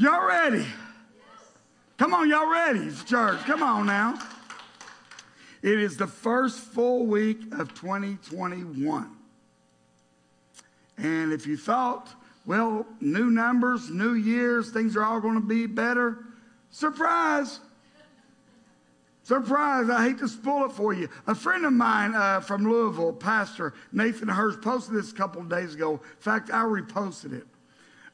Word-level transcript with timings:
Y'all 0.00 0.24
ready? 0.24 0.64
Come 1.96 2.14
on, 2.14 2.30
y'all 2.30 2.48
ready, 2.48 2.88
church? 3.04 3.40
Come 3.40 3.64
on 3.64 3.86
now. 3.86 4.16
It 5.60 5.80
is 5.80 5.96
the 5.96 6.06
first 6.06 6.60
full 6.60 7.04
week 7.04 7.40
of 7.58 7.74
2021. 7.74 9.10
And 10.98 11.32
if 11.32 11.48
you 11.48 11.56
thought, 11.56 12.14
well, 12.46 12.86
new 13.00 13.28
numbers, 13.28 13.90
new 13.90 14.12
years, 14.12 14.70
things 14.70 14.94
are 14.94 15.02
all 15.02 15.18
going 15.20 15.34
to 15.34 15.44
be 15.44 15.66
better, 15.66 16.18
surprise. 16.70 17.58
Surprise, 19.24 19.90
I 19.90 20.04
hate 20.04 20.18
to 20.18 20.28
spoil 20.28 20.66
it 20.66 20.72
for 20.72 20.92
you. 20.92 21.08
A 21.26 21.34
friend 21.34 21.66
of 21.66 21.72
mine 21.72 22.14
uh, 22.14 22.38
from 22.38 22.62
Louisville, 22.62 23.14
Pastor 23.14 23.74
Nathan 23.90 24.28
Hurst, 24.28 24.62
posted 24.62 24.94
this 24.94 25.10
a 25.10 25.14
couple 25.16 25.40
of 25.40 25.48
days 25.48 25.74
ago. 25.74 25.94
In 25.94 26.20
fact, 26.20 26.50
I 26.52 26.62
reposted 26.62 27.32
it. 27.32 27.48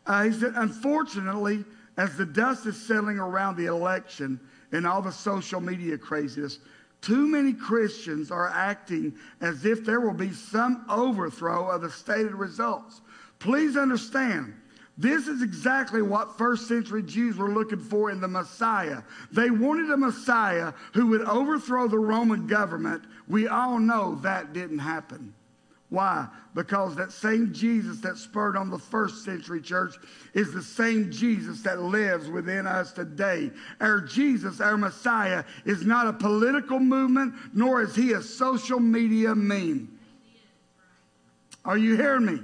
Uh, 0.06 0.24
he 0.24 0.32
said, 0.32 0.52
unfortunately, 0.56 1.64
as 1.96 2.16
the 2.16 2.26
dust 2.26 2.66
is 2.66 2.76
settling 2.76 3.18
around 3.18 3.56
the 3.56 3.66
election 3.66 4.40
and 4.72 4.86
all 4.86 5.00
the 5.00 5.12
social 5.12 5.60
media 5.60 5.96
craziness, 5.96 6.58
too 7.00 7.26
many 7.26 7.52
Christians 7.52 8.30
are 8.30 8.48
acting 8.48 9.14
as 9.40 9.64
if 9.64 9.84
there 9.84 10.00
will 10.00 10.14
be 10.14 10.32
some 10.32 10.84
overthrow 10.88 11.68
of 11.68 11.82
the 11.82 11.90
stated 11.90 12.34
results. 12.34 13.02
Please 13.38 13.76
understand, 13.76 14.54
this 14.96 15.26
is 15.26 15.42
exactly 15.42 16.02
what 16.02 16.38
first 16.38 16.68
century 16.68 17.02
Jews 17.02 17.36
were 17.36 17.50
looking 17.50 17.80
for 17.80 18.10
in 18.10 18.20
the 18.20 18.28
Messiah. 18.28 19.02
They 19.32 19.50
wanted 19.50 19.90
a 19.90 19.96
Messiah 19.96 20.72
who 20.92 21.08
would 21.08 21.22
overthrow 21.22 21.88
the 21.88 21.98
Roman 21.98 22.46
government. 22.46 23.04
We 23.28 23.48
all 23.48 23.78
know 23.78 24.14
that 24.22 24.52
didn't 24.52 24.78
happen. 24.78 25.34
Why? 25.94 26.26
Because 26.54 26.96
that 26.96 27.12
same 27.12 27.52
Jesus 27.52 28.00
that 28.00 28.16
spurred 28.16 28.56
on 28.56 28.68
the 28.68 28.78
first 28.78 29.24
century 29.24 29.60
church 29.60 29.94
is 30.34 30.52
the 30.52 30.60
same 30.62 31.12
Jesus 31.12 31.62
that 31.62 31.80
lives 31.82 32.28
within 32.28 32.66
us 32.66 32.92
today. 32.92 33.52
Our 33.80 34.00
Jesus, 34.00 34.60
our 34.60 34.76
Messiah, 34.76 35.44
is 35.64 35.86
not 35.86 36.08
a 36.08 36.12
political 36.12 36.80
movement, 36.80 37.34
nor 37.52 37.80
is 37.80 37.94
he 37.94 38.12
a 38.12 38.22
social 38.22 38.80
media 38.80 39.36
meme. 39.36 39.96
Are 41.64 41.78
you 41.78 41.96
hearing 41.96 42.26
me? 42.26 42.40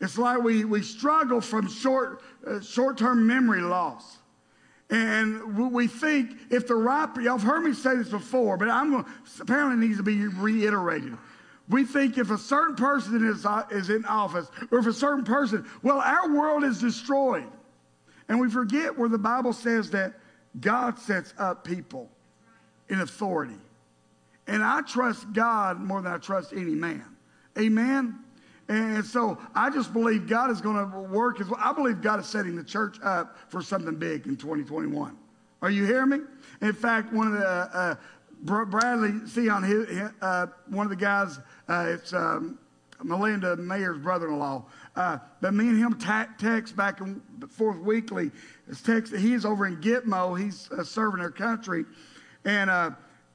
It's 0.00 0.16
like 0.16 0.40
we, 0.40 0.64
we 0.64 0.82
struggle 0.82 1.40
from 1.40 1.68
short, 1.68 2.22
uh, 2.46 2.60
short-term 2.60 3.26
memory 3.26 3.60
loss. 3.60 4.18
And 4.88 5.72
we 5.72 5.88
think 5.88 6.30
if 6.48 6.68
the 6.68 6.76
right, 6.76 7.08
y'all 7.16 7.38
have 7.38 7.42
heard 7.42 7.64
me 7.64 7.72
say 7.72 7.96
this 7.96 8.08
before, 8.08 8.56
but 8.56 8.68
I'm 8.68 9.04
apparently 9.40 9.84
needs 9.84 9.98
to 9.98 10.04
be 10.04 10.28
reiterated. 10.28 11.16
We 11.68 11.84
think 11.84 12.16
if 12.16 12.30
a 12.30 12.38
certain 12.38 12.76
person 12.76 13.26
is, 13.26 13.44
uh, 13.44 13.64
is 13.70 13.90
in 13.90 14.04
office, 14.04 14.48
or 14.70 14.78
if 14.78 14.86
a 14.86 14.92
certain 14.92 15.24
person, 15.24 15.68
well, 15.82 15.98
our 15.98 16.32
world 16.32 16.62
is 16.62 16.80
destroyed. 16.80 17.50
And 18.28 18.40
we 18.40 18.50
forget 18.50 18.96
where 18.96 19.08
the 19.08 19.18
Bible 19.18 19.52
says 19.52 19.90
that 19.90 20.14
God 20.60 20.98
sets 20.98 21.34
up 21.38 21.64
people 21.64 22.08
in 22.88 23.00
authority. 23.00 23.58
And 24.46 24.62
I 24.62 24.82
trust 24.82 25.32
God 25.32 25.80
more 25.80 26.00
than 26.00 26.12
I 26.12 26.18
trust 26.18 26.52
any 26.52 26.74
man. 26.74 27.04
Amen? 27.58 28.20
And 28.68 29.04
so 29.04 29.38
I 29.54 29.70
just 29.70 29.92
believe 29.92 30.26
God 30.26 30.50
is 30.50 30.60
going 30.60 30.76
to 30.76 30.98
work. 30.98 31.40
As 31.40 31.48
well. 31.48 31.60
I 31.62 31.72
believe 31.72 32.00
God 32.00 32.20
is 32.20 32.26
setting 32.26 32.56
the 32.56 32.64
church 32.64 32.96
up 33.02 33.36
for 33.48 33.62
something 33.62 33.94
big 33.96 34.26
in 34.26 34.36
2021. 34.36 35.16
Are 35.62 35.70
you 35.70 35.84
hearing 35.84 36.10
me? 36.10 36.18
In 36.60 36.72
fact, 36.72 37.12
one 37.12 37.28
of 37.28 37.32
the, 37.32 37.46
uh, 37.46 37.94
Bradley, 38.42 39.26
see 39.26 39.48
on 39.48 39.62
his, 39.62 40.10
uh, 40.20 40.46
one 40.68 40.84
of 40.84 40.90
the 40.90 40.96
guys, 40.96 41.40
uh, 41.68 41.86
it's 41.88 42.12
um, 42.12 42.58
Melinda 43.02 43.56
Mayer's 43.56 43.98
brother-in-law. 43.98 44.64
Uh, 44.94 45.18
but 45.40 45.52
me 45.52 45.68
and 45.68 45.78
him 45.78 45.98
text 46.38 46.76
back 46.76 47.00
and 47.00 47.20
forth 47.50 47.78
weekly. 47.78 48.30
It's 48.68 48.80
text. 48.80 49.14
He's 49.14 49.44
over 49.44 49.66
in 49.66 49.76
Gitmo. 49.78 50.40
He's 50.40 50.70
uh, 50.70 50.84
serving 50.84 51.20
our 51.20 51.30
country, 51.30 51.84
and 52.44 52.70
uh, 52.70 52.90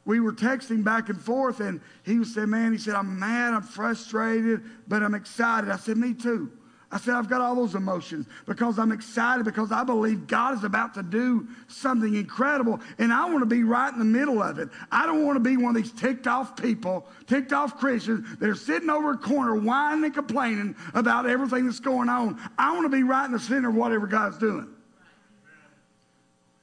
we 0.06 0.20
were 0.20 0.34
texting 0.34 0.84
back 0.84 1.10
and 1.10 1.22
forth. 1.22 1.60
And 1.60 1.82
he 2.04 2.18
was 2.20 2.34
said, 2.34 2.48
"Man," 2.48 2.72
he 2.72 2.78
said, 2.78 2.96
"I'm 2.96 3.20
mad. 3.20 3.54
I'm 3.54 3.62
frustrated, 3.62 4.64
but 4.88 5.04
I'm 5.04 5.14
excited." 5.14 5.70
I 5.70 5.78
said, 5.78 5.98
"Me 5.98 6.14
too." 6.14 6.52
I 6.92 6.98
said, 6.98 7.14
I've 7.14 7.30
got 7.30 7.40
all 7.40 7.56
those 7.56 7.76
emotions 7.76 8.26
because 8.46 8.78
I'm 8.78 8.92
excited 8.92 9.46
because 9.46 9.72
I 9.72 9.86
believe 9.86 10.28
God 10.28 10.58
is 10.58 10.66
about 10.66 10.94
to 10.96 11.04
do 11.04 11.48
something 11.70 12.16
incredible 12.16 12.82
and 12.98 13.14
I 13.14 13.26
want 13.26 13.40
to 13.40 13.46
be 13.46 13.64
right 13.64 13.92
in 13.92 13.98
the 13.98 14.06
middle 14.06 14.44
of 14.44 14.60
it. 14.60 14.68
I 14.92 15.06
don't 15.06 15.26
want 15.26 15.38
to 15.38 15.40
be 15.40 15.56
one 15.56 15.74
of 15.74 15.82
these 15.82 15.94
ticked 15.94 16.28
off 16.28 16.62
people, 16.62 17.08
ticked 17.28 17.54
off 17.54 17.80
Christians 17.80 18.28
that 18.40 18.50
are 18.50 18.56
sitting 18.56 18.90
over 18.90 19.12
a 19.12 19.18
corner 19.18 19.56
whining 19.56 20.04
and 20.04 20.14
complaining 20.14 20.76
about 20.94 21.26
everything 21.26 21.66
that's 21.66 21.80
going 21.80 22.10
on. 22.10 22.38
I 22.58 22.74
want 22.74 22.84
to 22.84 22.96
be 22.96 23.04
right 23.04 23.26
in 23.26 23.32
the 23.32 23.40
center 23.40 23.70
of 23.70 23.76
whatever 23.76 24.06
God's 24.06 24.38
doing. 24.38 24.68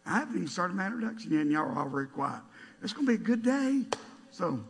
I 0.05 0.19
haven't 0.19 0.37
even 0.37 0.49
started 0.49 0.77
my 0.77 0.87
introduction 0.87 1.33
yet 1.33 1.43
and 1.43 1.53
y'all 1.53 1.63
are 1.63 1.79
all 1.79 1.89
very 1.89 2.07
quiet. 2.07 2.43
It's 2.83 2.93
going 2.93 3.07
to 3.07 3.17
be 3.17 3.23
a 3.23 3.27
good 3.27 3.43
day. 3.43 3.85
So, 4.31 4.61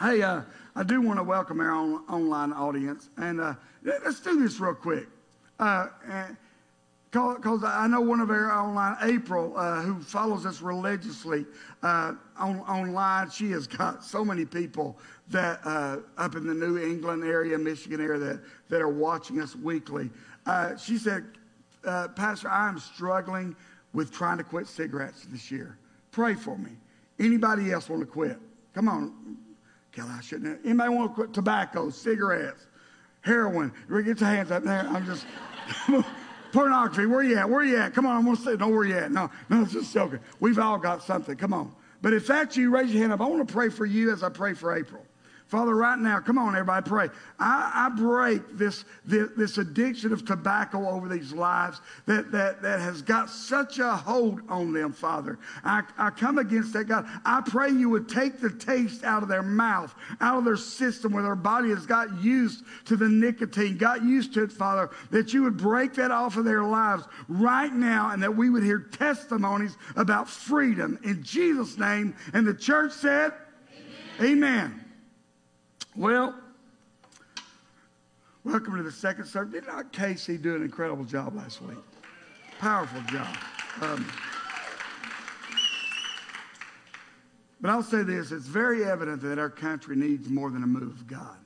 hey, 0.00 0.22
uh, 0.22 0.42
I 0.74 0.82
do 0.82 1.00
want 1.02 1.18
to 1.18 1.22
welcome 1.22 1.60
our 1.60 1.70
on, 1.70 2.04
online 2.08 2.52
audience 2.52 3.10
and 3.16 3.40
uh, 3.40 3.54
Let's 3.82 4.20
do 4.20 4.38
this 4.42 4.60
real 4.60 4.74
quick. 4.74 5.08
Because 5.56 5.94
uh, 7.64 7.72
I 7.74 7.86
know 7.86 8.00
one 8.00 8.20
of 8.20 8.30
our 8.30 8.52
online, 8.52 8.96
April, 9.02 9.56
uh, 9.56 9.80
who 9.80 10.00
follows 10.00 10.44
us 10.44 10.60
religiously 10.60 11.46
uh, 11.82 12.12
on, 12.38 12.60
online, 12.60 13.30
she 13.30 13.50
has 13.52 13.66
got 13.66 14.04
so 14.04 14.24
many 14.24 14.44
people 14.44 14.98
that 15.28 15.60
up 16.18 16.34
in 16.34 16.46
the 16.46 16.54
New 16.54 16.76
England 16.78 17.24
area, 17.24 17.56
Michigan 17.56 18.00
area, 18.00 18.18
that, 18.18 18.40
that 18.68 18.82
are 18.82 18.88
watching 18.88 19.40
us 19.40 19.56
weekly. 19.56 20.10
She 20.78 20.98
said, 20.98 21.24
Pastor, 21.82 22.48
I 22.48 22.68
am 22.68 22.78
struggling 22.78 23.56
with 23.92 24.12
trying 24.12 24.38
to 24.38 24.44
quit 24.44 24.66
cigarettes 24.66 25.26
this 25.30 25.50
year. 25.50 25.78
Pray 26.10 26.34
for 26.34 26.58
me. 26.58 26.72
Anybody 27.18 27.72
else 27.72 27.88
want 27.88 28.02
to 28.02 28.06
quit? 28.06 28.38
Come 28.74 28.88
on. 28.88 29.38
Kelly, 29.92 30.10
I 30.16 30.20
shouldn't 30.20 30.48
have. 30.48 30.64
Anybody 30.64 30.94
want 30.94 31.10
to 31.10 31.14
quit 31.14 31.32
tobacco, 31.32 31.90
cigarettes? 31.90 32.66
heroin. 33.22 33.72
Get 33.88 34.20
your 34.20 34.28
hands 34.28 34.50
up 34.50 34.64
there. 34.64 34.86
I'm 34.88 35.06
just 35.06 35.26
pornography. 36.52 37.06
Where 37.06 37.22
you 37.22 37.36
at? 37.36 37.48
Where 37.48 37.64
you 37.64 37.78
at? 37.78 37.94
Come 37.94 38.06
on, 38.06 38.16
I'm 38.16 38.24
gonna 38.24 38.36
say 38.36 38.56
no. 38.56 38.68
Where 38.68 38.84
you 38.84 38.96
at? 38.96 39.12
No, 39.12 39.30
no, 39.48 39.62
it's 39.62 39.72
just 39.72 39.92
joking. 39.92 40.20
We've 40.40 40.58
all 40.58 40.78
got 40.78 41.02
something. 41.02 41.36
Come 41.36 41.52
on. 41.52 41.74
But 42.02 42.14
if 42.14 42.26
that's 42.26 42.56
you, 42.56 42.70
raise 42.70 42.90
your 42.90 43.02
hand 43.02 43.12
up. 43.12 43.20
I 43.20 43.26
want 43.26 43.46
to 43.46 43.52
pray 43.52 43.68
for 43.68 43.84
you 43.84 44.10
as 44.12 44.22
I 44.22 44.30
pray 44.30 44.54
for 44.54 44.76
April. 44.76 45.04
Father, 45.50 45.74
right 45.74 45.98
now, 45.98 46.20
come 46.20 46.38
on, 46.38 46.54
everybody, 46.54 46.88
pray. 46.88 47.08
I, 47.40 47.72
I 47.74 47.88
break 47.88 48.56
this, 48.56 48.84
this, 49.04 49.30
this, 49.36 49.58
addiction 49.58 50.12
of 50.12 50.24
tobacco 50.24 50.88
over 50.88 51.08
these 51.08 51.32
lives 51.32 51.80
that, 52.06 52.30
that, 52.30 52.62
that 52.62 52.78
has 52.78 53.02
got 53.02 53.28
such 53.28 53.80
a 53.80 53.96
hold 53.96 54.42
on 54.48 54.72
them, 54.72 54.92
Father. 54.92 55.40
I, 55.64 55.82
I 55.98 56.10
come 56.10 56.38
against 56.38 56.72
that, 56.74 56.84
God. 56.84 57.04
I 57.24 57.42
pray 57.44 57.70
you 57.70 57.90
would 57.90 58.08
take 58.08 58.40
the 58.40 58.50
taste 58.50 59.02
out 59.02 59.24
of 59.24 59.28
their 59.28 59.42
mouth, 59.42 59.92
out 60.20 60.38
of 60.38 60.44
their 60.44 60.56
system 60.56 61.12
where 61.12 61.24
their 61.24 61.34
body 61.34 61.70
has 61.70 61.84
got 61.84 62.22
used 62.22 62.62
to 62.84 62.94
the 62.94 63.08
nicotine, 63.08 63.76
got 63.76 64.04
used 64.04 64.32
to 64.34 64.44
it, 64.44 64.52
Father, 64.52 64.88
that 65.10 65.34
you 65.34 65.42
would 65.42 65.56
break 65.56 65.94
that 65.94 66.12
off 66.12 66.36
of 66.36 66.44
their 66.44 66.62
lives 66.62 67.02
right 67.26 67.72
now 67.72 68.12
and 68.12 68.22
that 68.22 68.36
we 68.36 68.50
would 68.50 68.62
hear 68.62 68.78
testimonies 68.78 69.76
about 69.96 70.30
freedom 70.30 70.96
in 71.02 71.24
Jesus' 71.24 71.76
name. 71.76 72.14
And 72.32 72.46
the 72.46 72.54
church 72.54 72.92
said, 72.92 73.32
Amen. 74.20 74.38
Amen. 74.38 74.84
Well, 75.96 76.36
welcome 78.44 78.76
to 78.76 78.82
the 78.84 78.92
second 78.92 79.24
service. 79.24 79.54
Did 79.54 79.66
not 79.66 79.92
Casey 79.92 80.36
do 80.36 80.54
an 80.54 80.62
incredible 80.62 81.04
job 81.04 81.34
last 81.34 81.60
week? 81.60 81.78
Powerful 82.60 83.00
job. 83.12 83.36
Um, 83.80 84.06
but 87.60 87.70
I'll 87.70 87.82
say 87.82 88.04
this 88.04 88.30
it's 88.30 88.46
very 88.46 88.84
evident 88.84 89.20
that 89.22 89.40
our 89.40 89.50
country 89.50 89.96
needs 89.96 90.28
more 90.28 90.50
than 90.50 90.62
a 90.62 90.66
move 90.66 90.92
of 90.92 91.06
God. 91.08 91.36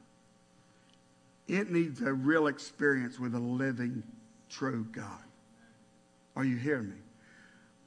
It 1.49 1.71
needs 1.71 2.03
a 2.03 2.13
real 2.13 2.47
experience 2.47 3.19
with 3.19 3.35
a 3.35 3.41
living, 3.41 4.03
true 4.51 4.87
God. 4.93 5.23
Are 6.37 6.45
you 6.45 6.57
hearing 6.57 6.91
me? 6.91 6.97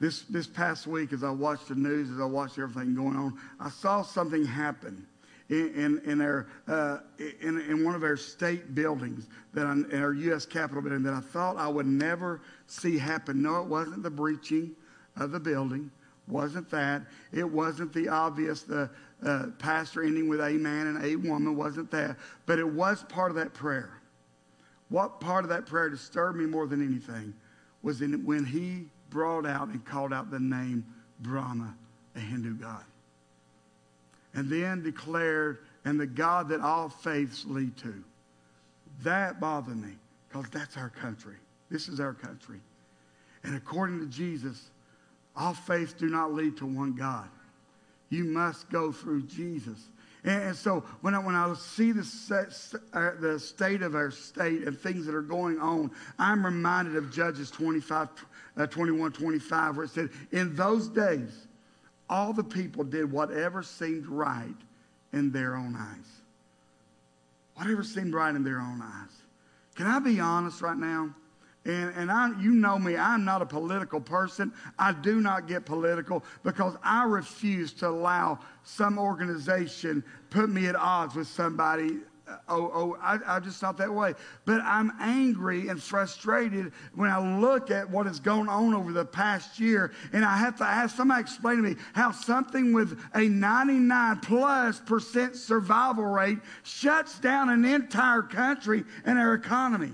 This, 0.00 0.22
this 0.22 0.46
past 0.48 0.88
week, 0.88 1.12
as 1.12 1.22
I 1.22 1.30
watched 1.30 1.68
the 1.68 1.74
news, 1.76 2.10
as 2.10 2.20
I 2.20 2.24
watched 2.24 2.58
everything 2.58 2.96
going 2.96 3.16
on, 3.16 3.38
I 3.60 3.70
saw 3.70 4.02
something 4.02 4.44
happen 4.44 5.06
in, 5.48 6.00
in, 6.04 6.20
our, 6.20 6.46
uh, 6.66 6.98
in, 7.40 7.60
in 7.60 7.84
one 7.84 7.94
of 7.94 8.02
our 8.02 8.16
state 8.16 8.74
buildings, 8.74 9.28
that 9.54 9.66
I, 9.66 9.72
in 9.72 10.02
our 10.02 10.12
U.S. 10.12 10.44
Capitol 10.44 10.82
building, 10.82 11.02
that 11.04 11.14
I 11.14 11.20
thought 11.20 11.56
I 11.56 11.68
would 11.68 11.86
never 11.86 12.42
see 12.66 12.98
happen. 12.98 13.42
No, 13.42 13.62
it 13.62 13.66
wasn't 13.66 14.02
the 14.02 14.10
breaching 14.10 14.72
of 15.16 15.30
the 15.30 15.40
building. 15.40 15.90
Wasn't 16.26 16.68
that. 16.70 17.02
It 17.32 17.48
wasn't 17.50 17.94
the 17.94 18.08
obvious, 18.08 18.62
the 18.62 18.90
uh, 19.24 19.46
pastor 19.58 20.02
ending 20.02 20.28
with 20.28 20.40
a 20.40 20.52
man 20.52 20.88
and 20.88 21.04
a 21.04 21.16
woman. 21.16 21.56
Wasn't 21.56 21.90
that. 21.92 22.16
But 22.44 22.58
it 22.58 22.68
was 22.68 23.02
part 23.04 23.30
of 23.30 23.36
that 23.36 23.54
prayer. 23.54 23.94
What 24.90 25.20
part 25.20 25.44
of 25.44 25.50
that 25.50 25.64
prayer 25.64 25.88
disturbed 25.88 26.38
me 26.38 26.44
more 26.44 26.66
than 26.66 26.86
anything 26.86 27.32
was 27.82 28.02
in, 28.02 28.24
when 28.26 28.44
he 28.44 28.86
brought 29.08 29.46
out 29.46 29.68
and 29.68 29.82
called 29.86 30.12
out 30.12 30.30
the 30.30 30.40
name 30.40 30.84
Brahma, 31.20 31.74
a 32.14 32.20
Hindu 32.20 32.54
god 32.54 32.84
and 34.38 34.48
then 34.48 34.84
declared, 34.84 35.58
and 35.84 35.98
the 35.98 36.06
God 36.06 36.50
that 36.50 36.60
all 36.60 36.88
faiths 36.88 37.44
lead 37.44 37.76
to. 37.78 38.04
That 39.02 39.40
bothered 39.40 39.76
me 39.76 39.94
because 40.28 40.48
that's 40.50 40.76
our 40.76 40.90
country. 40.90 41.34
This 41.72 41.88
is 41.88 41.98
our 41.98 42.14
country. 42.14 42.60
And 43.42 43.56
according 43.56 43.98
to 43.98 44.06
Jesus, 44.06 44.70
all 45.34 45.54
faiths 45.54 45.92
do 45.92 46.06
not 46.06 46.34
lead 46.34 46.56
to 46.58 46.66
one 46.66 46.92
God. 46.92 47.28
You 48.10 48.22
must 48.26 48.70
go 48.70 48.92
through 48.92 49.22
Jesus. 49.22 49.88
And, 50.22 50.54
so 50.54 50.84
when 51.00 51.16
I, 51.16 51.18
when 51.18 51.34
I 51.34 51.52
see 51.54 51.90
the, 51.90 52.06
uh, 52.92 53.20
the 53.20 53.40
state 53.40 53.82
of 53.82 53.96
our 53.96 54.12
state 54.12 54.68
and 54.68 54.78
things 54.78 55.04
that 55.06 55.16
are 55.16 55.20
going 55.20 55.58
on, 55.58 55.90
I'm 56.16 56.44
reminded 56.44 56.94
of 56.94 57.10
Judges 57.10 57.50
25, 57.50 58.08
uh, 58.56 58.66
21, 58.68 59.10
25, 59.10 59.76
where 59.76 59.86
it 59.86 59.90
said, 59.90 60.10
In 60.30 60.54
those 60.54 60.86
days, 60.86 61.47
all 62.08 62.32
the 62.32 62.44
people 62.44 62.84
did 62.84 63.10
whatever 63.10 63.62
seemed 63.62 64.06
right 64.06 64.54
in 65.12 65.30
their 65.30 65.56
own 65.56 65.76
eyes. 65.76 66.06
Whatever 67.54 67.82
seemed 67.82 68.14
right 68.14 68.34
in 68.34 68.44
their 68.44 68.60
own 68.60 68.80
eyes. 68.82 69.10
Can 69.74 69.86
I 69.86 69.98
be 69.98 70.20
honest 70.20 70.62
right 70.62 70.76
now? 70.76 71.14
And, 71.64 71.92
and 71.96 72.10
I, 72.10 72.28
you 72.40 72.52
know 72.52 72.78
me, 72.78 72.96
I'm 72.96 73.24
not 73.24 73.42
a 73.42 73.46
political 73.46 74.00
person. 74.00 74.52
I 74.78 74.92
do 74.92 75.20
not 75.20 75.46
get 75.46 75.66
political 75.66 76.24
because 76.42 76.74
I 76.82 77.04
refuse 77.04 77.72
to 77.74 77.88
allow 77.88 78.38
some 78.64 78.98
organization 78.98 80.02
put 80.30 80.48
me 80.48 80.66
at 80.66 80.76
odds 80.76 81.14
with 81.14 81.26
somebody 81.26 81.98
oh, 82.48 82.70
oh, 82.74 82.96
I, 83.00 83.18
I'm 83.26 83.42
just 83.42 83.62
not 83.62 83.76
that 83.78 83.92
way. 83.92 84.14
But 84.44 84.60
I'm 84.62 84.92
angry 85.00 85.68
and 85.68 85.82
frustrated 85.82 86.72
when 86.94 87.10
I 87.10 87.38
look 87.38 87.70
at 87.70 87.88
what 87.90 88.06
has 88.06 88.20
gone 88.20 88.48
on 88.48 88.74
over 88.74 88.92
the 88.92 89.04
past 89.04 89.58
year, 89.58 89.92
and 90.12 90.24
I 90.24 90.36
have 90.36 90.56
to 90.58 90.64
ask 90.64 90.96
somebody 90.96 91.20
explain 91.20 91.56
to 91.56 91.62
me 91.62 91.76
how 91.94 92.12
something 92.12 92.72
with 92.72 92.98
a 93.14 93.22
99 93.22 94.20
plus 94.20 94.80
percent 94.80 95.36
survival 95.36 96.04
rate 96.04 96.38
shuts 96.62 97.18
down 97.18 97.48
an 97.48 97.64
entire 97.64 98.22
country 98.22 98.84
and 99.04 99.18
our 99.18 99.34
economy. 99.34 99.92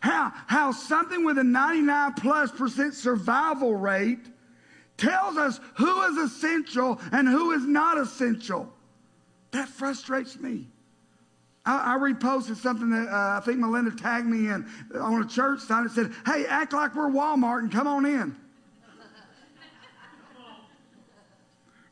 How, 0.00 0.32
how 0.46 0.72
something 0.72 1.24
with 1.24 1.38
a 1.38 1.44
99 1.44 2.14
plus 2.14 2.52
percent 2.52 2.94
survival 2.94 3.74
rate 3.74 4.26
tells 4.96 5.36
us 5.36 5.60
who 5.76 6.02
is 6.02 6.16
essential 6.30 7.00
and 7.12 7.28
who 7.28 7.52
is 7.52 7.66
not 7.66 7.98
essential. 7.98 8.72
That 9.50 9.68
frustrates 9.68 10.38
me. 10.38 10.68
I, 11.66 11.94
I 11.94 11.98
reposted 11.98 12.56
something 12.56 12.90
that 12.90 13.08
uh, 13.08 13.38
I 13.38 13.40
think 13.44 13.58
Melinda 13.58 13.90
tagged 13.90 14.26
me 14.26 14.48
in 14.48 14.66
on 14.94 15.22
a 15.22 15.26
church 15.26 15.60
sign 15.60 15.82
and 15.82 15.90
said, 15.90 16.12
Hey, 16.24 16.46
act 16.46 16.72
like 16.72 16.94
we're 16.94 17.10
Walmart 17.10 17.58
and 17.60 17.72
come 17.72 17.86
on 17.86 18.06
in. 18.06 18.36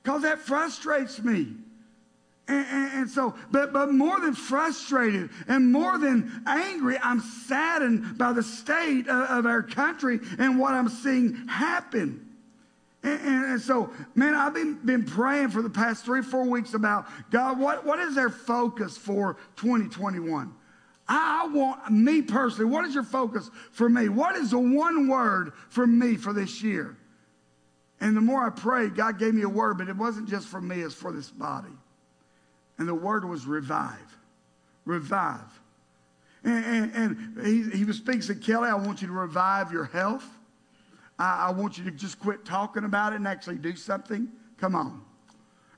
Because 0.02 0.22
that 0.22 0.38
frustrates 0.38 1.22
me. 1.22 1.54
And, 2.46 2.66
and, 2.66 2.92
and, 2.92 3.10
so, 3.10 3.34
but, 3.50 3.72
but 3.72 3.90
more 3.90 4.20
than 4.20 4.34
frustrated 4.34 5.30
and 5.48 5.72
more 5.72 5.96
than 5.96 6.42
angry, 6.46 6.98
I'm 7.02 7.20
saddened 7.20 8.18
by 8.18 8.34
the 8.34 8.42
state 8.42 9.08
of, 9.08 9.30
of 9.30 9.46
our 9.46 9.62
country 9.62 10.20
and 10.38 10.58
what 10.58 10.74
I'm 10.74 10.90
seeing 10.90 11.48
happen. 11.48 12.33
And, 13.04 13.20
and, 13.20 13.44
and, 13.52 13.60
so, 13.60 13.90
man, 14.14 14.34
I've 14.34 14.54
been, 14.54 14.74
been 14.82 15.04
praying 15.04 15.50
for 15.50 15.60
the 15.60 15.68
past 15.68 16.06
three, 16.06 16.22
four 16.22 16.48
weeks 16.48 16.72
about 16.72 17.06
God, 17.30 17.60
what, 17.60 17.84
what 17.84 17.98
is 17.98 18.14
their 18.14 18.30
focus 18.30 18.96
for 18.96 19.36
2021? 19.56 20.54
I 21.06 21.46
want, 21.48 21.90
me 21.90 22.22
personally, 22.22 22.70
what 22.70 22.86
is 22.86 22.94
your 22.94 23.04
focus 23.04 23.50
for 23.72 23.90
me? 23.90 24.08
What 24.08 24.36
is 24.36 24.52
the 24.52 24.58
one 24.58 25.06
word 25.06 25.52
for 25.68 25.86
me 25.86 26.16
for 26.16 26.32
this 26.32 26.62
year? 26.62 26.96
And 28.00 28.16
the 28.16 28.22
more 28.22 28.44
I 28.44 28.48
prayed, 28.48 28.96
God 28.96 29.18
gave 29.18 29.34
me 29.34 29.42
a 29.42 29.48
word, 29.48 29.76
but 29.76 29.88
it 29.88 29.96
wasn't 29.96 30.28
just 30.28 30.48
for 30.48 30.62
me, 30.62 30.80
it's 30.80 30.94
for 30.94 31.12
this 31.12 31.30
body. 31.30 31.68
And 32.78 32.88
the 32.88 32.94
word 32.94 33.26
was 33.26 33.46
revive. 33.46 34.16
Revive. 34.86 35.60
And, 36.42 36.64
and, 36.64 37.36
and 37.36 37.46
he, 37.46 37.84
he 37.84 37.92
speaking, 37.92 38.22
said, 38.22 38.42
Kelly, 38.42 38.70
I 38.70 38.74
want 38.74 39.02
you 39.02 39.08
to 39.08 39.12
revive 39.12 39.72
your 39.72 39.84
health. 39.84 40.26
I, 41.18 41.48
I 41.48 41.50
want 41.52 41.78
you 41.78 41.84
to 41.84 41.90
just 41.90 42.18
quit 42.18 42.44
talking 42.44 42.84
about 42.84 43.12
it 43.12 43.16
and 43.16 43.28
actually 43.28 43.56
do 43.56 43.76
something. 43.76 44.28
Come 44.58 44.74
on. 44.74 45.02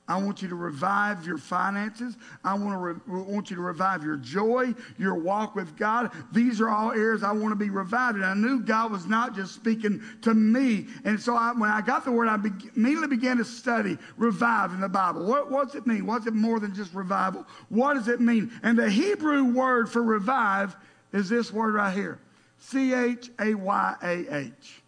I 0.09 0.23
want 0.23 0.41
you 0.41 0.49
to 0.49 0.55
revive 0.55 1.27
your 1.27 1.37
finances. 1.37 2.17
I 2.45 2.55
want, 2.55 2.75
to 2.75 2.79
re- 2.79 3.23
want 3.23 3.51
you 3.51 3.57
to 3.57 3.63
revive 3.63 4.05
your 4.05 4.17
joy, 4.17 4.73
your 4.99 5.17
walk 5.17 5.57
with 5.57 5.77
God. 5.77 6.13
These 6.33 6.61
are 6.61 6.69
all 6.69 6.93
areas 6.93 7.25
I 7.25 7.33
want 7.33 7.51
to 7.51 7.57
be 7.57 7.71
revived. 7.71 8.17
And 8.17 8.25
I 8.25 8.35
knew 8.35 8.61
God 8.61 8.93
was 8.93 9.07
not 9.07 9.35
just 9.35 9.55
speaking 9.55 10.01
to 10.23 10.33
me. 10.33 10.87
And 11.05 11.21
so 11.21 11.35
I, 11.35 11.53
when 11.53 11.71
I 11.71 11.81
got 11.81 12.05
the 12.05 12.13
word, 12.13 12.29
I 12.29 12.37
be- 12.37 12.51
immediately 12.77 13.09
began 13.09 13.39
to 13.39 13.45
study 13.45 13.99
revive 14.17 14.73
in 14.73 14.81
the 14.81 14.89
Bible. 14.89 15.27
What, 15.27 15.51
does 15.51 15.75
it 15.75 15.89
mean? 15.89 16.07
What's 16.07 16.27
it 16.27 16.35
more 16.35 16.61
than 16.61 16.73
just 16.73 16.95
revival? 16.95 17.45
What 17.69 17.95
does 17.95 18.07
it 18.07 18.21
mean? 18.21 18.53
And 18.63 18.79
the 18.79 18.89
Hebrew 18.89 19.45
word 19.45 19.91
for 19.91 20.05
revive 20.05 20.77
is 21.13 21.29
this 21.29 21.53
word 21.53 21.75
right 21.75 21.95
here 21.95 22.21
C 22.59 22.95
H 22.95 23.31
A 23.41 23.55
Y 23.55 23.95
A 24.03 24.37
H. 24.37 24.83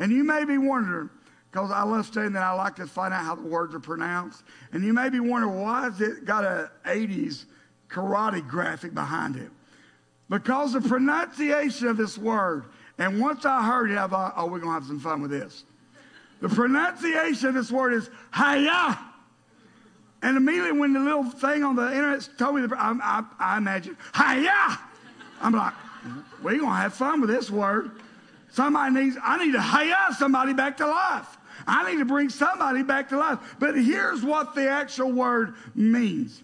And 0.00 0.10
you 0.10 0.24
may 0.24 0.44
be 0.44 0.58
wondering, 0.58 1.10
because 1.52 1.70
I 1.70 1.82
love 1.82 2.06
studying 2.06 2.32
that, 2.32 2.42
I 2.42 2.52
like 2.52 2.76
to 2.76 2.86
find 2.86 3.12
out 3.12 3.24
how 3.24 3.34
the 3.34 3.42
words 3.42 3.74
are 3.74 3.80
pronounced. 3.80 4.42
And 4.72 4.82
you 4.82 4.92
may 4.92 5.10
be 5.10 5.20
wondering, 5.20 5.60
why 5.60 5.82
has 5.82 6.00
it 6.00 6.24
got 6.24 6.42
a 6.42 6.70
80s 6.86 7.44
karate 7.88 8.46
graphic 8.46 8.94
behind 8.94 9.36
it? 9.36 9.50
Because 10.30 10.72
the 10.72 10.80
pronunciation 10.80 11.88
of 11.88 11.96
this 11.96 12.16
word, 12.16 12.64
and 12.98 13.20
once 13.20 13.44
I 13.44 13.64
heard 13.64 13.90
it, 13.90 13.98
I 13.98 14.06
thought, 14.06 14.34
oh, 14.36 14.46
we're 14.46 14.60
going 14.60 14.70
to 14.70 14.74
have 14.74 14.84
some 14.84 15.00
fun 15.00 15.20
with 15.20 15.32
this. 15.32 15.64
The 16.40 16.48
pronunciation 16.48 17.48
of 17.48 17.54
this 17.54 17.70
word 17.70 17.92
is 17.92 18.08
Haya. 18.30 18.98
And 20.22 20.36
immediately 20.36 20.78
when 20.78 20.92
the 20.92 21.00
little 21.00 21.24
thing 21.24 21.62
on 21.64 21.76
the 21.76 21.88
internet 21.92 22.28
told 22.38 22.56
me, 22.56 22.66
the, 22.66 22.74
I, 22.78 22.92
I, 23.02 23.24
I 23.38 23.58
imagine, 23.58 23.96
Haya. 24.14 24.78
I'm 25.42 25.52
like, 25.52 25.74
we're 26.42 26.58
going 26.58 26.70
to 26.70 26.76
have 26.76 26.94
fun 26.94 27.20
with 27.20 27.28
this 27.28 27.50
word. 27.50 27.90
Somebody 28.50 28.94
needs, 28.94 29.16
I 29.22 29.44
need 29.44 29.52
to 29.52 29.60
hire 29.60 30.12
somebody 30.18 30.52
back 30.52 30.76
to 30.78 30.86
life. 30.86 31.38
I 31.66 31.90
need 31.90 31.98
to 31.98 32.04
bring 32.04 32.28
somebody 32.28 32.82
back 32.82 33.08
to 33.10 33.18
life. 33.18 33.38
But 33.58 33.76
here's 33.76 34.22
what 34.22 34.54
the 34.54 34.68
actual 34.68 35.12
word 35.12 35.54
means. 35.74 36.42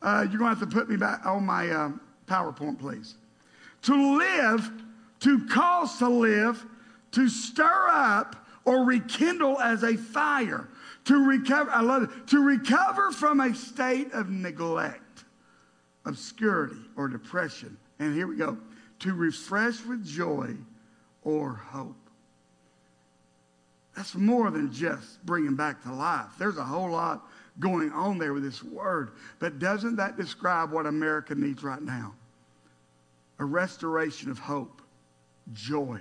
Uh, 0.00 0.26
you're 0.28 0.38
going 0.38 0.54
to 0.54 0.60
have 0.60 0.68
to 0.70 0.74
put 0.74 0.88
me 0.88 0.96
back 0.96 1.26
on 1.26 1.44
my 1.44 1.70
um, 1.70 2.00
PowerPoint, 2.26 2.78
please. 2.78 3.14
To 3.82 4.18
live, 4.18 4.70
to 5.20 5.46
cause 5.48 5.98
to 5.98 6.08
live, 6.08 6.64
to 7.12 7.28
stir 7.28 7.88
up 7.90 8.36
or 8.64 8.84
rekindle 8.84 9.60
as 9.60 9.82
a 9.82 9.96
fire. 9.96 10.68
To 11.06 11.26
recover, 11.26 11.70
I 11.70 11.82
love 11.82 12.04
it, 12.04 12.26
to 12.28 12.42
recover 12.42 13.12
from 13.12 13.40
a 13.40 13.54
state 13.54 14.12
of 14.12 14.30
neglect, 14.30 15.24
obscurity, 16.06 16.80
or 16.96 17.08
depression. 17.08 17.76
And 17.98 18.14
here 18.14 18.26
we 18.26 18.36
go. 18.36 18.56
To 19.00 19.12
refresh 19.12 19.84
with 19.84 20.06
joy 20.06 20.54
or 21.24 21.54
hope. 21.54 21.96
That's 23.96 24.14
more 24.14 24.50
than 24.50 24.72
just 24.72 25.24
bringing 25.24 25.54
back 25.54 25.82
to 25.84 25.92
life. 25.92 26.30
There's 26.38 26.58
a 26.58 26.64
whole 26.64 26.90
lot 26.90 27.26
going 27.60 27.92
on 27.92 28.18
there 28.18 28.32
with 28.32 28.42
this 28.42 28.62
word. 28.62 29.12
But 29.38 29.58
doesn't 29.58 29.96
that 29.96 30.16
describe 30.16 30.72
what 30.72 30.86
America 30.86 31.34
needs 31.34 31.62
right 31.62 31.82
now? 31.82 32.14
A 33.38 33.44
restoration 33.44 34.30
of 34.30 34.38
hope, 34.38 34.82
joy, 35.52 36.00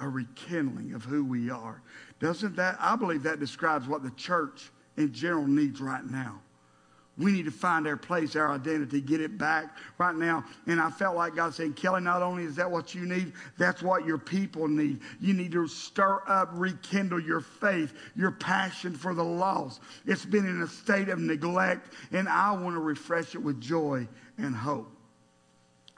a 0.00 0.08
rekindling 0.08 0.94
of 0.94 1.04
who 1.04 1.24
we 1.24 1.50
are. 1.50 1.82
Doesn't 2.20 2.56
that, 2.56 2.76
I 2.80 2.96
believe 2.96 3.22
that 3.22 3.40
describes 3.40 3.86
what 3.86 4.02
the 4.02 4.10
church 4.12 4.70
in 4.96 5.12
general 5.12 5.46
needs 5.46 5.80
right 5.80 6.04
now. 6.04 6.40
We 7.18 7.32
need 7.32 7.46
to 7.46 7.50
find 7.50 7.86
our 7.88 7.96
place, 7.96 8.36
our 8.36 8.52
identity, 8.52 9.00
get 9.00 9.20
it 9.20 9.36
back 9.36 9.76
right 9.98 10.14
now. 10.14 10.44
And 10.68 10.80
I 10.80 10.88
felt 10.88 11.16
like 11.16 11.34
God 11.34 11.52
saying, 11.52 11.74
Kelly, 11.74 12.00
not 12.00 12.22
only 12.22 12.44
is 12.44 12.54
that 12.56 12.70
what 12.70 12.94
you 12.94 13.06
need, 13.06 13.32
that's 13.58 13.82
what 13.82 14.06
your 14.06 14.18
people 14.18 14.68
need. 14.68 15.00
You 15.20 15.34
need 15.34 15.50
to 15.52 15.66
stir 15.66 16.22
up, 16.28 16.50
rekindle 16.52 17.20
your 17.20 17.40
faith, 17.40 17.92
your 18.14 18.30
passion 18.30 18.94
for 18.94 19.14
the 19.14 19.24
lost. 19.24 19.80
It's 20.06 20.24
been 20.24 20.46
in 20.46 20.62
a 20.62 20.68
state 20.68 21.08
of 21.08 21.18
neglect, 21.18 21.92
and 22.12 22.28
I 22.28 22.52
want 22.52 22.76
to 22.76 22.80
refresh 22.80 23.34
it 23.34 23.42
with 23.42 23.60
joy 23.60 24.06
and 24.38 24.54
hope. 24.54 24.88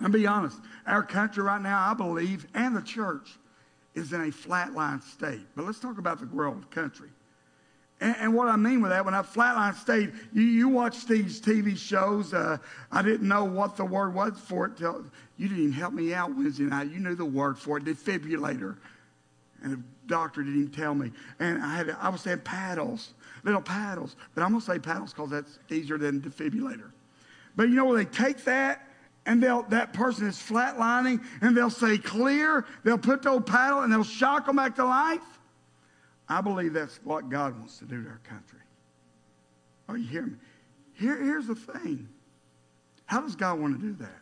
And 0.00 0.14
be 0.14 0.26
honest, 0.26 0.58
our 0.86 1.02
country 1.02 1.42
right 1.42 1.60
now, 1.60 1.90
I 1.90 1.92
believe, 1.92 2.46
and 2.54 2.74
the 2.74 2.80
church, 2.80 3.28
is 3.94 4.14
in 4.14 4.22
a 4.22 4.32
flatline 4.32 5.02
state. 5.02 5.46
But 5.54 5.66
let's 5.66 5.80
talk 5.80 5.98
about 5.98 6.18
the 6.18 6.26
world 6.34 6.70
country. 6.70 7.10
And, 8.00 8.16
and, 8.18 8.34
what 8.34 8.48
I 8.48 8.56
mean 8.56 8.80
with 8.80 8.92
that, 8.92 9.04
when 9.04 9.12
I 9.12 9.20
flatline 9.20 9.74
state, 9.74 10.10
you, 10.32 10.42
you 10.42 10.68
watch 10.68 11.06
these 11.06 11.40
TV 11.40 11.76
shows. 11.76 12.32
Uh, 12.32 12.56
I 12.90 13.02
didn't 13.02 13.28
know 13.28 13.44
what 13.44 13.76
the 13.76 13.84
word 13.84 14.14
was 14.14 14.38
for 14.40 14.66
it 14.66 14.78
till 14.78 15.04
you 15.36 15.48
didn't 15.48 15.64
even 15.64 15.72
help 15.72 15.92
me 15.92 16.14
out 16.14 16.34
Wednesday 16.34 16.64
night. 16.64 16.90
You 16.90 16.98
knew 16.98 17.14
the 17.14 17.26
word 17.26 17.58
for 17.58 17.76
it, 17.76 17.84
defibrillator. 17.84 18.76
And 19.62 19.72
the 19.72 19.82
doctor 20.06 20.42
didn't 20.42 20.60
even 20.60 20.72
tell 20.72 20.94
me. 20.94 21.12
And 21.38 21.62
I 21.62 21.76
had 21.76 21.96
I 22.00 22.08
was 22.08 22.22
saying 22.22 22.40
paddles, 22.40 23.12
little 23.44 23.60
paddles. 23.60 24.16
But 24.34 24.44
I'm 24.44 24.52
gonna 24.52 24.62
say 24.62 24.78
paddles 24.78 25.12
because 25.12 25.30
that's 25.30 25.58
easier 25.68 25.98
than 25.98 26.22
defibrillator. 26.22 26.90
But 27.56 27.64
you 27.64 27.74
know 27.74 27.84
where 27.84 27.98
they 27.98 28.10
take 28.10 28.44
that 28.44 28.86
and 29.26 29.42
they'll 29.42 29.64
that 29.64 29.92
person 29.92 30.26
is 30.26 30.36
flatlining 30.36 31.22
and 31.42 31.54
they'll 31.54 31.68
say 31.68 31.98
clear. 31.98 32.64
They'll 32.84 32.96
put 32.96 33.22
the 33.22 33.30
old 33.30 33.46
paddle 33.46 33.80
and 33.80 33.92
they'll 33.92 34.04
shock 34.04 34.46
them 34.46 34.56
back 34.56 34.76
to 34.76 34.84
life. 34.84 35.39
I 36.30 36.40
believe 36.40 36.72
that's 36.72 37.00
what 37.02 37.28
God 37.28 37.58
wants 37.58 37.78
to 37.80 37.84
do 37.84 38.04
to 38.04 38.08
our 38.08 38.20
country. 38.22 38.60
Are 39.88 39.96
you 39.96 40.06
hearing 40.06 40.30
me? 40.30 40.36
Here, 40.94 41.20
here's 41.20 41.48
the 41.48 41.56
thing. 41.56 42.08
How 43.06 43.20
does 43.20 43.34
God 43.34 43.58
want 43.58 43.80
to 43.80 43.84
do 43.84 43.94
that? 43.94 44.20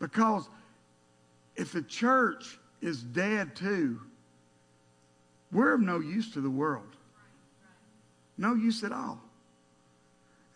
Because 0.00 0.48
if 1.54 1.72
the 1.72 1.82
church 1.82 2.58
is 2.80 3.02
dead 3.02 3.54
too, 3.54 4.00
we're 5.52 5.74
of 5.74 5.80
no 5.80 6.00
use 6.00 6.32
to 6.32 6.40
the 6.40 6.50
world. 6.50 6.96
No 8.36 8.54
use 8.54 8.82
at 8.82 8.90
all. 8.92 9.20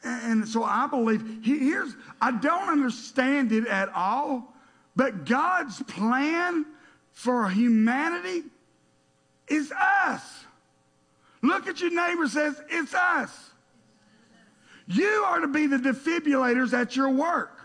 And 0.03 0.49
so 0.49 0.65
I 0.65 0.89
believe, 0.89 1.41
here's, 1.45 1.95
I 2.21 2.33
don't 2.33 2.69
understand 2.69 3.53
it 3.53 3.69
at 3.69 3.89
all, 3.95 4.53
but 4.97 5.25
God's 5.25 5.81
plan 5.85 6.67
for 7.13 7.49
humanity 7.49 8.43
is 9.53 9.73
us. 9.73 10.45
Look 11.43 11.67
at 11.67 11.81
your 11.81 11.91
neighbor 11.91 12.29
says, 12.29 12.61
it's 12.69 12.95
us. 12.95 13.51
You 14.87 15.25
are 15.27 15.41
to 15.41 15.49
be 15.49 15.67
the 15.67 15.77
defibrillators 15.77 16.73
at 16.73 16.97
your 16.97 17.11
work. 17.11 17.61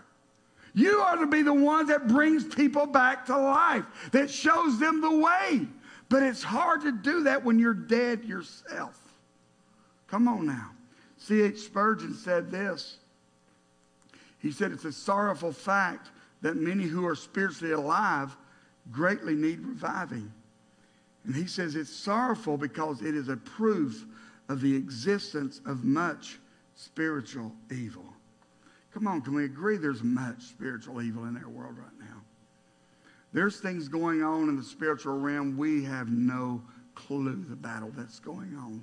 You 0.74 0.98
are 0.98 1.16
to 1.16 1.26
be 1.26 1.42
the 1.42 1.54
ones 1.54 1.88
that 1.88 2.08
brings 2.08 2.44
people 2.44 2.86
back 2.86 3.26
to 3.26 3.36
life, 3.36 3.84
that 4.12 4.30
shows 4.30 4.78
them 4.78 5.00
the 5.00 5.18
way. 5.18 5.66
But 6.08 6.22
it's 6.22 6.42
hard 6.42 6.82
to 6.82 6.92
do 6.92 7.24
that 7.24 7.44
when 7.44 7.58
you're 7.58 7.74
dead 7.74 8.24
yourself. 8.24 8.98
Come 10.06 10.28
on 10.28 10.46
now. 10.46 10.70
C.H. 11.18 11.58
Spurgeon 11.58 12.14
said 12.14 12.50
this. 12.50 12.98
He 14.38 14.52
said, 14.52 14.72
It's 14.72 14.84
a 14.84 14.92
sorrowful 14.92 15.52
fact 15.52 16.10
that 16.42 16.56
many 16.56 16.84
who 16.84 17.06
are 17.06 17.16
spiritually 17.16 17.74
alive 17.74 18.36
greatly 18.90 19.34
need 19.34 19.60
reviving. 19.60 20.32
And 21.24 21.34
he 21.34 21.46
says 21.46 21.74
it's 21.74 21.94
sorrowful 21.94 22.56
because 22.56 23.02
it 23.02 23.14
is 23.14 23.28
a 23.28 23.36
proof 23.36 24.06
of 24.48 24.60
the 24.60 24.74
existence 24.74 25.60
of 25.66 25.84
much 25.84 26.38
spiritual 26.74 27.52
evil. 27.70 28.04
Come 28.94 29.06
on, 29.06 29.20
can 29.20 29.34
we 29.34 29.44
agree 29.44 29.76
there's 29.76 30.02
much 30.02 30.40
spiritual 30.42 31.02
evil 31.02 31.24
in 31.24 31.36
our 31.36 31.48
world 31.48 31.76
right 31.76 31.98
now? 32.00 32.22
There's 33.32 33.60
things 33.60 33.88
going 33.88 34.22
on 34.22 34.48
in 34.48 34.56
the 34.56 34.62
spiritual 34.62 35.18
realm. 35.18 35.58
We 35.58 35.84
have 35.84 36.08
no 36.08 36.62
clue 36.94 37.44
the 37.48 37.56
battle 37.56 37.92
that's 37.94 38.18
going 38.18 38.56
on. 38.56 38.82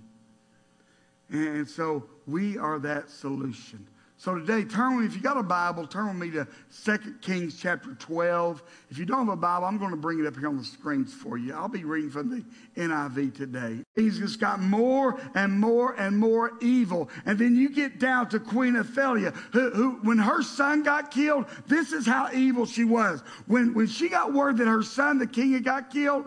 And 1.31 1.67
so 1.67 2.05
we 2.27 2.57
are 2.57 2.77
that 2.79 3.09
solution. 3.09 3.87
So 4.17 4.33
today, 4.35 4.63
turn 4.63 4.95
with 4.95 5.01
me, 5.01 5.07
if 5.07 5.15
you 5.15 5.21
got 5.21 5.35
a 5.35 5.43
Bible, 5.43 5.85
turn 5.85 6.07
with 6.07 6.15
me 6.15 6.31
to 6.31 6.47
2 6.85 7.15
Kings 7.21 7.59
chapter 7.59 7.95
12. 7.95 8.63
If 8.89 8.97
you 8.97 9.05
don't 9.05 9.19
have 9.19 9.29
a 9.29 9.35
Bible, 9.35 9.67
I'm 9.67 9.77
going 9.77 9.91
to 9.91 9.97
bring 9.97 10.19
it 10.19 10.25
up 10.25 10.37
here 10.37 10.47
on 10.47 10.57
the 10.57 10.63
screens 10.63 11.13
for 11.13 11.37
you. 11.37 11.53
I'll 11.53 11.67
be 11.67 11.83
reading 11.83 12.09
from 12.09 12.29
the 12.29 12.45
NIV 12.81 13.35
today. 13.35 13.79
He's 13.93 14.17
just 14.17 14.39
got 14.39 14.61
more 14.61 15.19
and 15.35 15.59
more 15.59 15.99
and 15.99 16.17
more 16.17 16.53
evil. 16.61 17.09
And 17.25 17.37
then 17.37 17.57
you 17.57 17.69
get 17.69 17.99
down 17.99 18.29
to 18.29 18.39
Queen 18.39 18.77
Athaliah, 18.77 19.31
who, 19.51 19.69
who 19.71 19.91
when 20.03 20.17
her 20.17 20.41
son 20.41 20.83
got 20.83 21.11
killed, 21.11 21.45
this 21.67 21.91
is 21.91 22.05
how 22.05 22.29
evil 22.33 22.65
she 22.65 22.85
was. 22.85 23.21
When, 23.47 23.73
when 23.73 23.87
she 23.87 24.07
got 24.07 24.33
word 24.33 24.57
that 24.57 24.67
her 24.67 24.83
son, 24.83 25.19
the 25.19 25.27
king, 25.27 25.51
had 25.51 25.65
got 25.65 25.91
killed, 25.91 26.25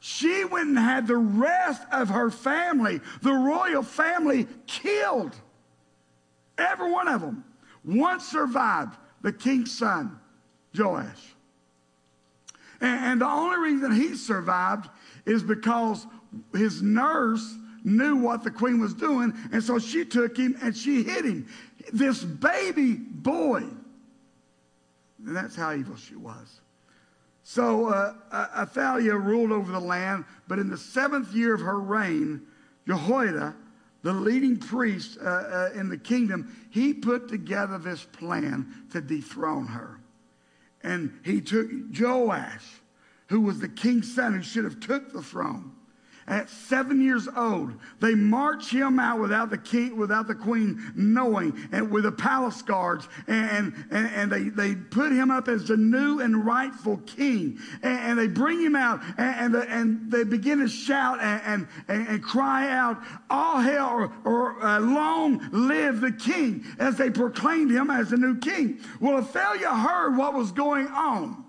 she 0.00 0.44
went 0.44 0.68
and 0.68 0.78
had 0.78 1.06
the 1.06 1.16
rest 1.16 1.82
of 1.92 2.08
her 2.08 2.28
family, 2.28 3.00
the 3.22 3.32
royal 3.32 3.84
family, 3.84 4.48
killed. 4.66 5.34
Every 6.58 6.90
one 6.90 7.08
of 7.08 7.20
them. 7.20 7.44
One 7.82 8.20
survived, 8.20 8.96
the 9.22 9.32
king's 9.32 9.76
son, 9.76 10.18
Joash. 10.76 11.34
And, 12.80 13.04
and 13.04 13.20
the 13.20 13.28
only 13.28 13.58
reason 13.58 13.92
he 13.92 14.16
survived 14.16 14.88
is 15.26 15.42
because 15.42 16.06
his 16.52 16.82
nurse 16.82 17.56
knew 17.84 18.16
what 18.16 18.42
the 18.42 18.50
queen 18.50 18.80
was 18.80 18.94
doing, 18.94 19.34
and 19.52 19.62
so 19.62 19.78
she 19.78 20.04
took 20.04 20.36
him 20.36 20.56
and 20.62 20.76
she 20.76 21.02
hit 21.02 21.24
him. 21.24 21.46
This 21.92 22.24
baby 22.24 22.94
boy. 22.94 23.62
And 25.26 25.36
that's 25.36 25.54
how 25.54 25.74
evil 25.74 25.96
she 25.96 26.16
was. 26.16 26.60
So 27.42 27.88
uh, 27.88 28.14
Athaliah 28.32 29.16
ruled 29.16 29.52
over 29.52 29.70
the 29.70 29.80
land, 29.80 30.24
but 30.48 30.58
in 30.58 30.70
the 30.70 30.78
seventh 30.78 31.34
year 31.34 31.54
of 31.54 31.60
her 31.60 31.78
reign, 31.78 32.42
Jehoiada, 32.86 33.54
the 34.04 34.12
leading 34.12 34.58
priest 34.58 35.18
uh, 35.20 35.24
uh, 35.24 35.70
in 35.74 35.88
the 35.88 35.96
kingdom, 35.96 36.54
he 36.70 36.92
put 36.92 37.26
together 37.26 37.78
this 37.78 38.04
plan 38.04 38.72
to 38.92 39.00
dethrone 39.00 39.66
her. 39.66 39.98
And 40.82 41.18
he 41.24 41.40
took 41.40 41.70
Joash, 41.98 42.66
who 43.28 43.40
was 43.40 43.58
the 43.58 43.68
king's 43.68 44.14
son, 44.14 44.34
who 44.34 44.42
should 44.42 44.64
have 44.64 44.78
took 44.78 45.12
the 45.12 45.22
throne 45.22 45.73
at 46.26 46.48
seven 46.48 47.02
years 47.02 47.28
old, 47.36 47.74
they 48.00 48.14
march 48.14 48.70
him 48.70 48.98
out 48.98 49.20
without 49.20 49.50
the 49.50 49.58
king, 49.58 49.96
without 49.96 50.26
the 50.26 50.34
queen 50.34 50.92
knowing, 50.94 51.68
and 51.70 51.90
with 51.90 52.04
the 52.04 52.12
palace 52.12 52.62
guards, 52.62 53.08
and, 53.26 53.74
and, 53.90 54.08
and 54.08 54.32
they, 54.32 54.44
they 54.44 54.74
put 54.74 55.12
him 55.12 55.30
up 55.30 55.48
as 55.48 55.68
the 55.68 55.76
new 55.76 56.20
and 56.20 56.46
rightful 56.46 56.96
king. 56.98 57.58
And, 57.82 57.98
and 57.98 58.18
they 58.18 58.28
bring 58.28 58.60
him 58.60 58.74
out, 58.74 59.02
and, 59.18 59.36
and, 59.36 59.54
the, 59.54 59.70
and, 59.70 60.10
they 60.10 60.24
begin 60.24 60.60
to 60.60 60.68
shout 60.68 61.20
and, 61.20 61.66
and, 61.88 62.08
and 62.08 62.22
cry 62.22 62.70
out, 62.70 63.02
All 63.28 63.60
hail 63.60 63.86
or, 63.86 64.12
or 64.24 64.64
uh, 64.64 64.80
long 64.80 65.46
live 65.52 66.00
the 66.00 66.12
king, 66.12 66.64
as 66.78 66.96
they 66.96 67.10
proclaimed 67.10 67.70
him 67.70 67.90
as 67.90 68.10
the 68.10 68.16
new 68.16 68.38
king. 68.38 68.80
Well, 69.00 69.18
Athaliah 69.18 69.74
heard 69.74 70.16
what 70.16 70.34
was 70.34 70.52
going 70.52 70.86
on. 70.88 71.43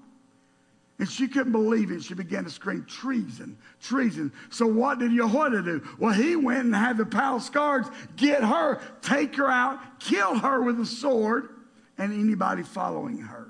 And 0.98 1.10
she 1.10 1.28
couldn't 1.28 1.52
believe 1.52 1.92
it. 1.92 2.04
She 2.04 2.14
began 2.14 2.46
to 2.46 2.50
scream, 2.50 2.86
treason, 2.86 3.58
treason. 3.82 4.32
So 4.50 4.66
what 4.66 5.00
did 5.00 5.12
Jehoiada 5.12 5.62
do? 5.62 5.84
Well, 6.00 6.14
he 6.14 6.38
went 6.38 6.66
and 6.66 6.76
had 6.76 6.98
the 6.98 7.06
palace 7.06 7.50
guards 7.50 7.90
get 8.16 8.44
her, 8.44 8.80
take 9.02 9.36
her 9.36 9.50
out, 9.50 10.00
kill 10.00 10.40
her 10.40 10.62
with 10.62 10.80
a 10.80 10.86
sword, 10.86 11.50
and 11.98 12.14
anybody 12.14 12.64
following 12.64 13.18
her. 13.18 13.50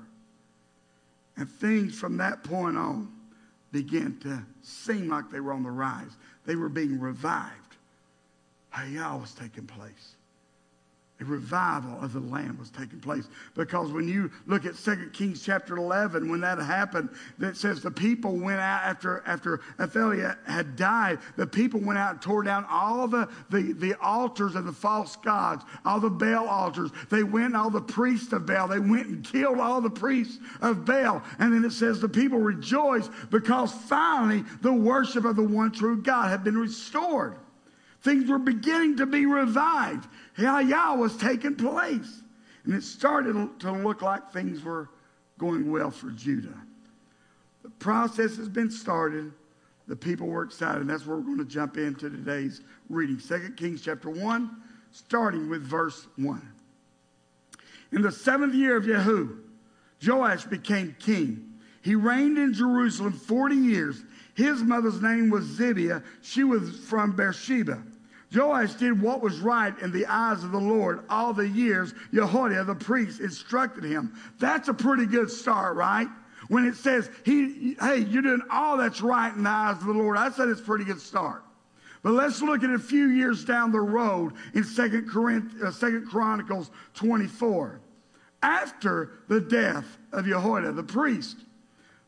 And 1.36 1.48
things 1.48 1.96
from 1.96 2.16
that 2.16 2.42
point 2.42 2.76
on 2.76 3.12
began 3.70 4.18
to 4.20 4.44
seem 4.62 5.08
like 5.08 5.30
they 5.30 5.40
were 5.40 5.52
on 5.52 5.62
the 5.62 5.70
rise. 5.70 6.16
They 6.46 6.56
were 6.56 6.68
being 6.68 6.98
revived. 6.98 7.76
Haya 8.70 9.18
was 9.18 9.34
taking 9.34 9.66
place 9.66 10.15
a 11.18 11.24
revival 11.24 11.98
of 12.02 12.12
the 12.12 12.20
land 12.20 12.58
was 12.58 12.70
taking 12.70 13.00
place. 13.00 13.28
Because 13.54 13.90
when 13.90 14.06
you 14.06 14.30
look 14.46 14.66
at 14.66 14.76
2 14.76 15.10
Kings 15.14 15.42
chapter 15.42 15.78
11, 15.78 16.30
when 16.30 16.40
that 16.42 16.58
happened, 16.58 17.08
that 17.38 17.56
says 17.56 17.80
the 17.80 17.90
people 17.90 18.36
went 18.36 18.60
out 18.60 18.82
after, 18.82 19.22
after 19.26 19.62
Athaliah 19.80 20.36
had 20.46 20.76
died, 20.76 21.18
the 21.36 21.46
people 21.46 21.80
went 21.80 21.98
out 21.98 22.12
and 22.12 22.22
tore 22.22 22.42
down 22.42 22.66
all 22.68 23.08
the, 23.08 23.30
the, 23.48 23.72
the 23.72 23.94
altars 23.94 24.56
of 24.56 24.66
the 24.66 24.72
false 24.72 25.16
gods, 25.16 25.64
all 25.86 26.00
the 26.00 26.10
Baal 26.10 26.48
altars. 26.48 26.90
They 27.08 27.22
went 27.22 27.56
all 27.56 27.70
the 27.70 27.80
priests 27.80 28.34
of 28.34 28.44
Baal, 28.44 28.68
they 28.68 28.78
went 28.78 29.06
and 29.06 29.24
killed 29.24 29.58
all 29.58 29.80
the 29.80 29.88
priests 29.88 30.38
of 30.60 30.84
Baal. 30.84 31.22
And 31.38 31.50
then 31.50 31.64
it 31.64 31.72
says 31.72 31.98
the 31.98 32.10
people 32.10 32.40
rejoiced 32.40 33.10
because 33.30 33.72
finally 33.72 34.44
the 34.60 34.72
worship 34.72 35.24
of 35.24 35.36
the 35.36 35.42
one 35.42 35.72
true 35.72 35.96
God 36.02 36.28
had 36.28 36.44
been 36.44 36.58
restored. 36.58 37.36
Things 38.02 38.30
were 38.30 38.38
beginning 38.38 38.98
to 38.98 39.06
be 39.06 39.26
revived. 39.26 40.06
Yah 40.38 40.94
was 40.94 41.16
taking 41.16 41.54
place. 41.54 42.22
And 42.64 42.74
it 42.74 42.82
started 42.82 43.60
to 43.60 43.72
look 43.72 44.02
like 44.02 44.32
things 44.32 44.62
were 44.62 44.90
going 45.38 45.70
well 45.70 45.90
for 45.90 46.10
Judah. 46.10 46.54
The 47.62 47.70
process 47.70 48.36
has 48.36 48.48
been 48.48 48.70
started. 48.70 49.32
The 49.86 49.96
people 49.96 50.26
were 50.26 50.42
excited. 50.42 50.80
And 50.80 50.90
that's 50.90 51.06
where 51.06 51.16
we're 51.16 51.22
going 51.22 51.38
to 51.38 51.44
jump 51.44 51.76
into 51.76 52.10
today's 52.10 52.60
reading. 52.88 53.18
2 53.18 53.54
Kings 53.56 53.82
chapter 53.82 54.10
1, 54.10 54.50
starting 54.90 55.48
with 55.48 55.62
verse 55.62 56.06
1. 56.16 56.52
In 57.92 58.02
the 58.02 58.10
seventh 58.10 58.54
year 58.54 58.76
of 58.76 58.84
Jehu, 58.84 59.38
Joash 60.04 60.44
became 60.44 60.96
king. 60.98 61.54
He 61.82 61.94
reigned 61.94 62.36
in 62.36 62.52
Jerusalem 62.52 63.12
40 63.12 63.54
years. 63.54 64.02
His 64.34 64.60
mother's 64.62 65.00
name 65.00 65.30
was 65.30 65.44
Zibiah. 65.44 66.02
She 66.20 66.42
was 66.42 66.80
from 66.80 67.12
Beersheba. 67.12 67.82
Joash 68.34 68.74
did 68.74 69.00
what 69.00 69.22
was 69.22 69.38
right 69.38 69.78
in 69.80 69.92
the 69.92 70.06
eyes 70.06 70.42
of 70.42 70.52
the 70.52 70.60
Lord 70.60 71.04
all 71.08 71.32
the 71.32 71.48
years 71.48 71.94
Jehoiada 72.12 72.64
the 72.64 72.74
priest 72.74 73.20
instructed 73.20 73.84
him. 73.84 74.14
That's 74.38 74.68
a 74.68 74.74
pretty 74.74 75.06
good 75.06 75.30
start, 75.30 75.76
right? 75.76 76.08
When 76.48 76.64
it 76.64 76.76
says, 76.76 77.10
he, 77.24 77.76
hey, 77.80 77.98
you're 77.98 78.22
doing 78.22 78.42
all 78.50 78.76
that's 78.76 79.00
right 79.00 79.34
in 79.34 79.44
the 79.44 79.50
eyes 79.50 79.76
of 79.76 79.86
the 79.86 79.92
Lord, 79.92 80.16
I 80.16 80.30
said 80.30 80.48
it's 80.48 80.60
a 80.60 80.64
pretty 80.64 80.84
good 80.84 81.00
start. 81.00 81.42
But 82.02 82.12
let's 82.12 82.40
look 82.42 82.62
at 82.62 82.70
a 82.70 82.78
few 82.78 83.08
years 83.08 83.44
down 83.44 83.72
the 83.72 83.80
road 83.80 84.34
in 84.54 84.62
Second 84.62 85.08
uh, 85.10 86.00
Chronicles 86.08 86.70
24. 86.94 87.80
After 88.42 89.10
the 89.28 89.40
death 89.40 89.98
of 90.12 90.26
Jehoiada 90.26 90.72
the 90.72 90.84
priest, 90.84 91.38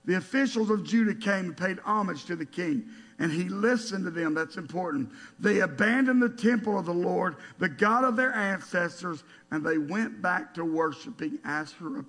the 0.05 0.17
officials 0.17 0.71
of 0.71 0.85
Judah 0.85 1.15
came 1.15 1.47
and 1.47 1.57
paid 1.57 1.81
homage 1.81 2.27
to 2.27 2.37
the 2.37 2.47
king 2.47 2.89
and 3.19 3.33
he 3.33 3.49
listened 3.49 4.05
to 4.05 4.11
them. 4.11 4.35
That's 4.35 4.57
important. 4.57 5.11
They 5.41 5.61
abandoned 5.61 6.23
the 6.23 6.29
temple 6.29 6.79
of 6.79 6.87
the 6.87 6.95
Lord, 6.95 7.37
the 7.59 7.69
God 7.69 8.05
of 8.05 8.17
their 8.17 8.33
ancestors, 8.33 9.25
and 9.51 9.65
they 9.65 9.79
went 9.79 10.23
back 10.23 10.55
to 10.55 10.65
worshiping 10.65 11.39
Asherah 11.45 12.05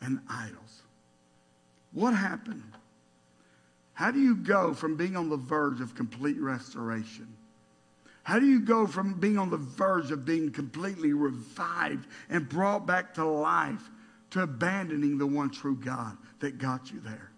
and 0.00 0.20
idols. 0.28 0.82
What 1.92 2.14
happened? 2.14 2.72
How 3.94 4.10
do 4.10 4.20
you 4.20 4.36
go 4.36 4.72
from 4.72 4.96
being 4.96 5.16
on 5.16 5.28
the 5.28 5.36
verge 5.36 5.80
of 5.80 5.94
complete 5.94 6.40
restoration? 6.40 7.28
How 8.22 8.38
do 8.38 8.46
you 8.46 8.60
go 8.60 8.86
from 8.86 9.14
being 9.14 9.38
on 9.38 9.50
the 9.50 9.56
verge 9.56 10.12
of 10.12 10.24
being 10.24 10.52
completely 10.52 11.12
revived 11.12 12.06
and 12.28 12.48
brought 12.48 12.86
back 12.86 13.14
to 13.14 13.24
life 13.24 13.90
to 14.30 14.42
abandoning 14.42 15.18
the 15.18 15.26
one 15.26 15.50
true 15.50 15.74
God 15.74 16.16
that 16.38 16.58
got 16.58 16.92
you 16.92 17.00
there? 17.00 17.29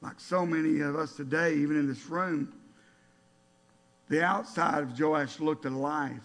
Like 0.00 0.20
so 0.20 0.44
many 0.44 0.80
of 0.80 0.96
us 0.96 1.14
today, 1.16 1.54
even 1.54 1.78
in 1.78 1.86
this 1.86 2.06
room, 2.06 2.52
the 4.08 4.22
outside 4.22 4.82
of 4.82 4.98
Joash 4.98 5.40
looked 5.40 5.64
alive. 5.64 6.22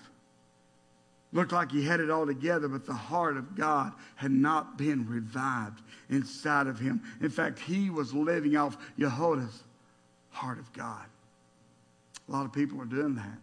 Looked 1.33 1.53
like 1.53 1.71
he 1.71 1.83
had 1.83 2.01
it 2.01 2.09
all 2.09 2.25
together, 2.25 2.67
but 2.67 2.85
the 2.85 2.93
heart 2.93 3.37
of 3.37 3.55
God 3.55 3.93
had 4.15 4.31
not 4.31 4.77
been 4.77 5.07
revived 5.07 5.81
inside 6.09 6.67
of 6.67 6.77
him. 6.77 7.01
In 7.21 7.29
fact, 7.29 7.57
he 7.57 7.89
was 7.89 8.13
living 8.13 8.57
off 8.57 8.77
Jehoiada's 8.99 9.63
heart 10.29 10.59
of 10.59 10.71
God. 10.73 11.05
A 12.27 12.31
lot 12.31 12.45
of 12.45 12.51
people 12.51 12.81
are 12.81 12.85
doing 12.85 13.15
that. 13.15 13.37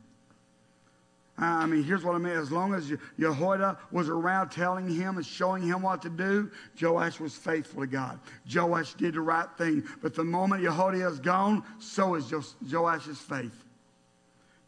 I 1.40 1.66
mean, 1.66 1.84
here's 1.84 2.02
what 2.02 2.16
I 2.16 2.18
mean. 2.18 2.32
As 2.32 2.50
long 2.50 2.74
as 2.74 2.92
Jehoiada 3.18 3.78
was 3.92 4.08
around 4.08 4.48
telling 4.48 4.88
him 4.88 5.18
and 5.18 5.24
showing 5.24 5.62
him 5.62 5.82
what 5.82 6.02
to 6.02 6.10
do, 6.10 6.50
Joash 6.80 7.20
was 7.20 7.36
faithful 7.36 7.82
to 7.82 7.86
God. 7.86 8.18
Joash 8.52 8.94
did 8.94 9.14
the 9.14 9.20
right 9.20 9.46
thing. 9.56 9.84
But 10.02 10.16
the 10.16 10.24
moment 10.24 10.62
Jehoiada 10.62 11.06
is 11.06 11.20
gone, 11.20 11.62
so 11.78 12.16
is 12.16 12.32
Joash's 12.66 13.20
faith. 13.20 13.64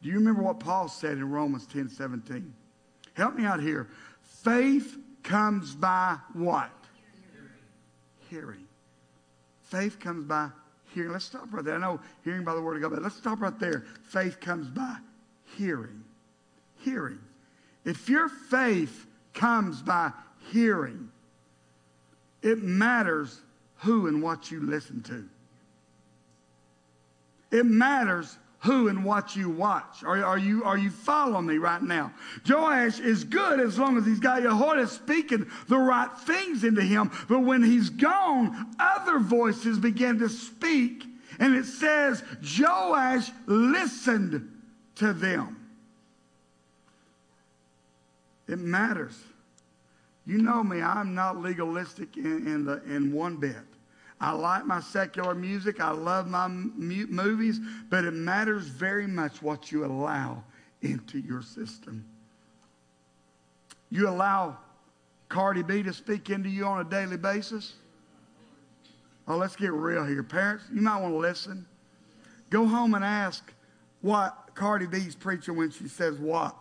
Do 0.01 0.09
you 0.09 0.15
remember 0.15 0.43
what 0.43 0.61
Paul 0.61 0.89
said 0.89 1.13
in 1.15 1.29
Romans 1.29 1.67
10 1.67 1.89
17? 1.89 2.55
Help 3.15 3.35
me 3.35 3.45
out 3.45 3.61
here. 3.61 3.89
Faith 4.23 4.97
comes 5.25 5.75
by 5.75 6.19
what? 6.35 6.71
Hearing. 8.29 8.57
hearing. 8.59 8.69
Faith 9.65 9.99
comes 9.99 10.25
by 10.25 10.51
hearing. 10.95 11.11
Let's 11.11 11.25
stop 11.25 11.53
right 11.53 11.65
there. 11.65 11.75
I 11.75 11.79
know 11.79 12.01
hearing 12.23 12.45
by 12.45 12.55
the 12.55 12.63
word 12.63 12.77
of 12.77 12.83
God, 12.83 12.93
but 12.93 13.03
let's 13.03 13.17
stop 13.17 13.41
right 13.41 13.59
there. 13.59 13.85
Faith 14.05 14.39
comes 14.39 14.69
by 14.69 14.97
hearing 15.57 16.05
hearing. 16.85 17.19
If 17.85 18.09
your 18.09 18.29
faith 18.29 19.07
comes 19.35 19.83
by 19.83 20.13
hearing, 20.51 21.11
it 22.43 22.63
matters 22.63 23.41
who 23.79 24.07
and 24.07 24.23
what 24.23 24.51
you 24.51 24.61
listen 24.61 25.03
to. 25.05 25.29
It 27.57 27.67
matters 27.67 28.39
who 28.61 28.89
and 28.89 29.05
what 29.05 29.35
you 29.35 29.49
watch. 29.49 30.05
Are, 30.05 30.23
are, 30.23 30.39
you, 30.39 30.65
are 30.65 30.77
you 30.77 30.91
following 30.91 31.47
me 31.47 31.57
right 31.57 31.83
now? 31.83 32.13
Joash 32.47 33.01
is 33.01 33.25
good 33.25 33.59
as 33.59 33.79
long 33.79 33.97
as 33.97 34.05
he's 34.05 34.21
got 34.21 34.43
Jehoiada 34.43 34.87
speaking 34.87 35.51
the 35.69 35.79
right 35.79 36.11
things 36.27 36.63
into 36.63 36.83
him. 36.83 37.11
But 37.29 37.41
when 37.41 37.63
he's 37.63 37.89
gone, 37.89 38.75
other 38.79 39.19
voices 39.19 39.79
begin 39.79 40.19
to 40.19 40.29
speak. 40.29 41.05
And 41.39 41.55
it 41.55 41.65
says 41.65 42.23
Joash 42.59 43.31
listened 43.47 44.51
to 44.97 45.15
them. 45.15 45.60
It 48.51 48.59
matters. 48.59 49.17
You 50.27 50.39
know 50.39 50.65
me, 50.65 50.83
I'm 50.83 51.15
not 51.15 51.41
legalistic 51.41 52.17
in, 52.17 52.47
in, 52.49 52.65
the, 52.65 52.83
in 52.85 53.13
one 53.13 53.37
bit. 53.37 53.57
I 54.21 54.33
like 54.33 54.67
my 54.67 54.81
secular 54.81 55.35
music, 55.35 55.81
I 55.81 55.93
love 55.93 56.27
my 56.27 56.49
mu- 56.49 57.07
movies, 57.07 57.61
but 57.89 58.05
it 58.05 58.11
matters 58.11 58.67
very 58.67 59.07
much 59.07 59.41
what 59.41 59.71
you 59.71 59.85
allow 59.85 60.43
into 60.83 61.21
your 61.21 61.43
system. 61.43 62.05
You 63.89 64.09
allow 64.09 64.59
Cardi 65.29 65.63
B 65.63 65.85
to 65.85 65.93
speak 65.93 66.29
into 66.29 66.49
you 66.49 66.65
on 66.65 66.85
a 66.85 66.91
daily 66.91 67.17
basis? 67.17 67.75
Oh, 69.29 69.37
let's 69.37 69.55
get 69.55 69.73
real 69.73 70.05
here. 70.05 70.25
Parents, 70.25 70.65
you 70.73 70.83
might 70.83 71.01
want 71.01 71.15
to 71.15 71.19
listen. 71.19 71.67
Go 72.51 72.67
home 72.67 72.95
and 72.95 73.05
ask 73.05 73.53
what 74.01 74.51
Cardi 74.55 74.87
B's 74.87 75.15
preaching 75.15 75.57
when 75.57 75.71
she 75.71 75.87
says 75.87 76.19
what. 76.19 76.57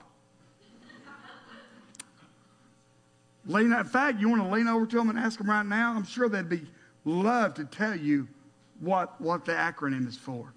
Lean, 3.49 3.73
in 3.73 3.83
fact, 3.83 4.19
you 4.19 4.29
want 4.29 4.43
to 4.43 4.47
lean 4.47 4.67
over 4.67 4.85
to 4.85 4.95
them 4.95 5.09
and 5.09 5.17
ask 5.17 5.39
them 5.39 5.49
right 5.49 5.65
now? 5.65 5.95
I'm 5.95 6.05
sure 6.05 6.29
they'd 6.29 6.47
be 6.47 6.67
love 7.03 7.55
to 7.55 7.65
tell 7.65 7.95
you 7.95 8.27
what, 8.79 9.19
what 9.19 9.43
the 9.43 9.53
acronym 9.53 10.07
is 10.07 10.15
for. 10.15 10.53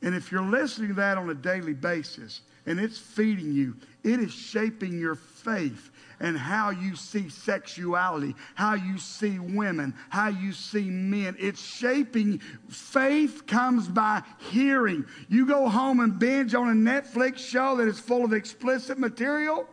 And 0.00 0.14
if 0.14 0.30
you're 0.30 0.48
listening 0.48 0.90
to 0.90 0.94
that 0.94 1.18
on 1.18 1.28
a 1.28 1.34
daily 1.34 1.74
basis 1.74 2.42
and 2.66 2.80
it's 2.80 2.98
feeding 2.98 3.52
you, 3.52 3.76
it 4.02 4.20
is 4.20 4.32
shaping 4.32 4.98
your 4.98 5.14
faith 5.14 5.90
and 6.20 6.36
how 6.36 6.70
you 6.70 6.96
see 6.96 7.28
sexuality, 7.28 8.34
how 8.54 8.74
you 8.74 8.98
see 8.98 9.38
women, 9.38 9.94
how 10.08 10.28
you 10.28 10.52
see 10.52 10.88
men. 10.88 11.36
It's 11.38 11.62
shaping. 11.62 12.38
Faith 12.68 13.46
comes 13.46 13.86
by 13.86 14.22
hearing. 14.50 15.04
You 15.28 15.46
go 15.46 15.68
home 15.68 16.00
and 16.00 16.18
binge 16.18 16.54
on 16.54 16.68
a 16.68 16.90
Netflix 16.90 17.38
show 17.38 17.76
that 17.76 17.88
is 17.88 18.00
full 18.00 18.24
of 18.24 18.32
explicit 18.32 18.98
material. 18.98 19.68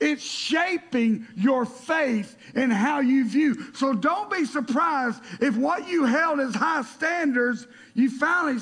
It's 0.00 0.24
shaping 0.24 1.26
your 1.36 1.66
faith 1.66 2.36
and 2.54 2.72
how 2.72 3.00
you 3.00 3.28
view. 3.28 3.74
So 3.74 3.92
don't 3.92 4.30
be 4.30 4.46
surprised 4.46 5.22
if 5.40 5.56
what 5.56 5.88
you 5.88 6.06
held 6.06 6.40
as 6.40 6.54
high 6.54 6.82
standards, 6.82 7.66
you 7.94 8.10
finally 8.10 8.58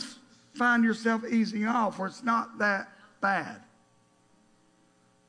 find 0.54 0.82
yourself 0.82 1.22
easing 1.30 1.64
off, 1.64 2.00
or 2.00 2.08
it's 2.08 2.24
not 2.24 2.58
that 2.58 2.88
bad. 3.20 3.60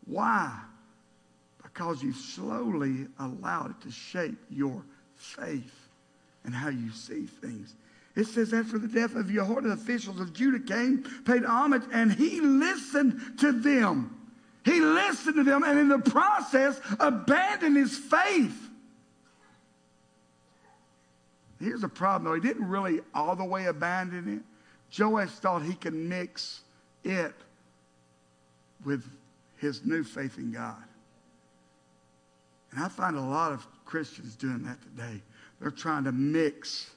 Why? 0.05 0.59
because 1.79 2.03
you 2.03 2.11
slowly 2.11 3.07
allowed 3.19 3.71
it 3.71 3.81
to 3.81 3.91
shape 3.91 4.37
your 4.49 4.83
faith 5.15 5.87
and 6.43 6.53
how 6.53 6.69
you 6.69 6.91
see 6.91 7.25
things. 7.25 7.75
It 8.15 8.25
says, 8.27 8.53
after 8.53 8.77
the 8.77 8.87
death 8.87 9.15
of 9.15 9.31
Jehoiada, 9.31 9.69
officials 9.69 10.19
of 10.19 10.33
Judah 10.33 10.59
came, 10.59 11.03
paid 11.25 11.45
homage, 11.45 11.83
and 11.93 12.11
he 12.11 12.41
listened 12.41 13.39
to 13.39 13.53
them. 13.53 14.15
He 14.65 14.81
listened 14.81 15.35
to 15.35 15.43
them, 15.43 15.63
and 15.63 15.79
in 15.79 15.87
the 15.87 15.99
process, 15.99 16.81
abandoned 16.99 17.77
his 17.77 17.97
faith. 17.97 18.69
Here's 21.61 21.81
the 21.81 21.89
problem, 21.89 22.25
though. 22.25 22.35
He 22.35 22.45
didn't 22.45 22.67
really 22.67 22.99
all 23.13 23.35
the 23.35 23.45
way 23.45 23.67
abandon 23.67 24.41
it. 24.41 24.99
Joash 24.99 25.29
thought 25.29 25.61
he 25.61 25.75
could 25.75 25.93
mix 25.93 26.61
it 27.03 27.33
with 28.85 29.03
his 29.57 29.85
new 29.85 30.03
faith 30.03 30.37
in 30.37 30.51
God. 30.51 30.83
And 32.71 32.83
I 32.83 32.87
find 32.87 33.17
a 33.17 33.21
lot 33.21 33.51
of 33.51 33.65
Christians 33.85 34.35
doing 34.35 34.63
that 34.63 34.81
today. 34.81 35.21
They're 35.59 35.71
trying 35.71 36.03
to 36.05 36.11
mix 36.11 36.91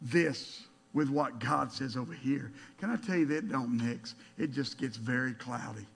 this 0.00 0.62
with 0.92 1.08
what 1.08 1.38
God 1.38 1.72
says 1.72 1.96
over 1.96 2.12
here. 2.12 2.52
Can 2.78 2.90
I 2.90 2.96
tell 2.96 3.16
you 3.16 3.26
that 3.26 3.48
don't 3.48 3.76
mix? 3.76 4.14
It 4.38 4.52
just 4.52 4.78
gets 4.78 4.96
very 4.96 5.34
cloudy. 5.34 5.86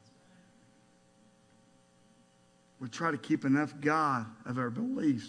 We 2.81 2.89
try 2.89 3.11
to 3.11 3.19
keep 3.19 3.45
enough 3.45 3.75
God 3.81 4.27
of 4.47 4.59
our 4.59 4.71
beliefs 4.71 5.29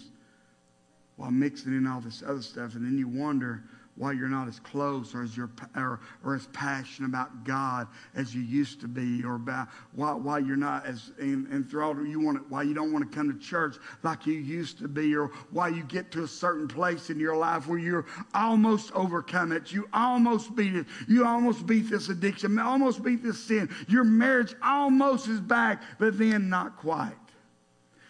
while 1.16 1.30
mixing 1.30 1.76
in 1.76 1.86
all 1.86 2.00
this 2.00 2.22
other 2.26 2.42
stuff, 2.42 2.74
and 2.74 2.84
then 2.84 2.96
you 2.96 3.06
wonder 3.06 3.62
why 4.02 4.10
you're 4.10 4.28
not 4.28 4.48
as 4.48 4.58
close 4.58 5.14
or 5.14 5.22
as 5.22 5.36
you're 5.36 5.50
or, 5.76 6.00
or 6.24 6.34
as 6.34 6.48
passionate 6.48 7.06
about 7.06 7.44
God 7.44 7.86
as 8.16 8.34
you 8.34 8.42
used 8.42 8.80
to 8.80 8.88
be, 8.88 9.22
or 9.22 9.36
about 9.36 9.68
why, 9.94 10.12
why 10.12 10.40
you're 10.40 10.56
not 10.56 10.84
as 10.84 11.12
enthralled, 11.20 12.04
you 12.08 12.18
want 12.18 12.50
why 12.50 12.64
you 12.64 12.74
don't 12.74 12.92
want 12.92 13.08
to 13.08 13.16
come 13.16 13.32
to 13.32 13.38
church 13.38 13.76
like 14.02 14.26
you 14.26 14.34
used 14.34 14.78
to 14.78 14.88
be, 14.88 15.14
or 15.14 15.28
why 15.52 15.68
you 15.68 15.84
get 15.84 16.10
to 16.10 16.24
a 16.24 16.26
certain 16.26 16.66
place 16.66 17.10
in 17.10 17.20
your 17.20 17.36
life 17.36 17.68
where 17.68 17.78
you're 17.78 18.04
almost 18.34 18.90
overcome 18.92 19.52
it, 19.52 19.70
you 19.70 19.88
almost 19.92 20.56
beat 20.56 20.74
it, 20.74 20.86
you 21.06 21.24
almost 21.24 21.64
beat 21.64 21.88
this 21.88 22.08
addiction, 22.08 22.58
almost 22.58 23.04
beat 23.04 23.22
this 23.22 23.40
sin, 23.40 23.72
your 23.86 24.02
marriage 24.02 24.56
almost 24.64 25.28
is 25.28 25.38
back, 25.38 25.80
but 26.00 26.18
then 26.18 26.48
not 26.48 26.76
quite. 26.76 27.14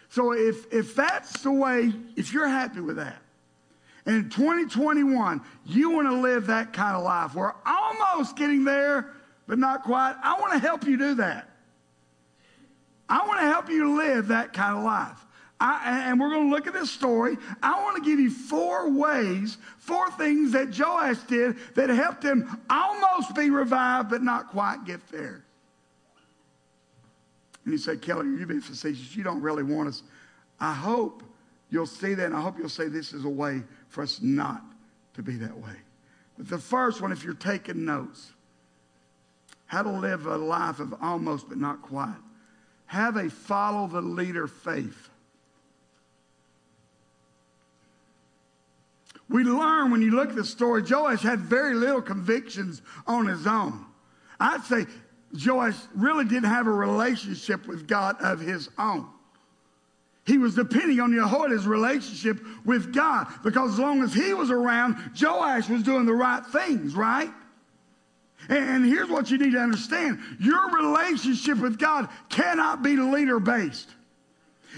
So 0.09 0.33
if 0.33 0.73
if 0.73 0.95
that's 0.95 1.43
the 1.43 1.51
way, 1.51 1.93
if 2.15 2.33
you're 2.33 2.47
happy 2.47 2.81
with 2.81 2.95
that, 2.95 3.22
and 4.05 4.17
in 4.17 4.29
2021, 4.29 5.41
you 5.65 5.91
want 5.91 6.07
to 6.09 6.15
live 6.15 6.47
that 6.47 6.73
kind 6.73 6.95
of 6.95 7.03
life. 7.03 7.35
We're 7.35 7.53
almost 7.65 8.35
getting 8.35 8.65
there, 8.65 9.11
but 9.47 9.57
not 9.57 9.83
quite. 9.83 10.15
I 10.21 10.39
want 10.39 10.53
to 10.53 10.59
help 10.59 10.85
you 10.85 10.97
do 10.97 11.15
that. 11.15 11.49
I 13.07 13.25
want 13.25 13.39
to 13.39 13.45
help 13.45 13.69
you 13.69 13.97
live 13.97 14.27
that 14.27 14.53
kind 14.53 14.77
of 14.77 14.83
life. 14.83 15.19
I, 15.59 16.09
and 16.09 16.19
we're 16.19 16.29
going 16.29 16.49
to 16.49 16.53
look 16.53 16.67
at 16.67 16.73
this 16.73 16.91
story. 16.91 17.37
I 17.61 17.81
want 17.81 17.95
to 17.95 18.01
give 18.01 18.19
you 18.19 18.29
four 18.29 18.89
ways, 18.91 19.57
four 19.77 20.11
things 20.11 20.51
that 20.51 20.77
Joash 20.77 21.19
did 21.19 21.55
that 21.75 21.89
helped 21.89 22.23
him 22.23 22.59
almost 22.69 23.33
be 23.35 23.49
revived, 23.49 24.09
but 24.09 24.21
not 24.21 24.49
quite 24.49 24.83
get 24.83 25.07
there. 25.07 25.45
And 27.63 27.73
he 27.73 27.77
said, 27.77 28.01
Kelly, 28.01 28.25
you've 28.25 28.49
been 28.49 28.59
facetious. 28.59 29.15
You 29.15 29.23
don't 29.23 29.41
really 29.41 29.63
want 29.63 29.87
us. 29.87 30.03
I 30.59 30.73
hope 30.73 31.23
you'll 31.73 31.87
see 31.87 32.13
that, 32.13 32.27
and 32.27 32.35
I 32.35 32.41
hope 32.41 32.59
you'll 32.59 32.69
say 32.69 32.87
this 32.87 33.13
is 33.13 33.25
a 33.25 33.29
way 33.29 33.63
for 33.87 34.03
us 34.03 34.21
not 34.21 34.61
to 35.15 35.23
be 35.23 35.37
that 35.37 35.57
way. 35.57 35.75
But 36.37 36.47
the 36.47 36.59
first 36.59 37.01
one, 37.01 37.11
if 37.11 37.23
you're 37.23 37.33
taking 37.33 37.83
notes, 37.83 38.31
how 39.65 39.81
to 39.81 39.89
live 39.89 40.27
a 40.27 40.37
life 40.37 40.79
of 40.79 40.93
almost 41.01 41.49
but 41.49 41.57
not 41.57 41.81
quite. 41.81 42.13
Have 42.85 43.17
a 43.17 43.27
follow 43.27 43.87
the 43.87 44.01
leader 44.01 44.45
faith. 44.45 45.09
We 49.29 49.43
learn 49.43 49.89
when 49.89 50.03
you 50.03 50.11
look 50.11 50.29
at 50.29 50.35
the 50.35 50.45
story, 50.45 50.83
Joash 50.87 51.23
had 51.23 51.39
very 51.39 51.73
little 51.73 52.03
convictions 52.03 52.83
on 53.07 53.25
his 53.25 53.47
own. 53.47 53.83
I'd 54.39 54.63
say 54.65 54.85
Joash 55.33 55.77
really 55.95 56.25
didn't 56.25 56.49
have 56.49 56.67
a 56.67 56.71
relationship 56.71 57.65
with 57.65 57.87
God 57.87 58.17
of 58.21 58.39
his 58.39 58.69
own. 58.77 59.07
He 60.25 60.37
was 60.37 60.55
depending 60.55 60.99
on 61.01 61.13
Jehoiada's 61.13 61.67
relationship 61.67 62.39
with 62.65 62.93
God 62.93 63.27
because 63.43 63.73
as 63.73 63.79
long 63.79 64.01
as 64.01 64.13
he 64.13 64.33
was 64.33 64.51
around, 64.51 64.95
Joash 65.19 65.67
was 65.67 65.83
doing 65.83 66.05
the 66.05 66.13
right 66.13 66.45
things, 66.45 66.95
right? 66.95 67.29
And 68.49 68.85
here's 68.85 69.09
what 69.09 69.31
you 69.31 69.37
need 69.37 69.51
to 69.51 69.59
understand 69.59 70.19
your 70.39 70.69
relationship 70.69 71.57
with 71.57 71.77
God 71.77 72.09
cannot 72.29 72.83
be 72.83 72.95
leader 72.95 73.39
based. 73.39 73.89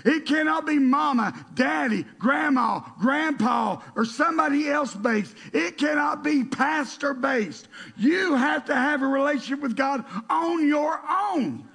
It 0.04 0.26
cannot 0.26 0.66
be 0.66 0.78
mama, 0.78 1.34
daddy, 1.54 2.06
grandma, 2.20 2.82
grandpa, 3.00 3.82
or 3.96 4.04
somebody 4.04 4.68
else 4.68 4.94
based. 4.94 5.36
It 5.54 5.78
cannot 5.78 6.24
be 6.24 6.44
pastor 6.44 7.14
based. 7.14 7.70
You 7.96 8.36
have 8.36 8.66
to 8.66 8.76
have 8.76 9.04
a 9.04 9.08
relationship 9.08 9.62
with 9.62 9.78
God 9.78 10.04
on 10.30 10.68
your 10.68 11.00
own. 11.08 11.70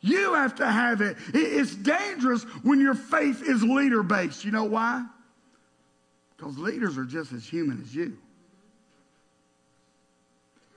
You 0.00 0.34
have 0.34 0.54
to 0.56 0.66
have 0.66 1.00
it. 1.00 1.16
It's 1.34 1.74
dangerous 1.74 2.44
when 2.62 2.80
your 2.80 2.94
faith 2.94 3.42
is 3.42 3.62
leader 3.62 4.02
based. 4.02 4.44
You 4.44 4.50
know 4.50 4.64
why? 4.64 5.04
Because 6.36 6.56
leaders 6.56 6.96
are 6.96 7.04
just 7.04 7.32
as 7.32 7.46
human 7.46 7.82
as 7.82 7.94
you. 7.94 8.16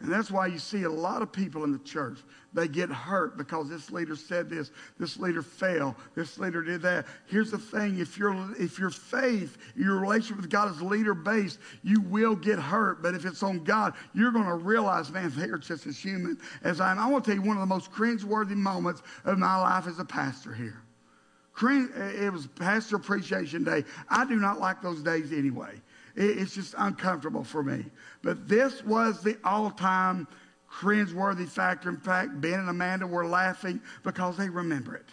And 0.03 0.11
that's 0.11 0.29
why 0.29 0.47
you 0.47 0.59
see 0.59 0.83
a 0.83 0.89
lot 0.89 1.21
of 1.21 1.31
people 1.31 1.63
in 1.63 1.71
the 1.71 1.79
church. 1.79 2.19
They 2.53 2.67
get 2.67 2.89
hurt 2.89 3.37
because 3.37 3.69
this 3.69 3.89
leader 3.89 4.17
said 4.17 4.49
this, 4.49 4.69
this 4.99 5.17
leader 5.17 5.41
failed, 5.41 5.95
this 6.13 6.37
leader 6.37 6.61
did 6.61 6.81
that. 6.81 7.05
Here's 7.25 7.51
the 7.51 7.57
thing 7.57 7.99
if, 7.99 8.17
your 8.17 8.35
if 8.59 8.77
your 8.77 8.89
faith, 8.89 9.57
your 9.77 9.97
relationship 9.97 10.41
with 10.41 10.49
God 10.49 10.69
is 10.75 10.81
leader 10.81 11.13
based, 11.13 11.57
you 11.83 12.01
will 12.01 12.35
get 12.35 12.59
hurt. 12.59 13.01
But 13.01 13.15
if 13.15 13.25
it's 13.25 13.41
on 13.43 13.63
God, 13.63 13.93
you're 14.13 14.31
going 14.31 14.45
to 14.45 14.55
realize, 14.55 15.09
man, 15.09 15.31
they 15.37 15.47
are 15.47 15.57
just 15.57 15.87
as 15.87 15.97
human 15.97 16.37
as 16.65 16.81
I 16.81 16.91
am. 16.91 16.99
I 16.99 17.09
want 17.09 17.23
to 17.23 17.31
tell 17.31 17.41
you 17.41 17.47
one 17.47 17.55
of 17.55 17.61
the 17.61 17.73
most 17.73 17.89
cringeworthy 17.89 18.57
moments 18.57 19.03
of 19.23 19.39
my 19.39 19.55
life 19.55 19.87
as 19.87 19.99
a 19.99 20.05
pastor 20.05 20.53
here. 20.53 20.81
It 21.61 22.33
was 22.33 22.47
Pastor 22.47 22.97
Appreciation 22.97 23.63
Day. 23.63 23.85
I 24.09 24.25
do 24.25 24.35
not 24.35 24.59
like 24.59 24.81
those 24.81 25.01
days 25.01 25.31
anyway. 25.31 25.81
It's 26.15 26.53
just 26.53 26.75
uncomfortable 26.77 27.43
for 27.43 27.63
me. 27.63 27.85
But 28.21 28.47
this 28.47 28.83
was 28.83 29.23
the 29.23 29.37
all 29.43 29.71
time 29.71 30.27
cringeworthy 30.71 31.47
factor. 31.47 31.89
In 31.89 31.97
fact, 31.97 32.39
Ben 32.39 32.59
and 32.59 32.69
Amanda 32.69 33.07
were 33.07 33.25
laughing 33.25 33.81
because 34.03 34.37
they 34.37 34.49
remember 34.49 34.95
it. 34.95 35.09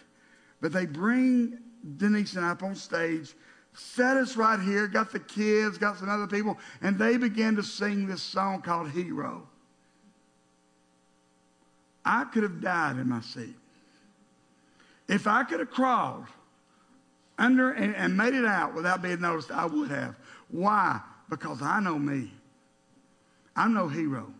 But 0.59 0.71
they 0.73 0.85
bring 0.85 1.57
Denise 1.97 2.35
and 2.35 2.45
I 2.45 2.51
up 2.51 2.63
on 2.63 2.75
stage, 2.75 3.33
set 3.73 4.17
us 4.17 4.35
right 4.35 4.59
here, 4.59 4.87
got 4.87 5.11
the 5.11 5.19
kids, 5.19 5.77
got 5.77 5.97
some 5.97 6.09
other 6.09 6.27
people, 6.27 6.57
and 6.81 6.97
they 6.97 7.17
began 7.17 7.55
to 7.55 7.63
sing 7.63 8.07
this 8.07 8.21
song 8.21 8.61
called 8.61 8.91
Hero. 8.91 9.47
I 12.05 12.25
could 12.25 12.43
have 12.43 12.61
died 12.61 12.97
in 12.97 13.09
my 13.09 13.21
seat. 13.21 13.55
If 15.07 15.27
I 15.27 15.43
could 15.43 15.59
have 15.59 15.71
crawled 15.71 16.25
under 17.37 17.71
and, 17.71 17.95
and 17.95 18.15
made 18.15 18.33
it 18.33 18.45
out 18.45 18.73
without 18.73 19.01
being 19.01 19.21
noticed, 19.21 19.51
I 19.51 19.65
would 19.65 19.89
have. 19.89 20.15
Why? 20.51 20.99
Because 21.29 21.61
I 21.61 21.79
know 21.79 21.97
me. 21.97 22.31
I'm 23.55 23.73
no 23.73 23.87
hero. 23.87 24.33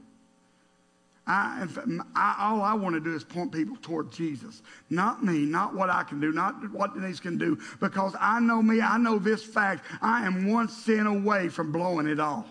I, 1.27 1.67
I, 2.15 2.35
all 2.39 2.61
I 2.61 2.73
want 2.73 2.95
to 2.95 2.99
do 2.99 3.15
is 3.15 3.23
point 3.23 3.51
people 3.51 3.77
toward 3.77 4.11
Jesus. 4.11 4.61
Not 4.89 5.23
me, 5.23 5.45
not 5.45 5.75
what 5.75 5.89
I 5.89 6.03
can 6.03 6.19
do, 6.19 6.31
not 6.31 6.71
what 6.71 6.93
Denise 6.93 7.19
can 7.19 7.37
do, 7.37 7.57
because 7.79 8.15
I 8.19 8.39
know 8.39 8.61
me, 8.61 8.81
I 8.81 8.97
know 8.97 9.19
this 9.19 9.43
fact. 9.43 9.85
I 10.01 10.25
am 10.25 10.49
one 10.51 10.67
sin 10.67 11.05
away 11.05 11.47
from 11.47 11.71
blowing 11.71 12.07
it 12.07 12.19
all. 12.19 12.45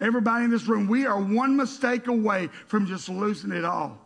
Everybody 0.00 0.44
in 0.44 0.50
this 0.50 0.66
room, 0.66 0.86
we 0.86 1.06
are 1.06 1.18
one 1.18 1.56
mistake 1.56 2.06
away 2.06 2.50
from 2.66 2.86
just 2.86 3.08
losing 3.08 3.52
it 3.52 3.64
all. 3.64 3.98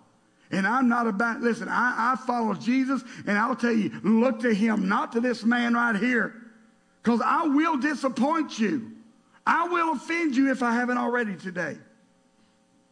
And 0.52 0.66
I'm 0.66 0.88
not 0.88 1.06
about, 1.06 1.40
listen, 1.40 1.68
I, 1.68 2.12
I 2.12 2.26
follow 2.26 2.54
Jesus, 2.54 3.02
and 3.26 3.36
I'll 3.36 3.56
tell 3.56 3.72
you, 3.72 3.90
look 4.02 4.40
to 4.40 4.54
him, 4.54 4.88
not 4.88 5.12
to 5.12 5.20
this 5.20 5.44
man 5.44 5.74
right 5.74 5.96
here. 5.96 6.39
Because 7.02 7.20
I 7.24 7.44
will 7.44 7.76
disappoint 7.76 8.58
you. 8.58 8.92
I 9.46 9.68
will 9.68 9.92
offend 9.92 10.36
you 10.36 10.50
if 10.50 10.62
I 10.62 10.72
haven't 10.72 10.98
already 10.98 11.36
today. 11.36 11.76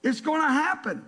It's 0.02 0.20
going 0.20 0.40
to 0.40 0.48
happen. 0.48 1.04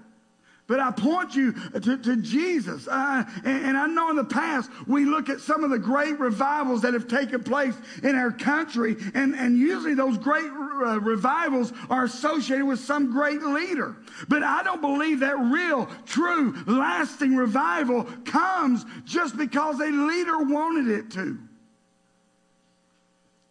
But 0.70 0.78
I 0.78 0.92
point 0.92 1.34
you 1.34 1.52
to, 1.52 1.96
to 1.98 2.16
Jesus. 2.18 2.86
Uh, 2.86 3.24
and, 3.44 3.66
and, 3.66 3.76
I 3.76 3.88
know 3.88 4.08
in 4.10 4.14
the 4.14 4.22
past 4.22 4.70
we 4.86 5.04
look 5.04 5.28
at 5.28 5.40
some 5.40 5.64
of 5.64 5.70
the 5.70 5.78
great 5.80 6.20
revivals 6.20 6.82
that 6.82 6.94
have 6.94 7.08
taken 7.08 7.42
place 7.42 7.74
in 8.04 8.14
our 8.14 8.30
country, 8.30 8.94
and, 9.14 9.34
and 9.34 9.58
usually 9.58 9.94
those 9.94 10.16
great 10.16 10.44
uh, 10.44 11.00
revivals 11.00 11.72
are 11.88 12.04
associated 12.04 12.66
with 12.66 12.78
some 12.78 13.10
great 13.10 13.42
leader. 13.42 13.96
But 14.28 14.44
I 14.44 14.62
don't 14.62 14.80
believe 14.80 15.18
that 15.20 15.36
real, 15.40 15.88
true, 16.06 16.54
lasting 16.68 17.34
revival 17.34 18.04
comes 18.24 18.84
just 19.04 19.36
because 19.36 19.80
a 19.80 19.86
leader 19.86 20.38
wanted 20.38 20.86
it 20.86 21.10
to. 21.14 21.36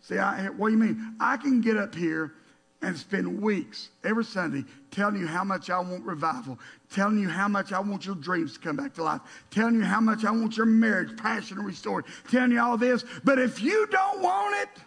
See, 0.09 0.17
I, 0.17 0.47
what 0.47 0.69
do 0.69 0.73
you 0.73 0.79
mean? 0.79 1.15
I 1.19 1.37
can 1.37 1.61
get 1.61 1.77
up 1.77 1.93
here 1.93 2.33
and 2.81 2.97
spend 2.97 3.39
weeks 3.39 3.89
every 4.03 4.23
Sunday 4.23 4.65
telling 4.89 5.17
you 5.17 5.27
how 5.27 5.43
much 5.43 5.69
I 5.69 5.77
want 5.77 6.03
revival, 6.03 6.57
telling 6.91 7.19
you 7.19 7.29
how 7.29 7.47
much 7.47 7.71
I 7.71 7.79
want 7.79 8.07
your 8.07 8.15
dreams 8.15 8.53
to 8.53 8.59
come 8.59 8.75
back 8.75 8.95
to 8.95 9.03
life, 9.03 9.21
telling 9.51 9.75
you 9.75 9.83
how 9.83 10.01
much 10.01 10.25
I 10.25 10.31
want 10.31 10.57
your 10.57 10.65
marriage 10.65 11.15
passion 11.15 11.59
restored, 11.59 12.05
telling 12.27 12.51
you 12.51 12.59
all 12.59 12.75
this. 12.75 13.05
But 13.23 13.37
if 13.37 13.61
you 13.61 13.85
don't 13.91 14.23
want 14.23 14.55
it, 14.63 14.81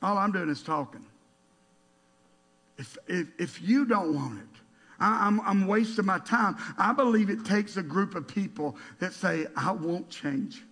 all 0.00 0.16
I'm 0.16 0.32
doing 0.32 0.48
is 0.48 0.62
talking. 0.62 1.04
If, 2.78 2.96
if, 3.06 3.28
if 3.38 3.60
you 3.60 3.84
don't 3.84 4.14
want 4.14 4.38
it, 4.38 4.60
I, 4.98 5.26
I'm, 5.26 5.42
I'm 5.42 5.66
wasting 5.66 6.06
my 6.06 6.20
time. 6.20 6.56
I 6.78 6.94
believe 6.94 7.28
it 7.28 7.44
takes 7.44 7.76
a 7.76 7.82
group 7.82 8.14
of 8.14 8.26
people 8.26 8.78
that 9.00 9.12
say, 9.12 9.46
I 9.54 9.72
won't 9.72 10.08
change. 10.08 10.62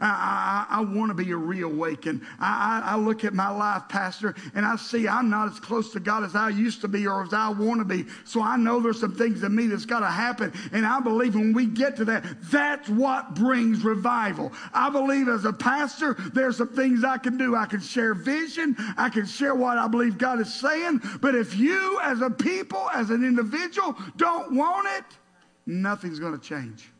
I, 0.00 0.66
I, 0.70 0.78
I 0.78 0.80
want 0.80 1.10
to 1.10 1.14
be 1.14 1.30
a 1.32 1.36
reawakened. 1.36 2.22
I, 2.38 2.82
I, 2.84 2.92
I 2.92 2.96
look 2.96 3.24
at 3.24 3.34
my 3.34 3.48
life, 3.48 3.88
Pastor, 3.88 4.34
and 4.54 4.64
I 4.64 4.76
see 4.76 5.08
I'm 5.08 5.30
not 5.30 5.50
as 5.50 5.58
close 5.58 5.92
to 5.92 6.00
God 6.00 6.24
as 6.24 6.34
I 6.34 6.50
used 6.50 6.80
to 6.82 6.88
be 6.88 7.06
or 7.06 7.22
as 7.22 7.32
I 7.32 7.48
want 7.48 7.80
to 7.80 7.84
be. 7.84 8.06
So 8.24 8.42
I 8.42 8.56
know 8.56 8.80
there's 8.80 9.00
some 9.00 9.14
things 9.14 9.42
in 9.42 9.54
me 9.54 9.66
that's 9.66 9.86
got 9.86 10.00
to 10.00 10.06
happen. 10.06 10.52
And 10.72 10.86
I 10.86 11.00
believe 11.00 11.34
when 11.34 11.52
we 11.52 11.66
get 11.66 11.96
to 11.96 12.04
that, 12.06 12.24
that's 12.42 12.88
what 12.88 13.34
brings 13.34 13.82
revival. 13.82 14.52
I 14.72 14.90
believe 14.90 15.28
as 15.28 15.44
a 15.44 15.52
pastor, 15.52 16.14
there's 16.34 16.58
some 16.58 16.68
things 16.68 17.04
I 17.04 17.18
can 17.18 17.36
do. 17.36 17.56
I 17.56 17.66
can 17.66 17.80
share 17.80 18.14
vision. 18.14 18.76
I 18.96 19.08
can 19.08 19.26
share 19.26 19.54
what 19.54 19.78
I 19.78 19.88
believe 19.88 20.18
God 20.18 20.40
is 20.40 20.52
saying. 20.52 21.00
But 21.20 21.34
if 21.34 21.56
you 21.56 21.98
as 22.02 22.20
a 22.20 22.30
people, 22.30 22.88
as 22.90 23.10
an 23.10 23.24
individual, 23.24 23.96
don't 24.16 24.54
want 24.54 24.86
it, 24.98 25.04
nothing's 25.66 26.18
going 26.18 26.38
to 26.38 26.44
change. 26.44 26.90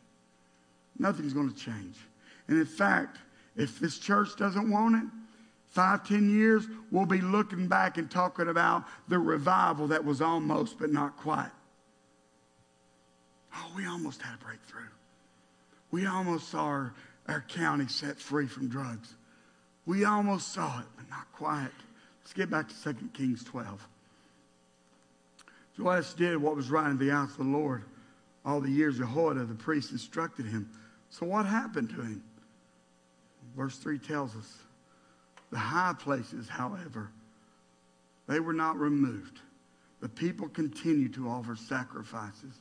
Nothing's 0.97 1.33
going 1.33 1.49
to 1.49 1.55
change. 1.55 1.95
And 2.49 2.57
in 2.57 2.65
fact, 2.65 3.17
if 3.55 3.79
this 3.79 3.99
church 3.99 4.35
doesn't 4.35 4.69
want 4.69 4.95
it, 4.95 5.09
five, 5.67 6.05
ten 6.05 6.29
years, 6.29 6.65
we'll 6.91 7.05
be 7.05 7.21
looking 7.21 7.67
back 7.67 7.97
and 7.99 8.09
talking 8.09 8.49
about 8.49 8.85
the 9.07 9.19
revival 9.19 9.87
that 9.87 10.03
was 10.03 10.19
almost 10.19 10.79
but 10.79 10.91
not 10.91 11.15
quite. 11.15 11.51
Oh, 13.55 13.71
we 13.75 13.85
almost 13.85 14.21
had 14.23 14.33
a 14.33 14.43
breakthrough. 14.43 14.81
We 15.91 16.07
almost 16.07 16.49
saw 16.49 16.65
our, 16.65 16.93
our 17.27 17.45
county 17.47 17.87
set 17.87 18.19
free 18.19 18.47
from 18.47 18.67
drugs. 18.67 19.13
We 19.85 20.05
almost 20.05 20.51
saw 20.51 20.79
it, 20.79 20.85
but 20.97 21.07
not 21.09 21.31
quite. 21.31 21.69
Let's 22.23 22.33
get 22.33 22.49
back 22.49 22.67
to 22.69 22.93
2 22.93 23.09
Kings 23.13 23.43
12. 23.43 23.87
Joash 25.77 26.13
did 26.13 26.37
what 26.37 26.55
was 26.55 26.71
right 26.71 26.89
in 26.89 26.97
the 26.97 27.11
eyes 27.11 27.29
of 27.29 27.37
the 27.37 27.43
Lord 27.43 27.83
all 28.43 28.59
the 28.59 28.71
years 28.71 28.97
Jehoiada, 28.97 29.45
the 29.45 29.53
priest, 29.53 29.91
instructed 29.91 30.47
him. 30.47 30.67
So 31.09 31.25
what 31.25 31.45
happened 31.45 31.89
to 31.89 32.01
him? 32.01 32.23
Verse 33.59 33.75
3 33.75 33.99
tells 33.99 34.37
us 34.37 34.59
the 35.51 35.57
high 35.57 35.93
places, 35.99 36.47
however, 36.47 37.09
they 38.25 38.39
were 38.39 38.53
not 38.53 38.79
removed. 38.79 39.41
The 39.99 40.07
people 40.07 40.47
continued 40.47 41.13
to 41.15 41.27
offer 41.27 41.57
sacrifices 41.57 42.53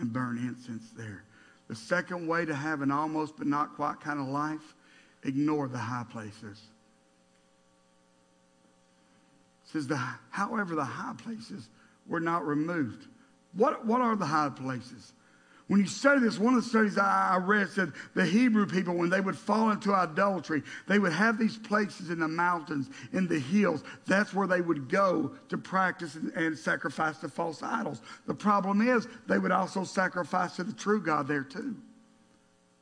and 0.00 0.10
burn 0.10 0.38
incense 0.38 0.88
there. 0.96 1.22
The 1.68 1.74
second 1.74 2.26
way 2.26 2.46
to 2.46 2.54
have 2.54 2.80
an 2.80 2.90
almost 2.90 3.36
but 3.36 3.46
not 3.46 3.76
quite 3.76 4.00
kind 4.00 4.18
of 4.18 4.26
life, 4.26 4.74
ignore 5.22 5.68
the 5.68 5.76
high 5.76 6.06
places. 6.10 6.62
It 9.66 9.72
says, 9.72 9.86
the, 9.86 10.00
however, 10.30 10.74
the 10.74 10.82
high 10.82 11.12
places 11.22 11.68
were 12.06 12.20
not 12.20 12.46
removed. 12.46 13.06
What, 13.52 13.84
what 13.84 14.00
are 14.00 14.16
the 14.16 14.24
high 14.24 14.48
places? 14.48 15.12
When 15.68 15.80
you 15.80 15.86
study 15.86 16.20
this, 16.20 16.38
one 16.38 16.54
of 16.54 16.64
the 16.64 16.68
studies 16.68 16.96
I 16.96 17.36
read 17.36 17.68
said 17.68 17.92
the 18.14 18.24
Hebrew 18.24 18.66
people, 18.66 18.94
when 18.94 19.10
they 19.10 19.20
would 19.20 19.36
fall 19.36 19.70
into 19.70 19.94
idolatry, 19.94 20.62
they 20.86 20.98
would 20.98 21.12
have 21.12 21.38
these 21.38 21.58
places 21.58 22.08
in 22.08 22.18
the 22.18 22.28
mountains, 22.28 22.88
in 23.12 23.28
the 23.28 23.38
hills. 23.38 23.84
That's 24.06 24.32
where 24.32 24.46
they 24.46 24.62
would 24.62 24.88
go 24.88 25.32
to 25.50 25.58
practice 25.58 26.16
and, 26.16 26.58
sacrifice 26.58 27.18
to 27.18 27.28
false 27.28 27.62
idols. 27.62 28.00
The 28.26 28.34
problem 28.34 28.80
is 28.80 29.06
they 29.26 29.38
would 29.38 29.52
also 29.52 29.84
sacrifice 29.84 30.56
to 30.56 30.64
the 30.64 30.72
true 30.72 31.02
God 31.02 31.28
there 31.28 31.44
too. 31.44 31.76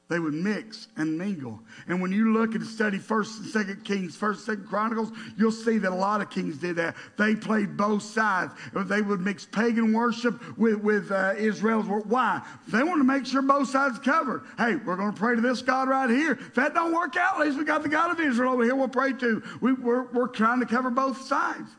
They 0.08 0.20
would 0.20 0.34
mix 0.34 0.86
and 0.96 1.18
mingle. 1.18 1.60
And 1.88 2.00
when 2.00 2.12
you 2.12 2.32
look 2.32 2.54
and 2.54 2.64
study 2.64 2.98
First 2.98 3.40
and 3.40 3.48
Second 3.48 3.84
Kings, 3.84 4.14
First 4.14 4.46
and 4.46 4.58
Second 4.58 4.68
Chronicles, 4.68 5.10
you'll 5.36 5.50
see 5.50 5.78
that 5.78 5.90
a 5.90 5.94
lot 5.94 6.20
of 6.20 6.30
kings 6.30 6.58
did 6.58 6.76
that. 6.76 6.94
They 7.18 7.34
played 7.34 7.76
both 7.76 8.04
sides. 8.04 8.52
They 8.72 9.02
would 9.02 9.20
mix 9.20 9.46
pagan 9.46 9.92
worship 9.92 10.56
with, 10.56 10.76
with 10.76 11.10
uh, 11.10 11.34
Israel's. 11.36 11.86
Work. 11.86 12.04
Why? 12.06 12.40
They 12.68 12.84
want 12.84 13.00
to 13.00 13.04
make 13.04 13.26
sure 13.26 13.42
both 13.42 13.68
sides 13.68 13.98
covered. 13.98 14.44
Hey, 14.56 14.76
we're 14.76 14.96
going 14.96 15.12
to 15.12 15.18
pray 15.18 15.34
to 15.34 15.40
this 15.40 15.60
God 15.60 15.88
right 15.88 16.08
here. 16.08 16.32
If 16.32 16.54
that 16.54 16.72
don't 16.72 16.94
work 16.94 17.16
out, 17.16 17.40
at 17.40 17.46
least 17.46 17.58
we 17.58 17.64
got 17.64 17.82
the 17.82 17.88
God 17.88 18.12
of 18.12 18.20
Israel 18.20 18.52
over 18.52 18.62
here 18.62 18.76
we'll 18.76 18.88
pray 18.88 19.12
to. 19.12 19.42
We, 19.60 19.72
we're, 19.72 20.04
we're 20.12 20.28
trying 20.28 20.60
to 20.60 20.66
cover 20.66 20.90
both 20.90 21.22
sides. 21.22 21.70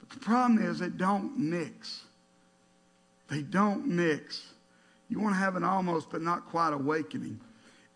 But 0.00 0.10
the 0.10 0.18
problem 0.18 0.62
is 0.62 0.80
they 0.80 0.88
don't 0.88 1.38
mix. 1.38 2.02
They 3.30 3.40
don't 3.40 3.86
mix. 3.86 4.42
You 5.08 5.18
want 5.18 5.34
to 5.34 5.38
have 5.38 5.56
an 5.56 5.64
almost 5.64 6.10
but 6.10 6.20
not 6.20 6.46
quite 6.50 6.74
awakening 6.74 7.40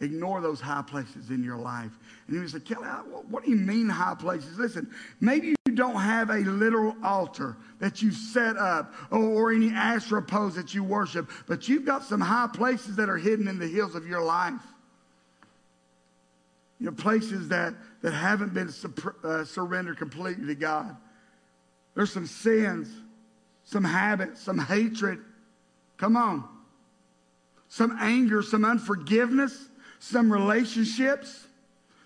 ignore 0.05 0.41
those 0.41 0.61
high 0.61 0.83
places 0.83 1.31
in 1.31 1.43
your 1.43 1.57
life. 1.57 1.91
And 2.27 2.37
you 2.37 2.49
say, 2.49 2.61
Kelly, 2.61 2.87
what 3.29 3.45
do 3.45 3.51
you 3.51 3.57
mean 3.57 3.89
high 3.89 4.15
places? 4.15 4.59
Listen, 4.59 4.91
maybe 5.21 5.55
you 5.67 5.75
don't 5.75 6.01
have 6.01 6.31
a 6.31 6.39
literal 6.39 6.95
altar 7.03 7.57
that 7.81 8.03
you 8.03 8.11
set 8.13 8.57
up 8.57 8.93
or, 9.11 9.53
any 9.53 9.71
Asherah 9.71 10.23
poles 10.23 10.55
that 10.55 10.75
you 10.75 10.85
worship, 10.85 11.31
but 11.47 11.69
you've 11.69 11.85
got 11.85 12.05
some 12.05 12.21
high 12.21 12.49
places 12.53 12.97
that 12.97 13.09
are 13.09 13.17
hidden 13.17 13.49
in 13.49 13.59
the 13.59 13.67
hills 13.67 13.95
of 13.95 14.07
your 14.07 14.23
life. 14.23 14.61
You 16.81 16.87
know, 16.87 16.93
places 16.93 17.49
that, 17.49 17.75
that 18.03 18.13
haven't 18.13 18.53
been 18.53 18.71
uh, 19.23 19.45
surrendered 19.45 19.99
completely 19.99 20.47
to 20.47 20.55
God. 20.55 20.97
There's 21.95 22.13
some 22.13 22.27
sins, 22.27 22.89
some 23.65 23.85
habits, 23.85 24.41
some 24.41 24.59
hatred. 24.59 25.21
Come 25.97 26.17
on. 26.17 26.45
Some 27.69 27.97
anger, 28.01 28.43
some 28.43 28.65
unforgiveness 28.65 29.69
some 30.05 30.31
relationships, 30.31 31.47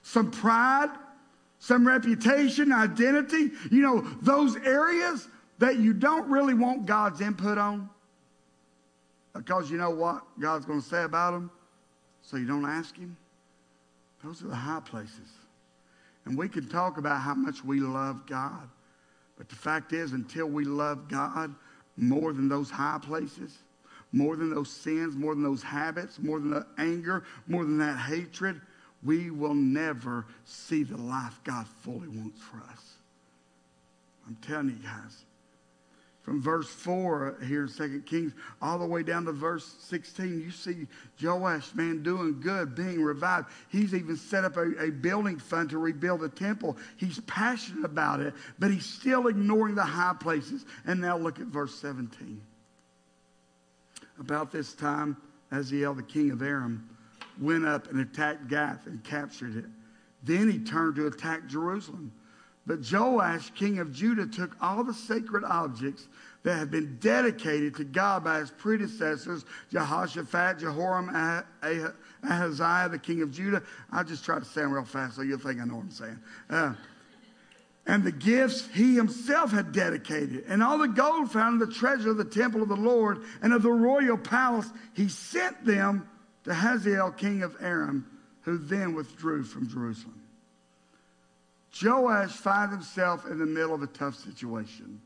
some 0.03 0.31
pride, 0.31 0.91
some 1.59 1.87
reputation, 1.87 2.73
identity. 2.73 3.51
You 3.73 3.83
know, 3.83 4.01
those 4.23 4.57
areas 4.57 5.27
that 5.59 5.79
you 5.79 5.93
don't 5.93 6.31
really 6.31 6.55
want 6.55 6.87
God's 6.87 7.21
input 7.21 7.59
on. 7.59 7.91
Because 9.35 9.69
you 9.69 9.79
know 9.79 9.91
what 9.91 10.23
God's 10.39 10.65
going 10.65 10.81
to 10.81 10.87
say 10.87 11.03
about 11.03 11.33
them, 11.33 11.51
so 12.23 12.37
you 12.37 12.47
don't 12.47 12.65
ask 12.65 12.97
Him. 12.97 13.17
Those 14.23 14.43
are 14.43 14.49
the 14.49 14.55
high 14.55 14.81
places. 14.81 15.31
And 16.25 16.39
we 16.39 16.49
can 16.49 16.69
talk 16.69 16.99
about 16.99 17.21
how 17.21 17.35
much 17.35 17.65
we 17.65 17.81
love 17.81 18.27
God. 18.27 18.69
But 19.37 19.49
the 19.49 19.57
fact 19.57 19.93
is, 19.93 20.13
until 20.13 20.47
we 20.47 20.65
love 20.65 21.09
God 21.09 21.53
more 21.97 22.33
than 22.33 22.49
those 22.49 22.71
high 22.71 22.99
places, 23.03 23.59
more 24.13 24.37
than 24.37 24.55
those 24.55 24.71
sins, 24.71 25.17
more 25.17 25.35
than 25.35 25.43
those 25.43 25.63
habits, 25.63 26.19
more 26.19 26.39
than 26.39 26.51
the 26.51 26.67
anger, 26.79 27.25
more 27.47 27.65
than 27.65 27.79
that 27.79 27.99
hatred, 27.99 28.61
we 29.03 29.31
will 29.31 29.55
never 29.55 30.27
see 30.45 30.83
the 30.83 30.97
life 30.97 31.41
God 31.45 31.67
fully 31.83 32.09
wants 32.09 32.41
for 32.41 32.59
us. 32.71 32.95
I'm 34.27 34.37
telling 34.37 34.69
you 34.69 34.77
guys. 34.83 35.25
From 36.23 36.43
verse 36.43 36.69
4 36.69 37.39
here 37.47 37.63
in 37.63 37.69
2 37.69 38.03
Kings 38.05 38.35
all 38.61 38.79
the 38.79 38.85
way 38.85 39.03
down 39.03 39.25
to 39.25 39.33
verse 39.33 39.77
16, 39.81 40.43
you 40.43 40.51
see 40.51 40.87
Joash, 41.23 41.75
man, 41.75 42.03
doing 42.03 42.39
good, 42.39 42.75
being 42.75 43.03
revived. 43.03 43.47
He's 43.71 43.95
even 43.95 44.15
set 44.15 44.45
up 44.45 44.59
a, 44.59 44.73
a 44.79 44.91
building 44.91 45.39
fund 45.39 45.71
to 45.71 45.79
rebuild 45.79 46.21
the 46.21 46.29
temple. 46.29 46.77
He's 46.99 47.21
passionate 47.21 47.87
about 47.87 48.21
it, 48.21 48.35
but 48.59 48.71
he's 48.71 48.85
still 48.85 49.29
ignoring 49.29 49.75
the 49.75 49.85
high 49.85 50.17
places. 50.21 50.67
And 50.85 51.01
now 51.01 51.17
look 51.17 51.41
at 51.41 51.47
verse 51.47 51.75
17. 51.77 52.43
About 54.19 54.51
this 54.51 54.75
time, 54.75 55.17
Hazael, 55.51 55.95
the 55.95 56.03
king 56.03 56.31
of 56.31 56.43
Aram, 56.43 56.89
went 57.41 57.65
up 57.65 57.91
and 57.91 58.01
attacked 58.01 58.49
Gath 58.49 58.87
and 58.87 59.03
captured 59.05 59.57
it. 59.57 59.65
Then 60.25 60.51
he 60.51 60.59
turned 60.59 60.97
to 60.97 61.07
attack 61.07 61.47
Jerusalem. 61.47 62.13
But 62.67 62.81
Joash, 62.93 63.51
king 63.55 63.79
of 63.79 63.93
Judah, 63.93 64.27
took 64.27 64.55
all 64.61 64.85
the 64.85 64.93
sacred 64.93 65.43
objects 65.45 66.07
that 66.43 66.59
had 66.59 66.71
been 66.71 66.99
dedicated 67.01 67.75
to 67.77 67.85
God 67.85 68.25
by 68.25 68.41
his 68.41 68.51
predecessors, 68.51 69.47
Jehoshaphat, 69.71 70.59
Jehoram, 70.59 71.09
Ahaziah, 72.23 72.89
the 72.91 72.99
king 72.99 73.23
of 73.23 73.31
Judah. 73.31 73.63
I 73.91 74.03
just 74.03 74.25
try 74.25 74.39
to 74.39 74.45
them 74.55 74.73
real 74.73 74.85
fast 74.85 75.17
so 75.17 75.23
you'll 75.23 75.39
think 75.39 75.61
I 75.61 75.65
know 75.65 75.77
what 75.77 75.85
I'm 75.85 75.91
saying. 75.91 76.19
Uh, 76.51 76.75
and 77.89 78.05
the 78.05 78.13
gifts 78.13 78.69
he 78.75 78.95
himself 78.95 79.51
had 79.51 79.73
dedicated, 79.73 80.45
and 80.47 80.63
all 80.63 80.77
the 80.77 80.87
gold 80.87 81.33
found 81.33 81.55
in 81.61 81.69
the 81.69 81.75
treasure 81.75 82.11
of 82.11 82.19
the 82.19 82.25
temple 82.25 82.63
of 82.63 82.69
the 82.69 82.77
Lord 82.77 83.23
and 83.41 83.55
of 83.55 83.63
the 83.63 83.73
royal 83.73 84.19
palace, 84.19 84.69
he 84.93 85.09
sent 85.09 85.65
them 85.65 86.07
to 86.45 86.53
Hazael, 86.53 87.11
king 87.13 87.43
of 87.43 87.57
Aram, 87.61 88.07
who 88.43 88.59
then 88.59 88.95
withdrew 88.95 89.43
from 89.43 89.69
Jerusalem. 89.69 90.21
Joash 91.83 92.33
finds 92.33 92.75
himself 92.75 93.25
in 93.27 93.39
the 93.39 93.47
middle 93.47 93.75
of 93.75 93.83
a 93.83 93.87
tough 93.87 94.17
situation. 94.17 95.01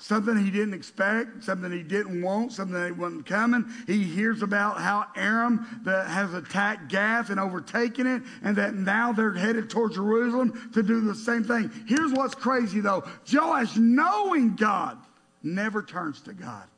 Something 0.00 0.36
he 0.36 0.52
didn't 0.52 0.74
expect, 0.74 1.42
something 1.42 1.72
he 1.72 1.82
didn't 1.82 2.22
want, 2.22 2.52
something 2.52 2.80
that 2.80 2.96
wasn't 2.96 3.26
coming. 3.26 3.68
He 3.88 4.04
hears 4.04 4.42
about 4.42 4.78
how 4.78 5.06
Aram 5.16 5.58
has 5.84 6.32
attacked 6.34 6.88
Gath 6.88 7.30
and 7.30 7.40
overtaken 7.40 8.06
it, 8.06 8.22
and 8.44 8.54
that 8.56 8.74
now 8.74 9.12
they're 9.12 9.32
headed 9.32 9.68
toward 9.68 9.94
Jerusalem 9.94 10.70
to 10.72 10.84
do 10.84 11.00
the 11.00 11.16
same 11.16 11.42
thing. 11.42 11.70
Here's 11.88 12.12
what's 12.12 12.36
crazy 12.36 12.78
though 12.78 13.04
Joash, 13.30 13.76
knowing 13.76 14.54
God, 14.54 14.98
never 15.42 15.82
turns 15.82 16.20
to 16.22 16.32
God. 16.32 16.68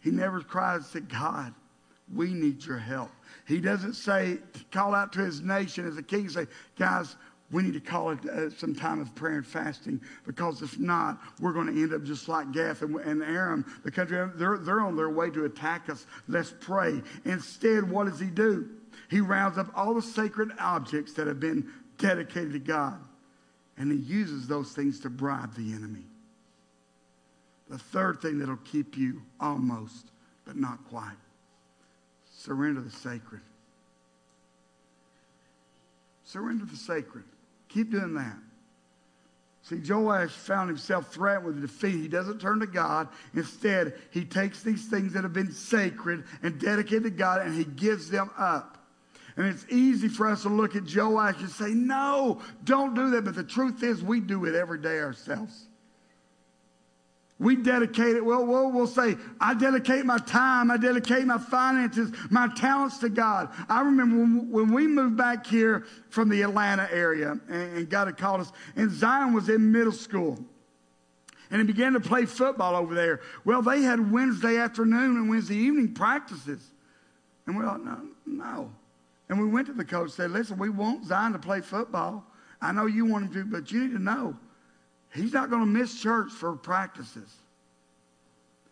He 0.00 0.10
never 0.10 0.42
cries 0.42 0.90
to 0.90 1.00
God, 1.00 1.54
We 2.14 2.34
need 2.34 2.62
your 2.62 2.76
help. 2.76 3.10
He 3.46 3.58
doesn't 3.58 3.94
say, 3.94 4.38
call 4.70 4.94
out 4.94 5.14
to 5.14 5.20
his 5.20 5.40
nation 5.40 5.86
as 5.86 5.96
a 5.96 6.02
king, 6.02 6.28
say, 6.28 6.46
Guys, 6.78 7.16
we 7.50 7.62
need 7.62 7.74
to 7.74 7.80
call 7.80 8.10
it 8.10 8.24
uh, 8.26 8.50
some 8.50 8.74
time 8.74 9.00
of 9.00 9.14
prayer 9.14 9.36
and 9.36 9.46
fasting 9.46 10.00
because 10.26 10.62
if 10.62 10.78
not, 10.78 11.20
we're 11.40 11.52
going 11.52 11.66
to 11.66 11.72
end 11.72 11.92
up 11.92 12.02
just 12.02 12.28
like 12.28 12.52
Gath 12.52 12.82
and, 12.82 12.96
and 12.96 13.22
Aram, 13.22 13.64
the 13.84 13.90
country. 13.90 14.28
They're, 14.34 14.58
they're 14.58 14.80
on 14.80 14.96
their 14.96 15.10
way 15.10 15.30
to 15.30 15.44
attack 15.44 15.88
us. 15.88 16.06
Let's 16.26 16.52
pray. 16.60 17.02
Instead, 17.24 17.88
what 17.88 18.06
does 18.06 18.18
he 18.18 18.26
do? 18.26 18.70
He 19.10 19.20
rounds 19.20 19.58
up 19.58 19.68
all 19.76 19.94
the 19.94 20.02
sacred 20.02 20.50
objects 20.58 21.12
that 21.14 21.26
have 21.26 21.38
been 21.38 21.70
dedicated 21.98 22.52
to 22.54 22.58
God 22.58 22.98
and 23.76 23.90
he 23.90 23.98
uses 23.98 24.46
those 24.46 24.72
things 24.72 25.00
to 25.00 25.10
bribe 25.10 25.54
the 25.54 25.72
enemy. 25.72 26.04
The 27.68 27.78
third 27.78 28.20
thing 28.20 28.38
that'll 28.38 28.56
keep 28.58 28.96
you 28.96 29.22
almost, 29.40 30.10
but 30.44 30.56
not 30.56 30.78
quite 30.88 31.16
surrender 32.36 32.80
the 32.82 32.90
sacred. 32.90 33.40
Surrender 36.24 36.66
the 36.66 36.76
sacred. 36.76 37.24
Keep 37.74 37.90
doing 37.90 38.14
that. 38.14 38.36
See, 39.62 39.80
Joash 39.84 40.30
found 40.30 40.68
himself 40.68 41.12
threatened 41.12 41.46
with 41.46 41.60
defeat. 41.60 42.00
He 42.00 42.06
doesn't 42.06 42.40
turn 42.40 42.60
to 42.60 42.66
God. 42.66 43.08
Instead, 43.34 43.94
he 44.10 44.24
takes 44.24 44.62
these 44.62 44.86
things 44.86 45.14
that 45.14 45.24
have 45.24 45.32
been 45.32 45.50
sacred 45.50 46.24
and 46.42 46.60
dedicated 46.60 47.02
to 47.04 47.10
God 47.10 47.44
and 47.44 47.54
he 47.54 47.64
gives 47.64 48.10
them 48.10 48.30
up. 48.38 48.78
And 49.36 49.46
it's 49.46 49.66
easy 49.68 50.06
for 50.06 50.28
us 50.28 50.42
to 50.42 50.50
look 50.50 50.76
at 50.76 50.84
Joash 50.94 51.40
and 51.40 51.50
say, 51.50 51.70
no, 51.70 52.40
don't 52.62 52.94
do 52.94 53.10
that. 53.10 53.24
But 53.24 53.34
the 53.34 53.42
truth 53.42 53.82
is, 53.82 54.02
we 54.02 54.20
do 54.20 54.44
it 54.44 54.54
every 54.54 54.78
day 54.78 55.00
ourselves. 55.00 55.66
We 57.40 57.56
dedicate 57.56 58.14
it, 58.14 58.24
well, 58.24 58.46
we'll, 58.46 58.70
we'll 58.70 58.86
say, 58.86 59.16
I 59.40 59.54
dedicate 59.54 60.06
my 60.06 60.18
time, 60.18 60.70
I 60.70 60.76
dedicate 60.76 61.24
my 61.26 61.38
finances, 61.38 62.12
my 62.30 62.48
talents 62.54 62.98
to 62.98 63.08
God. 63.08 63.52
I 63.68 63.80
remember 63.80 64.18
when, 64.18 64.50
when 64.50 64.72
we 64.72 64.86
moved 64.86 65.16
back 65.16 65.44
here 65.44 65.84
from 66.10 66.28
the 66.28 66.42
Atlanta 66.42 66.88
area 66.92 67.32
and, 67.48 67.76
and 67.76 67.90
God 67.90 68.06
had 68.06 68.16
called 68.16 68.42
us, 68.42 68.52
and 68.76 68.90
Zion 68.90 69.32
was 69.32 69.48
in 69.48 69.72
middle 69.72 69.92
school. 69.92 70.38
And 71.50 71.60
he 71.60 71.66
began 71.66 71.92
to 71.94 72.00
play 72.00 72.24
football 72.24 72.76
over 72.76 72.94
there. 72.94 73.20
Well, 73.44 73.62
they 73.62 73.82
had 73.82 74.12
Wednesday 74.12 74.56
afternoon 74.56 75.16
and 75.16 75.28
Wednesday 75.28 75.56
evening 75.56 75.92
practices. 75.92 76.72
And 77.46 77.56
we're 77.56 77.66
like, 77.66 77.82
no, 77.82 78.00
no. 78.26 78.70
And 79.28 79.40
we 79.40 79.48
went 79.48 79.66
to 79.66 79.72
the 79.72 79.84
coach 79.84 80.04
and 80.04 80.12
said, 80.12 80.30
listen, 80.30 80.56
we 80.56 80.68
want 80.68 81.04
Zion 81.04 81.32
to 81.32 81.38
play 81.38 81.60
football. 81.60 82.24
I 82.60 82.72
know 82.72 82.86
you 82.86 83.04
want 83.04 83.26
him 83.26 83.32
to, 83.34 83.44
but 83.44 83.70
you 83.70 83.82
need 83.82 83.92
to 83.92 84.02
know 84.02 84.36
He's 85.14 85.32
not 85.32 85.48
going 85.48 85.62
to 85.62 85.66
miss 85.66 86.00
church 86.00 86.32
for 86.32 86.54
practices. 86.56 87.28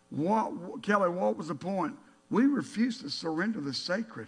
What, 0.09 0.81
Kelly, 0.83 1.09
what 1.09 1.37
was 1.37 1.47
the 1.47 1.55
point? 1.55 1.95
We 2.29 2.45
refused 2.45 3.01
to 3.01 3.09
surrender 3.09 3.61
the 3.61 3.73
sacred. 3.73 4.27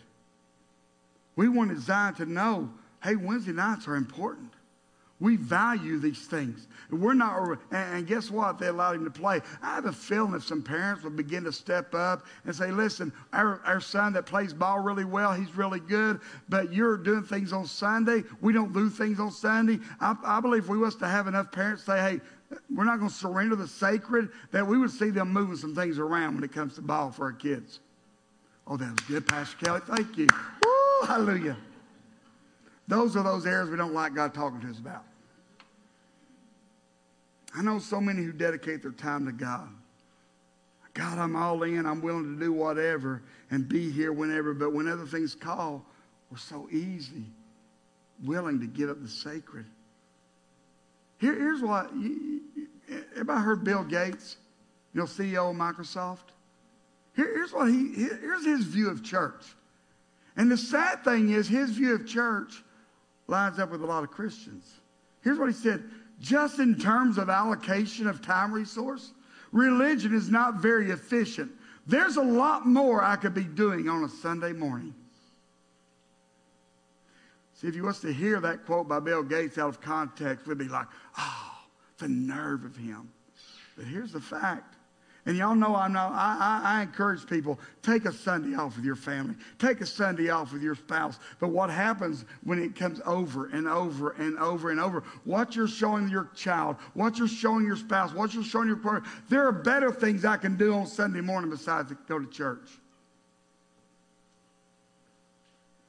We 1.36 1.50
wanted 1.50 1.80
Zion 1.80 2.16
to 2.16 2.26
know 2.26 2.70
hey, 3.04 3.16
Wednesday 3.16 3.52
nights 3.52 3.88
are 3.88 3.96
important. 3.96 4.52
We 5.22 5.38
value 5.38 5.98
these 5.98 6.28
things. 6.28 6.68
We're 6.92 7.14
not, 7.14 7.58
and 7.72 8.06
guess 8.06 8.30
what? 8.30 8.60
They 8.60 8.68
allowed 8.68 8.98
him 8.98 9.06
to 9.06 9.12
play. 9.12 9.42
I 9.62 9.76
have 9.76 9.86
a 9.86 9.92
feeling 9.94 10.34
if 10.34 10.44
some 10.44 10.62
parents 10.62 11.04
would 11.04 11.16
begin 11.16 11.46
to 11.46 11.54
step 11.54 11.96
up 11.96 12.26
and 12.44 12.54
say, 12.54 12.70
listen, 12.70 13.14
our, 13.32 13.62
our 13.66 13.80
son 13.80 14.12
that 14.14 14.26
plays 14.26 14.54
ball 14.54 14.80
really 14.80 15.06
well, 15.06 15.34
he's 15.34 15.56
really 15.56 15.80
good, 15.80 16.20
but 16.50 16.74
you're 16.74 16.98
doing 16.98 17.24
things 17.24 17.54
on 17.54 17.66
Sunday. 17.66 18.24
We 18.42 18.52
don't 18.52 18.74
do 18.74 18.90
things 18.90 19.20
on 19.20 19.32
Sunday. 19.32 19.80
I, 20.02 20.16
I 20.24 20.42
believe 20.42 20.68
we 20.68 20.78
was 20.78 20.96
to 20.98 21.08
have 21.08 21.28
enough 21.28 21.50
parents 21.50 21.86
say, 21.86 21.98
hey, 21.98 22.22
we're 22.74 22.84
not 22.84 23.00
going 23.00 23.10
to 23.10 23.16
surrender 23.16 23.56
the 23.56 23.68
sacred, 23.68 24.30
that 24.52 24.68
we 24.68 24.78
would 24.78 24.92
see 24.92 25.10
them 25.12 25.32
moving 25.32 25.56
some 25.56 25.74
things 25.74 25.98
around 25.98 26.36
when 26.36 26.44
it 26.44 26.52
comes 26.52 26.76
to 26.76 26.82
ball 26.82 27.10
for 27.10 27.24
our 27.26 27.34
kids. 27.34 27.80
Oh, 28.68 28.76
that 28.78 28.92
was 28.92 29.00
good, 29.08 29.28
Pastor 29.28 29.58
Kelly. 29.64 29.82
Thank 29.86 30.18
you. 30.18 30.28
Woo, 30.64 31.08
hallelujah. 31.08 31.58
Those 32.88 33.16
are 33.16 33.24
those 33.24 33.46
areas 33.46 33.70
we 33.70 33.78
don't 33.78 33.94
like 33.94 34.14
God 34.14 34.34
talking 34.34 34.62
to 34.62 34.70
us 34.70 34.78
about. 34.78 35.04
I 37.56 37.62
know 37.62 37.80
so 37.80 38.02
many 38.02 38.22
who 38.22 38.32
dedicate 38.32 38.82
their 38.82 38.92
time 38.92 39.26
to 39.26 39.32
God. 39.32 39.70
God, 40.94 41.18
I'm 41.18 41.36
all 41.36 41.64
in. 41.64 41.86
I'm 41.86 42.02
willing 42.02 42.38
to 42.38 42.46
do 42.46 42.54
whatever 42.54 43.22
and 43.52 43.68
be 43.68 43.92
here 43.92 44.14
whenever. 44.14 44.54
But 44.54 44.74
when 44.74 44.88
other 44.88 45.06
things 45.06 45.36
call, 45.36 45.86
we're 46.30 46.38
so 46.38 46.68
easy, 46.72 47.26
willing 48.24 48.60
to 48.60 48.68
give 48.68 48.90
up 48.90 49.02
the 49.02 49.08
sacred. 49.08 49.66
Here, 51.18 51.34
here's 51.34 51.62
what. 51.62 51.94
You, 51.96 52.42
everybody 53.12 53.42
heard 53.42 53.64
Bill 53.64 53.84
Gates, 53.84 54.38
you 54.94 55.00
know, 55.00 55.06
CEO 55.06 55.50
of 55.50 55.56
Microsoft? 55.56 56.32
Here, 57.16 57.34
here's 57.34 57.54
what 57.54 57.70
he, 57.70 57.94
here's 57.94 58.46
his 58.46 58.66
view 58.66 58.90
of 58.90 59.04
church. 59.04 59.44
And 60.38 60.52
the 60.52 60.58
sad 60.58 61.04
thing 61.04 61.30
is, 61.30 61.48
his 61.48 61.72
view 61.72 61.96
of 61.96 62.06
church 62.06 62.64
lines 63.28 63.60
up 63.60 63.72
with 63.72 63.82
a 63.82 63.86
lot 63.86 64.04
of 64.04 64.12
Christians. 64.12 64.80
Here's 65.22 65.40
what 65.40 65.48
he 65.48 65.54
said 65.54 65.84
just 66.20 66.60
in 66.60 66.76
terms 66.76 67.18
of 67.18 67.30
allocation 67.30 68.08
of 68.08 68.22
time 68.22 68.54
resource, 68.54 69.12
religion 69.52 70.14
is 70.16 70.30
not 70.30 70.56
very 70.56 70.92
efficient. 70.92 71.52
There's 71.88 72.16
a 72.16 72.24
lot 72.24 72.66
more 72.66 73.04
I 73.04 73.16
could 73.16 73.34
be 73.34 73.44
doing 73.44 73.90
on 73.90 74.04
a 74.04 74.10
Sunday 74.10 74.54
morning. 74.54 74.94
See, 77.56 77.68
if 77.68 77.76
you 77.76 77.84
was 77.84 78.00
to 78.02 78.12
hear 78.12 78.40
that 78.42 78.66
quote 78.66 78.88
by 78.88 79.00
Bill 79.00 79.24
Gates 79.24 79.58
out 79.58 79.70
of 79.70 79.82
context, 79.82 80.48
we'd 80.48 80.58
be 80.58 80.68
like, 80.68 80.88
oh, 81.18 81.52
the 81.98 82.08
nerve 82.08 82.66
of 82.66 82.76
him. 82.76 83.10
But 83.78 83.86
here's 83.86 84.12
the 84.12 84.22
fact 84.22 84.75
and 85.26 85.36
y'all 85.36 85.56
know 85.56 85.76
I'm 85.76 85.94
not, 85.94 86.12
I, 86.12 86.38
I, 86.40 86.78
I, 86.78 86.82
encourage 86.84 87.26
people, 87.26 87.60
take 87.82 88.06
a 88.06 88.14
Sunday 88.14 88.56
off 88.56 88.76
with 88.76 88.86
your 88.86 88.96
family. 88.96 89.36
Take 89.58 89.82
a 89.82 89.86
Sunday 89.86 90.30
off 90.30 90.54
with 90.54 90.62
your 90.62 90.76
spouse. 90.76 91.18
But 91.40 91.48
what 91.48 91.72
happens 91.72 92.26
when 92.44 92.62
it 92.62 92.76
comes 92.76 93.02
over 93.08 93.48
and 93.48 93.68
over 93.68 94.12
and 94.12 94.38
over 94.38 94.70
and 94.70 94.80
over? 94.80 95.04
What 95.24 95.56
you're 95.56 95.68
showing 95.68 96.10
your 96.10 96.30
child, 96.36 96.76
what 96.94 97.18
you're 97.18 97.28
showing 97.28 97.66
your 97.66 97.76
spouse, 97.76 98.14
what 98.14 98.36
you're 98.36 98.44
showing 98.44 98.68
your 98.68 98.78
partner, 98.78 99.10
there 99.28 99.48
are 99.48 99.52
better 99.52 99.92
things 99.92 100.26
I 100.26 100.38
can 100.38 100.58
do 100.58 100.76
on 100.76 100.86
Sunday 100.86 101.22
morning 101.22 101.50
besides 101.50 101.92
go 102.08 102.20
to 102.20 102.28
church. 102.28 102.70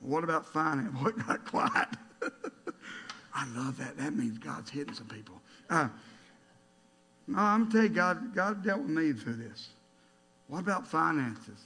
What 0.01 0.25
about 0.25 0.47
finance? 0.47 0.95
What 1.03 1.27
got 1.27 1.45
quiet? 1.45 1.89
I 3.35 3.47
love 3.55 3.77
that. 3.77 3.99
That 3.99 4.15
means 4.15 4.39
God's 4.39 4.71
hitting 4.71 4.95
some 4.95 5.09
people. 5.09 5.43
Uh, 5.69 5.89
no, 7.27 7.39
I'm 7.39 7.67
to 7.67 7.73
tell 7.73 7.83
you, 7.83 7.89
God, 7.89 8.35
God 8.35 8.63
dealt 8.65 8.83
with 8.83 8.91
me 8.91 9.13
through 9.13 9.37
this. 9.37 9.69
What 10.49 10.61
about 10.61 10.87
finances? 10.87 11.61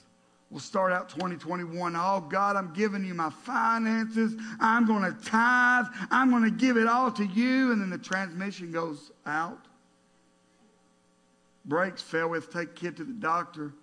We'll 0.49 0.59
start 0.59 0.91
out 0.91 1.07
2021. 1.09 1.95
Oh, 1.95 2.25
God, 2.29 2.55
I'm 2.57 2.73
giving 2.73 3.05
you 3.05 3.13
my 3.13 3.29
finances. 3.29 4.35
I'm 4.59 4.85
going 4.85 5.03
to 5.03 5.17
tithe. 5.23 5.85
I'm 6.09 6.29
going 6.29 6.43
to 6.43 6.51
give 6.51 6.75
it 6.75 6.87
all 6.87 7.11
to 7.11 7.25
you. 7.25 7.71
And 7.71 7.81
then 7.81 7.89
the 7.89 7.97
transmission 7.97 8.71
goes 8.71 9.11
out. 9.25 9.65
Brakes 11.63 12.01
fail. 12.01 12.29
with, 12.29 12.51
take 12.51 12.75
kid 12.75 12.97
to 12.97 13.05
the 13.05 13.13
doctor. 13.13 13.73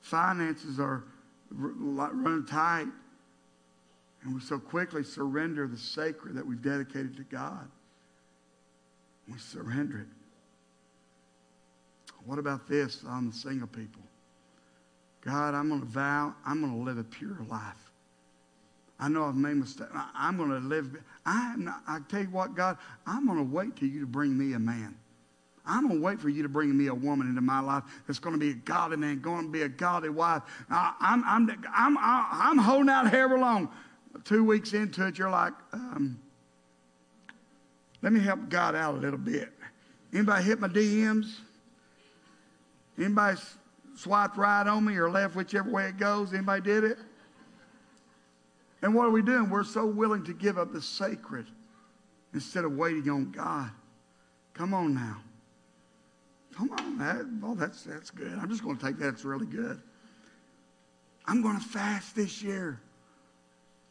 Finances 0.00 0.78
are 0.78 1.04
running 1.50 2.44
tight. 2.44 2.88
And 4.22 4.34
we 4.34 4.40
so 4.40 4.58
quickly 4.58 5.04
surrender 5.04 5.66
the 5.66 5.78
sacred 5.78 6.34
that 6.34 6.46
we've 6.46 6.60
dedicated 6.60 7.16
to 7.16 7.22
God. 7.22 7.70
We 9.32 9.38
surrender 9.38 10.00
it. 10.00 10.17
What 12.24 12.38
about 12.38 12.66
this 12.68 13.04
on 13.06 13.28
the 13.28 13.32
single 13.32 13.68
people? 13.68 14.02
God, 15.20 15.54
I'm 15.54 15.68
going 15.68 15.80
to 15.80 15.86
vow, 15.86 16.34
I'm 16.46 16.60
going 16.60 16.72
to 16.72 16.82
live 16.82 16.98
a 16.98 17.04
pure 17.04 17.38
life. 17.48 17.92
I 19.00 19.08
know 19.08 19.24
I've 19.24 19.36
made 19.36 19.54
mistakes. 19.54 19.90
I'm 20.14 20.36
going 20.36 20.50
to 20.50 20.58
live. 20.58 20.96
I, 21.24 21.52
am 21.52 21.64
not, 21.64 21.82
I 21.86 21.98
tell 22.08 22.22
you 22.22 22.30
what, 22.30 22.54
God, 22.54 22.78
I'm 23.06 23.26
going 23.26 23.38
to 23.38 23.44
wait 23.44 23.76
till 23.76 23.88
you 23.88 24.00
to 24.00 24.06
bring 24.06 24.36
me 24.36 24.54
a 24.54 24.58
man. 24.58 24.96
I'm 25.64 25.86
going 25.86 26.00
to 26.00 26.04
wait 26.04 26.18
for 26.18 26.30
you 26.30 26.42
to 26.42 26.48
bring 26.48 26.76
me 26.76 26.86
a 26.86 26.94
woman 26.94 27.28
into 27.28 27.42
my 27.42 27.60
life 27.60 27.84
that's 28.06 28.18
going 28.18 28.32
to 28.32 28.38
be 28.38 28.50
a 28.50 28.54
godly 28.54 28.96
man, 28.96 29.20
going 29.20 29.44
to 29.44 29.52
be 29.52 29.62
a 29.62 29.68
godly 29.68 30.08
wife. 30.08 30.42
I'm, 30.70 31.22
I'm, 31.24 31.64
I'm, 31.74 31.98
I'm 31.98 32.58
holding 32.58 32.88
out 32.88 33.08
however 33.08 33.38
long. 33.38 33.70
Two 34.24 34.42
weeks 34.44 34.72
into 34.72 35.06
it, 35.06 35.18
you're 35.18 35.30
like, 35.30 35.52
um, 35.72 36.18
let 38.02 38.12
me 38.12 38.20
help 38.20 38.48
God 38.48 38.74
out 38.74 38.94
a 38.94 38.98
little 38.98 39.18
bit. 39.18 39.52
Anybody 40.12 40.44
hit 40.44 40.58
my 40.58 40.68
DMs? 40.68 41.36
Anybody 42.98 43.38
swiped 43.96 44.36
right 44.36 44.66
on 44.66 44.84
me 44.84 44.96
or 44.96 45.10
left, 45.10 45.36
whichever 45.36 45.70
way 45.70 45.86
it 45.86 45.98
goes? 45.98 46.32
Anybody 46.32 46.62
did 46.62 46.84
it? 46.84 46.98
And 48.82 48.94
what 48.94 49.06
are 49.06 49.10
we 49.10 49.22
doing? 49.22 49.50
We're 49.50 49.64
so 49.64 49.86
willing 49.86 50.24
to 50.24 50.32
give 50.32 50.58
up 50.58 50.72
the 50.72 50.82
sacred 50.82 51.46
instead 52.32 52.64
of 52.64 52.72
waiting 52.76 53.08
on 53.10 53.30
God. 53.30 53.70
Come 54.54 54.74
on 54.74 54.94
now. 54.94 55.18
Come 56.56 56.70
on. 56.72 56.98
That, 56.98 57.26
oh, 57.44 57.54
that's, 57.54 57.82
that's 57.82 58.10
good. 58.10 58.36
I'm 58.40 58.48
just 58.48 58.62
going 58.62 58.76
to 58.76 58.84
take 58.84 58.98
that. 58.98 59.08
It's 59.08 59.24
really 59.24 59.46
good. 59.46 59.80
I'm 61.26 61.42
going 61.42 61.58
to 61.58 61.64
fast 61.64 62.16
this 62.16 62.42
year. 62.42 62.80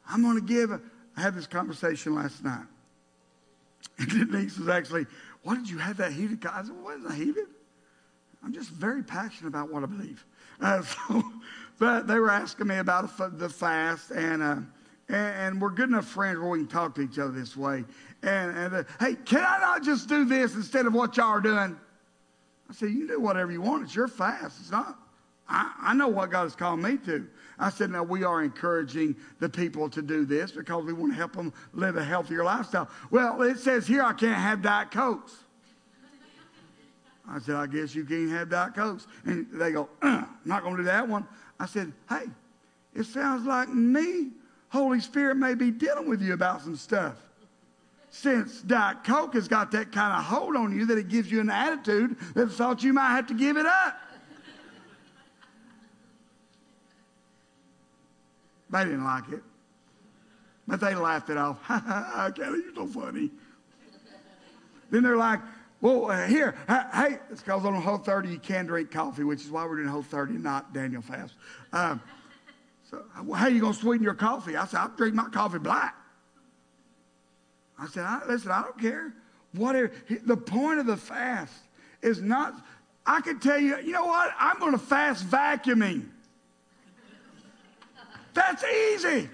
I'm 0.10 0.22
going 0.22 0.36
to 0.36 0.46
give. 0.46 0.72
A, 0.72 0.82
I 1.16 1.22
had 1.22 1.36
this 1.36 1.48
conversation 1.48 2.16
last 2.16 2.44
night. 2.44 2.66
And 4.00 4.10
Denise 4.10 4.60
was 4.60 4.70
actually, 4.70 5.08
why 5.42 5.56
did 5.56 5.70
you 5.70 5.80
have 5.80 5.98
that 5.98 6.12
heated? 6.12 6.46
I 6.46 6.62
said, 6.62 6.72
what 6.84 6.98
is 6.98 7.04
that 7.04 7.14
heated? 7.14 7.48
I'm 8.44 8.54
just 8.54 8.70
very 8.70 9.04
passionate 9.04 9.50
about 9.50 9.72
what 9.72 9.84
I 9.84 9.88
believe. 9.88 10.26
Uh, 10.62 10.82
so, 11.08 11.24
but 11.80 12.08
they 12.08 12.20
were 12.20 12.32
asking 12.32 12.68
me 12.68 12.78
about 12.78 13.18
the 13.40 13.50
fast, 13.50 14.12
and, 14.12 14.42
uh, 14.42 14.58
and, 15.10 15.62
we're 15.62 15.70
good 15.70 15.90
enough 15.90 16.08
friends 16.08 16.40
where 16.40 16.50
we 16.50 16.60
can 16.60 16.68
talk 16.68 16.96
to 16.96 17.02
each 17.02 17.20
other 17.20 17.32
this 17.32 17.56
way. 17.56 17.86
And, 18.24 18.58
and 18.58 18.76
uh, 18.76 18.84
hey, 19.00 19.16
can 19.16 19.46
I 19.48 19.60
not 19.60 19.84
just 19.84 20.10
do 20.10 20.26
this 20.26 20.56
instead 20.56 20.86
of 20.86 20.94
what 20.94 21.18
y'all 21.18 21.28
are 21.28 21.42
doing? 21.42 21.78
I 22.70 22.74
said, 22.74 22.90
you 22.90 23.08
do 23.08 23.20
whatever 23.20 23.52
you 23.52 23.62
want. 23.62 23.84
It's 23.84 23.96
your 23.96 24.08
fast. 24.08 24.60
It's 24.60 24.72
not. 24.72 24.98
I, 25.48 25.72
I 25.80 25.94
know 25.94 26.10
what 26.10 26.32
God 26.32 26.44
has 26.44 26.56
called 26.56 26.80
me 26.82 26.98
to. 27.06 27.28
I 27.58 27.70
said, 27.70 27.92
now 27.92 28.04
we 28.04 28.24
are 28.24 28.44
encouraging 28.44 29.16
the 29.40 29.50
people 29.50 29.90
to 29.92 30.02
do 30.02 30.26
this 30.26 30.52
because 30.52 30.84
we 30.84 30.94
want 30.94 31.14
to 31.14 31.18
help 31.18 31.34
them 31.34 31.54
live 31.74 31.96
a 31.96 32.04
healthier 32.04 32.44
lifestyle. 32.44 32.90
Well, 33.10 33.42
it 33.44 33.60
says 33.60 33.88
here 33.88 34.04
I 34.04 34.14
can't 34.14 34.36
have 34.36 34.62
Diet 34.62 34.92
Cokes. 34.92 35.34
I 37.30 37.40
said, 37.40 37.56
I 37.56 37.68
guess 37.68 37.94
you 37.94 38.06
can't 38.06 38.30
have 38.32 38.50
Diet 38.50 38.74
Cokes. 38.76 39.08
And 39.26 39.48
they 39.52 39.72
go, 39.72 39.90
uh, 40.02 40.24
not 40.46 40.64
going 40.64 40.78
to 40.78 40.82
do 40.82 40.86
that 40.86 41.08
one. 41.08 41.28
I 41.60 41.66
said, 41.66 41.92
hey, 42.10 42.26
it 42.96 43.06
sounds 43.06 43.46
like 43.46 43.70
me, 43.70 44.30
Holy 44.70 45.00
Spirit 45.00 45.36
may 45.36 45.54
be 45.54 45.72
dealing 45.72 46.10
with 46.10 46.22
you 46.22 46.34
about 46.34 46.62
some 46.62 46.76
stuff. 46.76 47.16
Since 48.10 48.62
Diet 48.62 49.04
Coke 49.04 49.34
has 49.34 49.48
got 49.48 49.72
that 49.72 49.92
kind 49.92 50.18
of 50.18 50.24
hold 50.24 50.56
on 50.56 50.76
you 50.76 50.86
that 50.86 50.98
it 50.98 51.10
gives 51.10 51.30
you 51.30 51.42
an 51.42 51.50
attitude 51.50 52.16
that 52.34 52.48
thought 52.48 52.82
you 52.82 52.94
might 52.94 53.12
have 53.12 53.28
to 53.28 53.34
give 53.34 53.58
it 53.58 53.66
up. 53.66 54.00
They 58.70 58.84
didn't 58.84 59.04
like 59.04 59.30
it. 59.30 59.44
But 60.68 60.82
they 60.82 60.96
laughed 60.96 61.30
it 61.30 61.38
off. 61.38 61.58
Ha 61.64 61.84
ha, 61.86 62.32
Kelly, 62.32 62.62
you're 62.66 62.76
so 62.76 62.88
funny. 62.88 63.32
then 64.90 65.04
they're 65.04 65.18
like, 65.18 65.40
well, 65.80 66.10
uh, 66.10 66.26
here, 66.26 66.56
hey, 66.68 67.20
it's 67.30 67.42
because 67.42 67.64
on 67.64 67.76
Whole 67.76 68.00
30 68.00 68.30
you 68.30 68.40
can 68.40 68.66
drink 68.66 68.90
coffee, 68.90 69.24
which 69.24 69.42
is 69.42 69.52
why 69.52 69.66
we're 69.66 69.76
doing 69.76 69.88
Whole 69.88 70.02
30, 70.02 70.34
not 70.34 70.74
Daniel 70.74 71.02
fast. 71.02 71.36
Um, 71.72 72.02
so, 72.90 73.04
well, 73.24 73.40
how 73.40 73.46
are 73.46 73.50
you 73.50 73.60
going 73.60 73.74
to 73.74 73.80
sweeten 73.80 74.04
your 74.04 74.16
coffee? 74.16 74.56
I 74.56 74.66
said, 74.66 74.80
I 74.80 74.90
drink 74.96 75.14
my 75.14 75.30
coffee 75.30 75.60
black. 75.60 75.96
I 77.78 77.88
said, 77.88 78.06
I, 78.06 78.22
listen, 78.28 78.52
I 78.52 78.64
don't 78.64 78.80
care. 78.80 79.14
Whatever. 79.54 79.92
The 80.26 80.38
point 80.38 80.80
of 80.80 80.88
the 80.88 80.98
fast 80.98 81.54
is 82.02 82.22
not, 82.22 82.56
I 83.06 83.22
can 83.22 83.40
tell 83.40 83.60
you, 83.60 83.78
you 83.80 83.92
know 83.92 84.06
what? 84.06 84.34
I'm 84.40 84.58
going 84.60 84.72
to 84.72 84.80
fast 84.80 85.28
vacuuming. 85.28 86.08
That's 88.34 88.64
easy. 88.64 89.30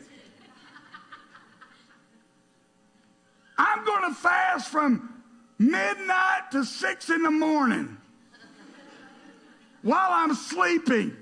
I'm 3.58 3.86
going 3.86 4.10
to 4.10 4.16
fast 4.16 4.70
from 4.70 5.13
midnight 5.60 6.52
to 6.52 6.64
six 6.64 7.10
in 7.10 7.24
the 7.24 7.32
morning 7.32 7.98
while 9.82 10.10
I'm 10.12 10.34
sleeping. 10.34 11.16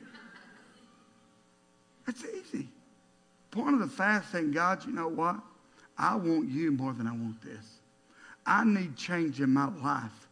It's 2.08 2.24
easy. 2.26 2.68
Point 3.52 3.74
of 3.74 3.80
the 3.80 3.88
fast 3.88 4.32
saying, 4.32 4.52
God, 4.52 4.86
you 4.86 4.94
know 4.94 5.08
what? 5.08 5.38
I 5.98 6.16
want 6.16 6.50
you 6.50 6.72
more 6.72 6.94
than 6.94 7.08
I 7.08 7.12
want 7.12 7.42
this. 7.42 7.80
I 8.46 8.64
need 8.64 8.96
change 8.96 9.40
in 9.40 9.52
my 9.52 9.70
life. 9.84 10.28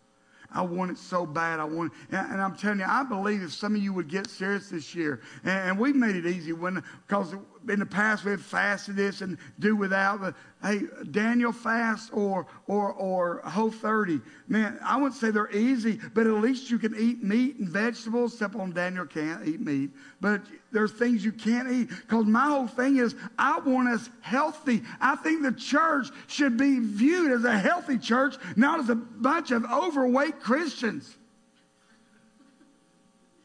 I 0.52 0.62
want 0.64 0.90
it 0.92 0.98
so 0.98 1.26
bad. 1.26 1.60
I 1.60 1.66
want, 1.66 1.94
it. 2.12 2.16
And, 2.16 2.42
I'm 2.42 2.56
telling 2.56 2.80
you, 2.80 2.86
I 2.88 3.04
believe 3.04 3.44
if 3.44 3.54
some 3.54 3.76
of 3.76 3.84
you 3.84 3.94
would 3.94 4.08
get 4.08 4.28
serious 4.28 4.70
this 4.70 4.96
year, 4.96 5.22
and, 5.44 5.70
and 5.70 5.80
we've 5.80 5.96
made 5.96 6.16
it 6.16 6.26
easy 6.26 6.54
when 6.54 6.84
because 7.08 7.36
in 7.74 7.80
the 7.80 7.86
past 7.86 8.26
we 8.26 8.32
have 8.32 8.42
fasted 8.42 8.96
this 8.96 9.22
and 9.22 9.38
do 9.60 9.76
without. 9.76 10.22
But 10.22 10.36
hey, 10.64 10.82
Daniel 11.12 11.52
fast 11.52 12.12
or 12.14 12.48
or 12.68 12.92
or 12.94 13.42
whole 13.46 13.72
30. 13.72 14.22
Man, 14.48 14.80
I 14.84 14.98
wouldn't 14.98 15.20
say 15.20 15.32
they're 15.32 15.52
easy, 15.52 16.00
but 16.14 16.26
at 16.26 16.34
least 16.34 16.72
you 16.72 16.80
can 16.80 16.96
eat 16.96 17.24
meat 17.24 17.58
and 17.58 17.70
vegetables. 17.70 18.34
Except 18.34 18.56
on 18.56 18.72
Daniel 18.72 19.06
can't 19.06 19.48
eat 19.48 19.60
meat. 19.60 19.92
But 20.22 20.42
there's 20.72 20.92
things 20.92 21.24
you 21.24 21.32
can't 21.32 21.72
eat. 21.72 21.90
Because 21.90 22.26
my 22.26 22.48
whole 22.48 22.68
thing 22.68 22.98
is 22.98 23.16
I 23.38 23.60
want 23.60 23.90
us 23.90 24.10
healthy. 24.22 24.84
I 25.00 25.16
think 25.18 25.44
the 25.44 25.52
church 25.52 26.08
should 26.28 26.58
be 26.58 26.80
viewed 26.80 27.32
as 27.32 27.44
a 27.44 27.58
healthy 27.58 27.98
church, 27.98 28.36
not 28.56 28.80
as 28.80 28.90
a 28.90 28.96
bunch 28.96 29.52
of 29.52 29.66
overweight 29.66 30.40
Christians. 30.40 31.16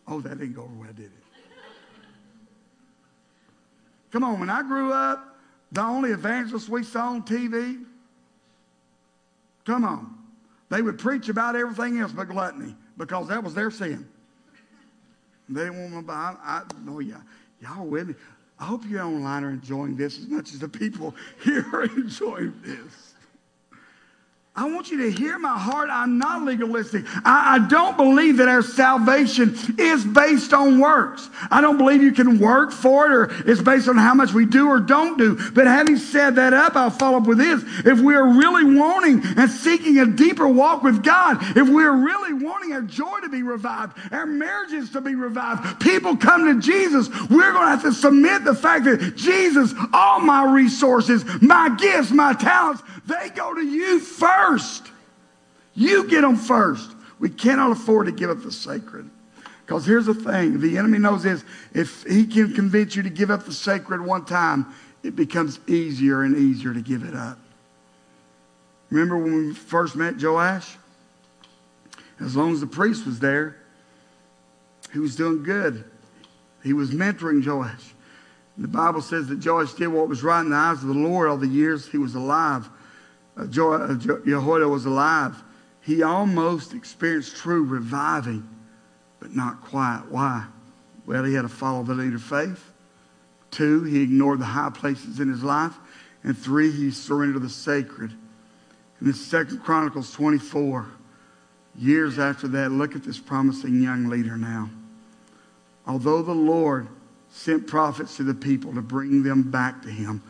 Oh, 0.07 0.20
that 0.20 0.39
didn't 0.39 0.55
go 0.55 0.62
over 0.62 0.75
well, 0.75 0.93
did 0.93 1.07
it? 1.07 1.24
Come 4.15 4.23
on, 4.23 4.39
when 4.39 4.49
I 4.49 4.62
grew 4.62 4.93
up, 4.93 5.37
the 5.73 5.83
only 5.83 6.12
evangelists 6.12 6.69
we 6.69 6.85
saw 6.85 7.09
on 7.09 7.25
TV, 7.25 7.85
come 9.65 9.85
on, 9.85 10.17
they 10.71 10.83
would 10.83 11.01
preach 11.01 11.29
about 11.29 11.57
everything 11.57 11.99
else 11.99 12.12
but 12.12 12.29
gluttony 12.29 12.77
because 12.97 13.27
that 13.27 13.43
was 13.43 13.55
their 13.55 13.73
sin. 13.73 14.09
They 15.49 15.65
didn't 15.65 15.81
want 15.81 15.95
to 15.95 16.03
buy. 16.03 16.37
I, 16.41 16.62
oh, 16.89 17.01
yeah. 17.01 17.23
Y'all 17.61 17.87
with 17.87 18.07
me. 18.07 18.15
I 18.61 18.67
hope 18.67 18.85
you 18.89 19.01
online 19.01 19.43
are 19.43 19.51
enjoying 19.51 19.97
this 19.97 20.17
as 20.17 20.29
much 20.29 20.53
as 20.53 20.61
the 20.61 20.69
people 20.69 21.12
here 21.43 21.67
are 21.73 21.83
enjoying 21.83 22.55
this. 22.65 23.14
I 24.57 24.71
want 24.71 24.89
you 24.89 24.99
to 24.99 25.11
hear 25.11 25.37
my 25.37 25.59
heart. 25.59 25.89
I'm 25.91 26.17
not 26.17 26.45
legalistic. 26.45 27.05
I, 27.25 27.57
I, 27.57 27.67
don't 27.67 27.97
believe 27.97 28.37
that 28.37 28.47
our 28.47 28.63
salvation 28.63 29.57
is 29.79 30.05
based 30.05 30.53
on 30.53 30.79
works. 30.79 31.29
I 31.51 31.61
don't 31.61 31.77
believe 31.77 32.01
you 32.05 32.13
can 32.13 32.39
work 32.39 32.71
for 32.71 33.07
it 33.07 33.13
or 33.13 33.51
it's 33.51 33.61
based 33.61 33.89
on 33.89 33.97
how 33.97 34.15
much 34.15 34.33
we 34.33 34.47
do 34.47 34.69
or 34.69 34.79
don't 34.79 35.19
do. 35.19 35.37
But 35.51 35.67
having 35.67 35.97
said 35.97 36.37
that 36.37 36.53
up, 36.53 36.77
I'll 36.77 36.91
follow 36.91 37.19
up 37.19 37.27
with 37.27 37.39
this. 37.39 37.65
If 37.85 37.99
we 37.99 38.15
are 38.15 38.29
really 38.29 38.77
wanting 38.77 39.23
and 39.37 39.51
seeking 39.51 39.99
a 39.99 40.07
deeper 40.07 40.47
walk 40.47 40.85
with 40.85 41.03
God, 41.03 41.39
if 41.57 41.69
we 41.69 41.83
are 41.83 41.97
really 41.97 42.35
wanting 42.35 42.75
our 42.75 42.83
joy 42.83 43.19
to 43.23 43.29
be 43.29 43.43
revived, 43.43 43.99
our 44.13 44.25
marriages 44.25 44.89
to 44.91 45.01
be 45.01 45.17
revived, 45.17 45.81
people 45.81 46.17
come 46.17 46.45
to 46.45 46.65
Jesus, 46.65 47.09
we're 47.29 47.51
going 47.51 47.65
to 47.65 47.71
have 47.71 47.83
to 47.83 47.93
submit 47.93 48.45
the 48.45 48.55
fact 48.55 48.85
that 48.85 49.17
Jesus, 49.17 49.75
all 49.93 50.21
my 50.21 50.45
resources, 50.45 51.25
my 51.43 51.75
gifts, 51.77 52.13
my 52.13 52.35
talents, 52.35 52.85
they 53.07 53.31
go 53.31 53.53
to 53.53 53.61
you 53.61 53.99
first 53.99 54.44
first. 54.49 54.91
You 55.75 56.09
get 56.09 56.23
them 56.23 56.37
first. 56.37 56.91
We 57.19 57.31
cannot 57.31 57.73
afford 57.73 58.07
to 58.07 58.13
give 58.13 58.31
up 58.31 58.43
the 58.43 58.53
sacred. 58.53 59.11
Because 59.65 59.87
here's 59.87 60.07
the 60.07 60.15
thing 60.15 60.61
the 60.61 60.77
enemy 60.77 60.99
knows 60.99 61.23
this 61.23 61.45
if 61.73 62.05
he 62.05 62.27
can 62.27 62.53
convince 62.55 62.95
you 62.97 63.03
to 63.03 63.11
give 63.11 63.31
up 63.31 63.45
the 63.45 63.53
sacred 63.53 64.01
one 64.01 64.25
time, 64.25 64.67
it 65.03 65.17
becomes 65.17 65.59
easier 65.67 66.23
and 66.23 66.37
easier 66.37 66.75
to 66.75 66.81
give 66.81 67.03
it 67.03 67.15
up. 67.15 67.39
Remember 68.91 69.17
when 69.17 69.49
we 69.49 69.55
first 69.55 69.97
met 69.97 70.21
Joash? 70.21 70.77
As 72.21 72.37
long 72.37 72.53
as 72.53 72.61
the 72.61 72.67
priest 72.67 73.07
was 73.07 73.19
there, 73.19 73.57
he 74.93 74.99
was 74.99 75.17
doing 75.17 75.43
good. 75.43 75.85
He 76.63 76.73
was 76.73 76.91
mentoring 76.91 77.45
Joash. 77.45 77.93
The 78.57 78.69
Bible 78.69 79.03
says 79.03 79.27
that 79.29 79.45
Joash 79.45 79.75
did 79.75 79.89
what 79.89 80.09
was 80.09 80.23
right 80.23 80.41
in 80.41 80.51
the 80.51 80.57
eyes 80.57 80.83
of 80.83 80.89
the 80.89 80.95
Lord 80.95 81.29
all 81.29 81.37
the 81.37 81.49
years 81.49 81.89
he 81.89 81.99
was 81.99 82.15
alive. 82.15 82.69
Uh, 83.37 83.47
Jehoiada 83.47 84.68
was 84.68 84.87
alive, 84.87 85.43
he 85.80 86.03
almost 86.03 86.72
experienced 86.72 87.37
true 87.37 87.64
reviving, 87.64 88.49
but 89.20 89.35
not 89.35 89.61
quite. 89.61 90.03
Why? 90.09 90.47
Well, 91.07 91.24
he 91.24 91.35
had 91.35 91.43
to 91.43 91.49
follow 91.49 91.82
the 91.82 91.95
leader 91.95 92.16
of 92.16 92.22
faith. 92.22 92.72
Two, 93.51 93.85
he 93.85 94.03
ignored 94.03 94.41
the 94.41 94.47
high 94.47 94.70
places 94.70 95.20
in 95.20 95.28
his 95.28 95.45
life. 95.45 95.74
And 96.22 96.37
three, 96.37 96.70
he 96.70 96.91
surrendered 96.91 97.43
the 97.43 97.51
sacred. 97.51 98.12
In 99.01 99.07
the 99.07 99.12
Second 99.12 99.59
Chronicles 99.59 100.11
24, 100.12 100.87
years 101.76 102.18
after 102.18 102.49
that, 102.49 102.72
look 102.72 102.97
at 102.97 103.05
this 103.05 103.18
promising 103.18 103.82
young 103.82 104.09
leader 104.09 104.39
now. 104.39 104.70
Although 105.87 106.22
the 106.22 106.32
Lord 106.32 106.89
sent 107.30 107.66
prophets 107.66 108.16
to 108.16 108.22
the 108.22 108.32
people 108.32 108.72
to 108.74 108.80
bring 108.80 109.22
them 109.22 109.51
back 109.51 109.82
to 109.82 109.91
him, 109.91 110.22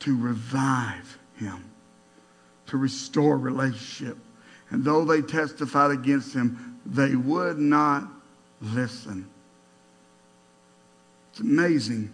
to 0.00 0.16
revive 0.16 1.18
him, 1.36 1.67
to 2.68 2.76
restore 2.76 3.36
relationship. 3.36 4.16
And 4.70 4.84
though 4.84 5.04
they 5.04 5.22
testified 5.22 5.90
against 5.90 6.34
him, 6.34 6.78
they 6.86 7.16
would 7.16 7.58
not 7.58 8.04
listen. 8.60 9.28
It's 11.30 11.40
amazing 11.40 12.12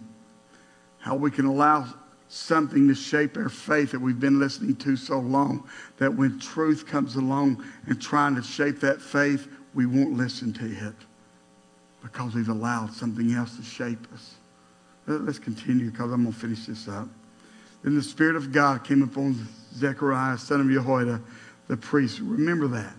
how 0.99 1.15
we 1.15 1.31
can 1.31 1.45
allow 1.45 1.87
something 2.27 2.87
to 2.87 2.95
shape 2.95 3.37
our 3.37 3.49
faith 3.49 3.91
that 3.91 3.99
we've 3.99 4.19
been 4.19 4.39
listening 4.39 4.75
to 4.75 4.95
so 4.95 5.19
long 5.19 5.67
that 5.97 6.13
when 6.13 6.39
truth 6.39 6.87
comes 6.87 7.15
along 7.15 7.63
and 7.87 8.01
trying 8.01 8.35
to 8.35 8.41
shape 8.41 8.79
that 8.79 9.01
faith, 9.01 9.47
we 9.73 9.85
won't 9.85 10.13
listen 10.13 10.51
to 10.53 10.65
it 10.65 10.95
because 12.01 12.33
we've 12.33 12.49
allowed 12.49 12.93
something 12.93 13.33
else 13.33 13.57
to 13.57 13.63
shape 13.63 14.07
us. 14.13 14.35
Let's 15.07 15.39
continue 15.39 15.91
because 15.91 16.11
I'm 16.11 16.23
going 16.23 16.33
to 16.33 16.39
finish 16.39 16.65
this 16.65 16.87
up. 16.87 17.07
Then 17.85 17.93
the 17.93 18.01
Spirit 18.01 18.35
of 18.35 18.51
God 18.51 18.83
came 18.83 19.03
upon 19.03 19.47
Zechariah, 19.75 20.39
son 20.39 20.59
of 20.59 20.67
Jehoiada, 20.67 21.21
the 21.67 21.77
priest. 21.77 22.19
Remember 22.19 22.67
that. 22.69 22.95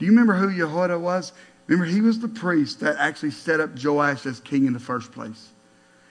Do 0.00 0.04
you 0.04 0.10
remember 0.10 0.34
who 0.34 0.52
Jehoiada 0.52 0.98
was? 0.98 1.32
Remember, 1.68 1.88
he 1.88 2.00
was 2.00 2.18
the 2.18 2.26
priest 2.26 2.80
that 2.80 2.96
actually 2.96 3.30
set 3.30 3.60
up 3.60 3.70
Joash 3.80 4.26
as 4.26 4.40
king 4.40 4.66
in 4.66 4.72
the 4.72 4.80
first 4.80 5.12
place. 5.12 5.50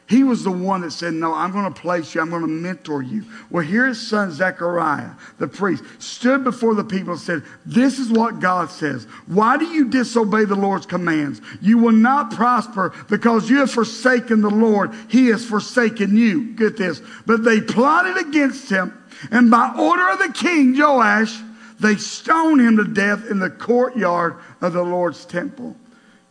He 0.08 0.24
was 0.24 0.44
the 0.44 0.52
one 0.52 0.82
that 0.82 0.92
said, 0.92 1.16
No, 1.16 1.34
I'm 1.34 1.52
going 1.52 1.72
to 1.72 1.82
place 1.82 2.14
you. 2.14 2.22
I'm 2.22 2.30
going 2.30 2.44
to 2.44 2.48
mentor 2.48 3.02
you. 3.02 3.26
Well, 3.50 3.66
here 3.66 3.88
his 3.88 4.08
son 4.08 4.32
Zechariah, 4.32 5.12
the 5.40 5.48
priest, 5.48 5.84
stood 5.98 6.44
before 6.44 6.76
the 6.76 6.84
people 6.84 7.14
and 7.14 7.22
said, 7.22 7.42
This 7.66 7.98
is 7.98 8.12
what 8.12 8.40
God 8.40 8.70
says. 8.70 9.06
Why 9.26 9.58
do 9.58 9.66
you 9.66 9.86
disobey 9.86 10.46
the 10.46 10.56
Lord's 10.56 10.86
commands? 10.86 11.42
You 11.60 11.80
will 11.80 11.92
not 11.92 12.30
prosper 12.30 12.94
because 13.10 13.50
you 13.50 13.58
have 13.58 13.72
forsaken 13.72 14.42
the 14.42 14.50
Lord. 14.50 14.94
He 15.10 15.28
has 15.28 15.44
forsaken 15.44 16.16
you. 16.16 16.54
Get 16.54 16.78
this. 16.78 17.02
But 17.26 17.44
they 17.44 17.60
plotted 17.60 18.18
against 18.28 18.70
him, 18.70 18.94
and 19.32 19.50
by 19.50 19.74
order 19.76 20.08
of 20.10 20.20
the 20.20 20.34
king, 20.34 20.78
Joash, 20.78 21.36
they 21.80 21.96
stoned 21.96 22.62
him 22.62 22.78
to 22.78 22.84
death 22.84 23.26
in 23.30 23.40
the 23.40 23.50
courtyard 23.50 24.38
of 24.62 24.74
the 24.74 24.84
Lord's 24.84 25.26
temple. 25.26 25.76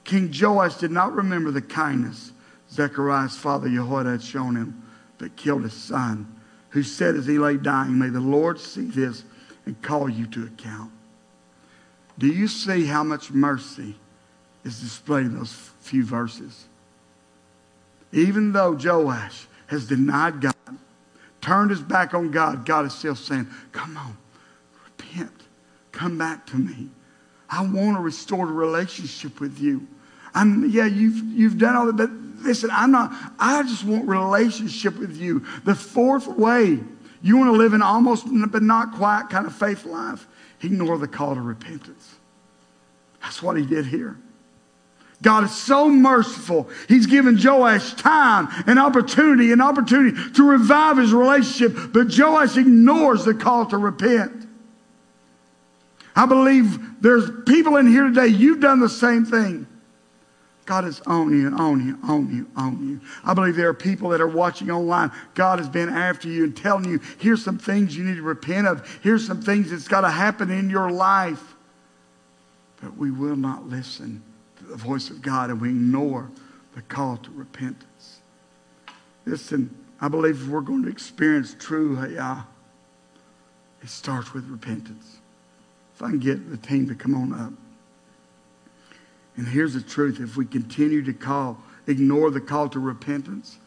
King 0.05 0.33
Joash 0.33 0.77
did 0.77 0.93
not 0.93 1.14
remember 1.14 1.51
the 1.51 1.62
kindness 1.62 2.31
Zechariah's 2.75 3.37
father 3.37 3.68
Jehoiada 3.68 4.11
had 4.11 4.22
shown 4.22 4.57
him, 4.57 4.83
but 5.18 5.37
killed 5.37 5.62
his 5.62 5.72
son, 5.72 6.27
who 6.70 6.83
said 6.83 7.14
as 7.14 7.27
he 7.27 7.39
lay 7.39 7.57
dying, 7.57 7.99
May 7.99 8.09
the 8.09 8.20
Lord 8.20 8.59
see 8.59 8.87
this 8.87 9.25
and 9.64 9.81
call 9.81 10.09
you 10.09 10.27
to 10.27 10.45
account. 10.45 10.91
Do 12.18 12.27
you 12.27 12.49
see 12.49 12.87
how 12.87 13.05
much 13.05 13.31
mercy 13.31 13.95
is 14.64 14.81
displayed 14.81 15.27
in 15.27 15.37
those 15.37 15.53
few 15.81 16.05
verses? 16.05 16.66
Even 18.12 18.53
though 18.53 18.72
Joash 18.72 19.47
has 19.68 19.87
denied 19.87 20.41
God, 20.41 20.55
turned 21.41 21.70
his 21.70 21.81
back 21.81 22.14
on 22.14 22.31
God, 22.31 22.64
God 22.64 22.87
is 22.87 22.95
still 22.95 23.16
saying, 23.16 23.49
Come 23.72 23.97
on, 23.97 24.16
repent, 24.85 25.43
come 25.93 26.18
back 26.18 26.47
to 26.47 26.57
me. 26.57 26.89
I 27.49 27.62
want 27.62 27.97
to 27.97 28.01
restore 28.01 28.47
the 28.47 28.53
relationship 28.53 29.41
with 29.41 29.61
you. 29.61 29.87
I'm, 30.35 30.68
yeah, 30.68 30.87
you've, 30.87 31.22
you've 31.25 31.59
done 31.59 31.77
all 31.77 31.87
that, 31.87 31.97
but 31.97 32.11
listen, 32.45 32.71
I'm 32.73 32.91
not, 32.91 33.13
I 33.39 33.63
just 33.63 33.85
want 33.85 34.07
relationship 34.07 34.99
with 34.99 35.17
you. 35.17 35.45
The 35.65 35.75
fourth 35.75 36.27
way, 36.27 36.79
you 37.23 37.37
want 37.37 37.49
to 37.49 37.57
live 37.57 37.73
an 37.73 37.83
almost 37.83 38.27
but 38.51 38.63
not 38.63 38.93
quite 38.93 39.29
kind 39.31 39.47
of 39.47 39.55
faith 39.55 39.85
life, 39.85 40.27
ignore 40.63 40.99
the 40.99 41.09
call 41.09 41.35
to 41.35 41.41
repentance. 41.41 42.15
That's 43.23 43.43
what 43.43 43.57
he 43.57 43.65
did 43.65 43.87
here. 43.87 44.19
God 45.23 45.45
is 45.45 45.55
so 45.55 45.89
merciful. 45.89 46.69
He's 46.87 47.07
given 47.07 47.39
Joash 47.43 47.95
time 47.95 48.49
and 48.67 48.79
opportunity 48.79 49.53
and 49.53 49.63
opportunity 49.63 50.17
to 50.35 50.43
revive 50.47 50.99
his 50.99 51.13
relationship, 51.15 51.93
but 51.93 52.17
Joash 52.17 52.59
ignores 52.59 53.25
the 53.25 53.33
call 53.33 53.65
to 53.67 53.79
repent. 53.79 54.47
I 56.15 56.27
believe 56.27 57.01
there's 57.01 57.31
people 57.47 57.77
in 57.77 57.87
here 57.87 58.05
today, 58.05 58.27
you've 58.27 58.61
done 58.61 58.81
the 58.81 58.89
same 58.89 59.25
thing. 59.25 59.67
God 60.67 60.87
is 60.87 61.01
on 61.03 61.31
you, 61.39 61.49
on 61.49 61.87
you, 61.87 61.99
on 62.05 62.35
you, 62.35 62.47
on 62.57 62.89
you. 62.89 63.01
I 63.23 63.35
believe 63.35 63.55
there 63.55 63.69
are 63.69 63.75
people 63.75 64.09
that 64.11 64.21
are 64.21 64.29
watching 64.29 64.71
online. 64.71 65.12
God 65.35 65.59
has 65.59 65.69
been 65.69 65.91
after 65.91 66.29
you 66.29 66.45
and 66.45 66.57
telling 66.57 66.87
you, 66.87 67.01
here's 67.19 67.45
some 67.45 67.59
things 67.59 67.97
you 67.97 68.05
need 68.05 68.17
to 68.17 68.23
repent 68.23 68.67
of. 68.67 68.99
Here's 69.03 69.27
some 69.27 69.43
things 69.43 69.71
that's 69.71 69.89
got 69.89 70.03
to 70.03 70.11
happen 70.11 70.51
in 70.51 70.71
your 70.71 70.91
life. 70.91 71.55
But 72.81 72.97
we 72.97 73.11
will 73.11 73.37
not 73.37 73.69
listen 73.69 74.23
to 74.59 74.65
the 74.65 74.77
voice 74.77 75.11
of 75.11 75.21
God 75.21 75.51
and 75.51 75.61
we 75.61 75.69
ignore 75.69 76.31
the 76.75 76.83
call 76.83 77.19
to 77.19 77.31
repentance. 77.31 78.21
Listen, 79.27 79.75
I 80.01 80.09
believe 80.09 80.43
if 80.43 80.49
we're 80.49 80.61
going 80.61 80.83
to 80.85 80.89
experience 80.89 81.55
true 81.59 81.97
Hayah, 81.97 82.47
it 83.83 83.89
starts 83.91 84.33
with 84.33 84.49
repentance. 84.49 85.19
If 85.95 86.03
I 86.03 86.09
can 86.09 86.19
get 86.19 86.51
the 86.51 86.57
team 86.57 86.89
to 86.89 86.95
come 86.95 87.15
on 87.15 87.33
up. 87.39 87.53
And 89.37 89.49
here's 89.49 89.74
the 89.74 89.82
truth 89.82 90.20
if 90.20 90.37
we 90.37 90.47
continue 90.47 91.03
to 91.03 91.12
call, 91.12 91.59
ignore 91.87 92.30
the 92.30 92.41
call 92.41 92.68
to 92.70 92.80
repentance, 92.80 93.59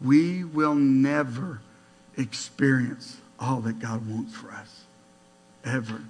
we 0.00 0.44
will 0.44 0.74
never 0.74 1.60
experience 2.16 3.18
all 3.40 3.60
that 3.60 3.78
God 3.78 4.08
wants 4.08 4.34
for 4.34 4.50
us. 4.50 4.84
Ever. 5.64 6.02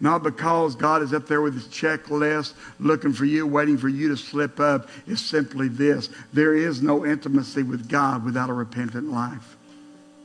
Not 0.00 0.22
because 0.22 0.76
God 0.76 1.02
is 1.02 1.12
up 1.12 1.26
there 1.26 1.40
with 1.40 1.54
his 1.54 1.66
checklist 1.66 2.54
looking 2.78 3.12
for 3.12 3.24
you, 3.24 3.46
waiting 3.46 3.76
for 3.76 3.88
you 3.88 4.08
to 4.08 4.16
slip 4.16 4.60
up. 4.60 4.88
It's 5.06 5.20
simply 5.20 5.68
this. 5.68 6.08
There 6.32 6.54
is 6.54 6.82
no 6.82 7.04
intimacy 7.04 7.64
with 7.64 7.88
God 7.88 8.24
without 8.24 8.48
a 8.48 8.52
repentant 8.52 9.10
life. 9.10 9.56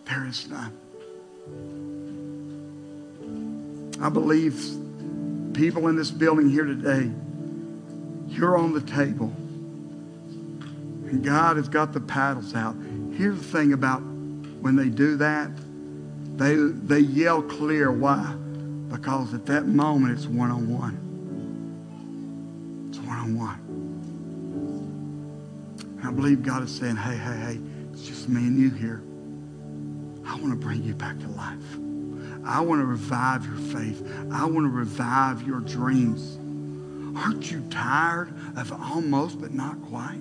There 0.05 0.25
is 0.25 0.47
none. 0.47 0.77
I 4.01 4.09
believe 4.09 4.53
people 5.53 5.87
in 5.87 5.95
this 5.95 6.11
building 6.11 6.49
here 6.49 6.65
today, 6.65 7.09
you're 8.33 8.57
on 8.57 8.73
the 8.73 8.81
table. 8.81 9.31
And 11.09 11.23
God 11.23 11.57
has 11.57 11.69
got 11.69 11.93
the 11.93 12.01
paddles 12.01 12.55
out. 12.55 12.75
Here's 13.13 13.37
the 13.37 13.43
thing 13.43 13.73
about 13.73 13.99
when 13.99 14.75
they 14.75 14.89
do 14.89 15.17
that, 15.17 15.51
they, 16.37 16.55
they 16.55 16.99
yell 16.99 17.41
clear. 17.41 17.91
Why? 17.91 18.35
Because 18.89 19.33
at 19.33 19.45
that 19.47 19.65
moment, 19.65 20.17
it's 20.17 20.25
one 20.25 20.51
on 20.51 20.69
one. 20.69 20.97
It's 22.89 22.99
one 22.99 23.17
on 23.17 23.37
one. 23.37 23.59
I 26.03 26.11
believe 26.11 26.43
God 26.43 26.63
is 26.63 26.75
saying, 26.75 26.95
hey, 26.97 27.15
hey, 27.15 27.37
hey, 27.37 27.59
it's 27.91 28.03
just 28.05 28.27
me 28.27 28.41
and 28.41 28.59
you 28.59 28.69
here. 28.71 29.01
I 30.25 30.35
want 30.39 30.49
to 30.51 30.55
bring 30.55 30.83
you 30.83 30.95
back 30.95 31.19
to 31.19 31.27
life. 31.29 31.59
I 32.45 32.59
want 32.61 32.81
to 32.81 32.85
revive 32.85 33.45
your 33.45 33.55
faith. 33.55 34.05
I 34.31 34.45
want 34.45 34.65
to 34.65 34.69
revive 34.69 35.43
your 35.47 35.59
dreams. 35.61 36.37
Aren't 37.15 37.51
you 37.51 37.63
tired 37.69 38.33
of 38.55 38.71
almost 38.71 39.39
but 39.39 39.53
not 39.53 39.81
quite? 39.83 40.19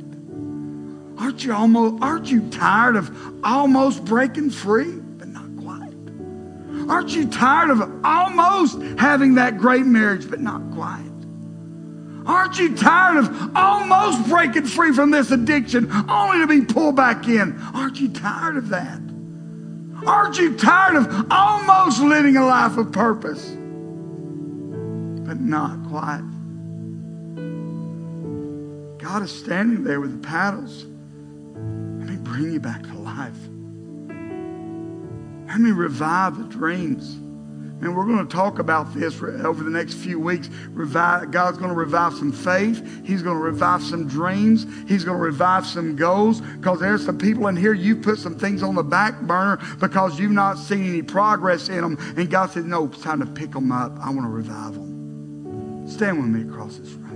Aren't 1.19 1.45
you 1.45 1.53
almost 1.53 2.03
aren't 2.03 2.31
you 2.31 2.49
tired 2.51 2.97
of 2.97 3.11
almost 3.45 4.05
breaking 4.05 4.51
free? 4.51 4.93
But 4.93 5.29
not 5.29 5.49
quite? 5.57 5.95
Aren't 6.91 7.15
you 7.15 7.29
tired 7.29 7.71
of 7.71 8.05
almost 8.05 8.81
having 8.99 9.35
that 9.37 9.59
great 9.59 9.87
marriage, 9.87 10.29
but 10.29 10.41
not 10.41 10.63
quite? 10.73 11.09
Aren't 12.27 12.59
you 12.59 12.77
tired 12.77 13.19
of 13.19 13.57
almost 13.57 14.29
breaking 14.29 14.67
free 14.67 14.93
from 14.93 15.11
this 15.11 15.31
addiction 15.31 15.91
only 16.09 16.39
to 16.39 16.47
be 16.47 16.65
pulled 16.73 16.97
back 16.97 17.27
in? 17.27 17.59
Aren't 17.75 18.01
you 18.01 18.09
tired 18.09 18.57
of 18.57 18.69
that? 18.69 19.01
Aren't 20.07 20.39
you 20.39 20.57
tired 20.57 20.97
of 20.97 21.27
almost 21.31 22.01
living 22.01 22.37
a 22.37 22.45
life 22.45 22.77
of 22.77 22.93
purpose, 22.93 23.51
but 25.25 25.41
not 25.41 25.89
quite? 25.89 26.32
God 29.03 29.23
is 29.23 29.37
standing 29.37 29.83
there 29.83 30.01
with 30.01 30.23
the 30.23 30.27
paddles. 30.29 30.85
Let 30.85 32.09
me 32.09 32.17
bring 32.19 32.53
you 32.53 32.61
back 32.61 32.83
to 32.85 32.95
life. 32.95 33.37
Let 35.49 35.61
me 35.61 35.73
revive 35.73 36.39
the 36.39 36.45
dreams. 36.45 37.15
And 37.83 37.97
we're 37.97 38.07
going 38.07 38.25
to 38.25 38.33
talk 38.33 38.61
about 38.61 38.95
this 38.95 39.21
over 39.21 39.65
the 39.65 39.71
next 39.71 39.95
few 39.95 40.21
weeks. 40.21 40.49
Revive, 40.71 41.33
God's 41.33 41.59
going 41.59 41.71
to 41.71 41.77
revive 41.77 42.15
some 42.15 42.31
faith. 42.31 43.05
He's 43.05 43.23
going 43.23 43.37
to 43.37 43.43
revive 43.43 43.83
some 43.83 44.07
dreams. 44.07 44.67
He's 44.87 45.03
going 45.05 45.19
to 45.19 45.23
revive 45.23 45.67
some 45.67 45.97
goals 45.97 46.41
because 46.41 46.79
there's 46.79 47.05
some 47.05 47.19
people 47.19 47.49
in 47.49 47.57
here, 47.57 47.75
you've 47.75 48.03
put 48.03 48.19
some 48.19 48.39
things 48.39 48.63
on 48.63 48.77
the 48.77 48.85
back 48.85 49.21
burner 49.23 49.59
because 49.81 50.17
you've 50.21 50.31
not 50.31 50.59
seen 50.59 50.89
any 50.89 51.03
progress 51.03 51.69
in 51.69 51.81
them. 51.81 51.99
And 52.17 52.31
God 52.31 52.53
said, 52.53 52.67
no, 52.67 52.85
it's 52.85 53.03
time 53.03 53.19
to 53.19 53.27
pick 53.27 53.51
them 53.51 53.73
up. 53.73 53.99
I 53.99 54.11
want 54.11 54.27
to 54.27 54.31
revive 54.31 54.75
them. 54.75 55.89
Stand 55.89 56.19
with 56.19 56.29
me 56.29 56.49
across 56.49 56.77
this 56.77 56.91
room. 56.91 57.12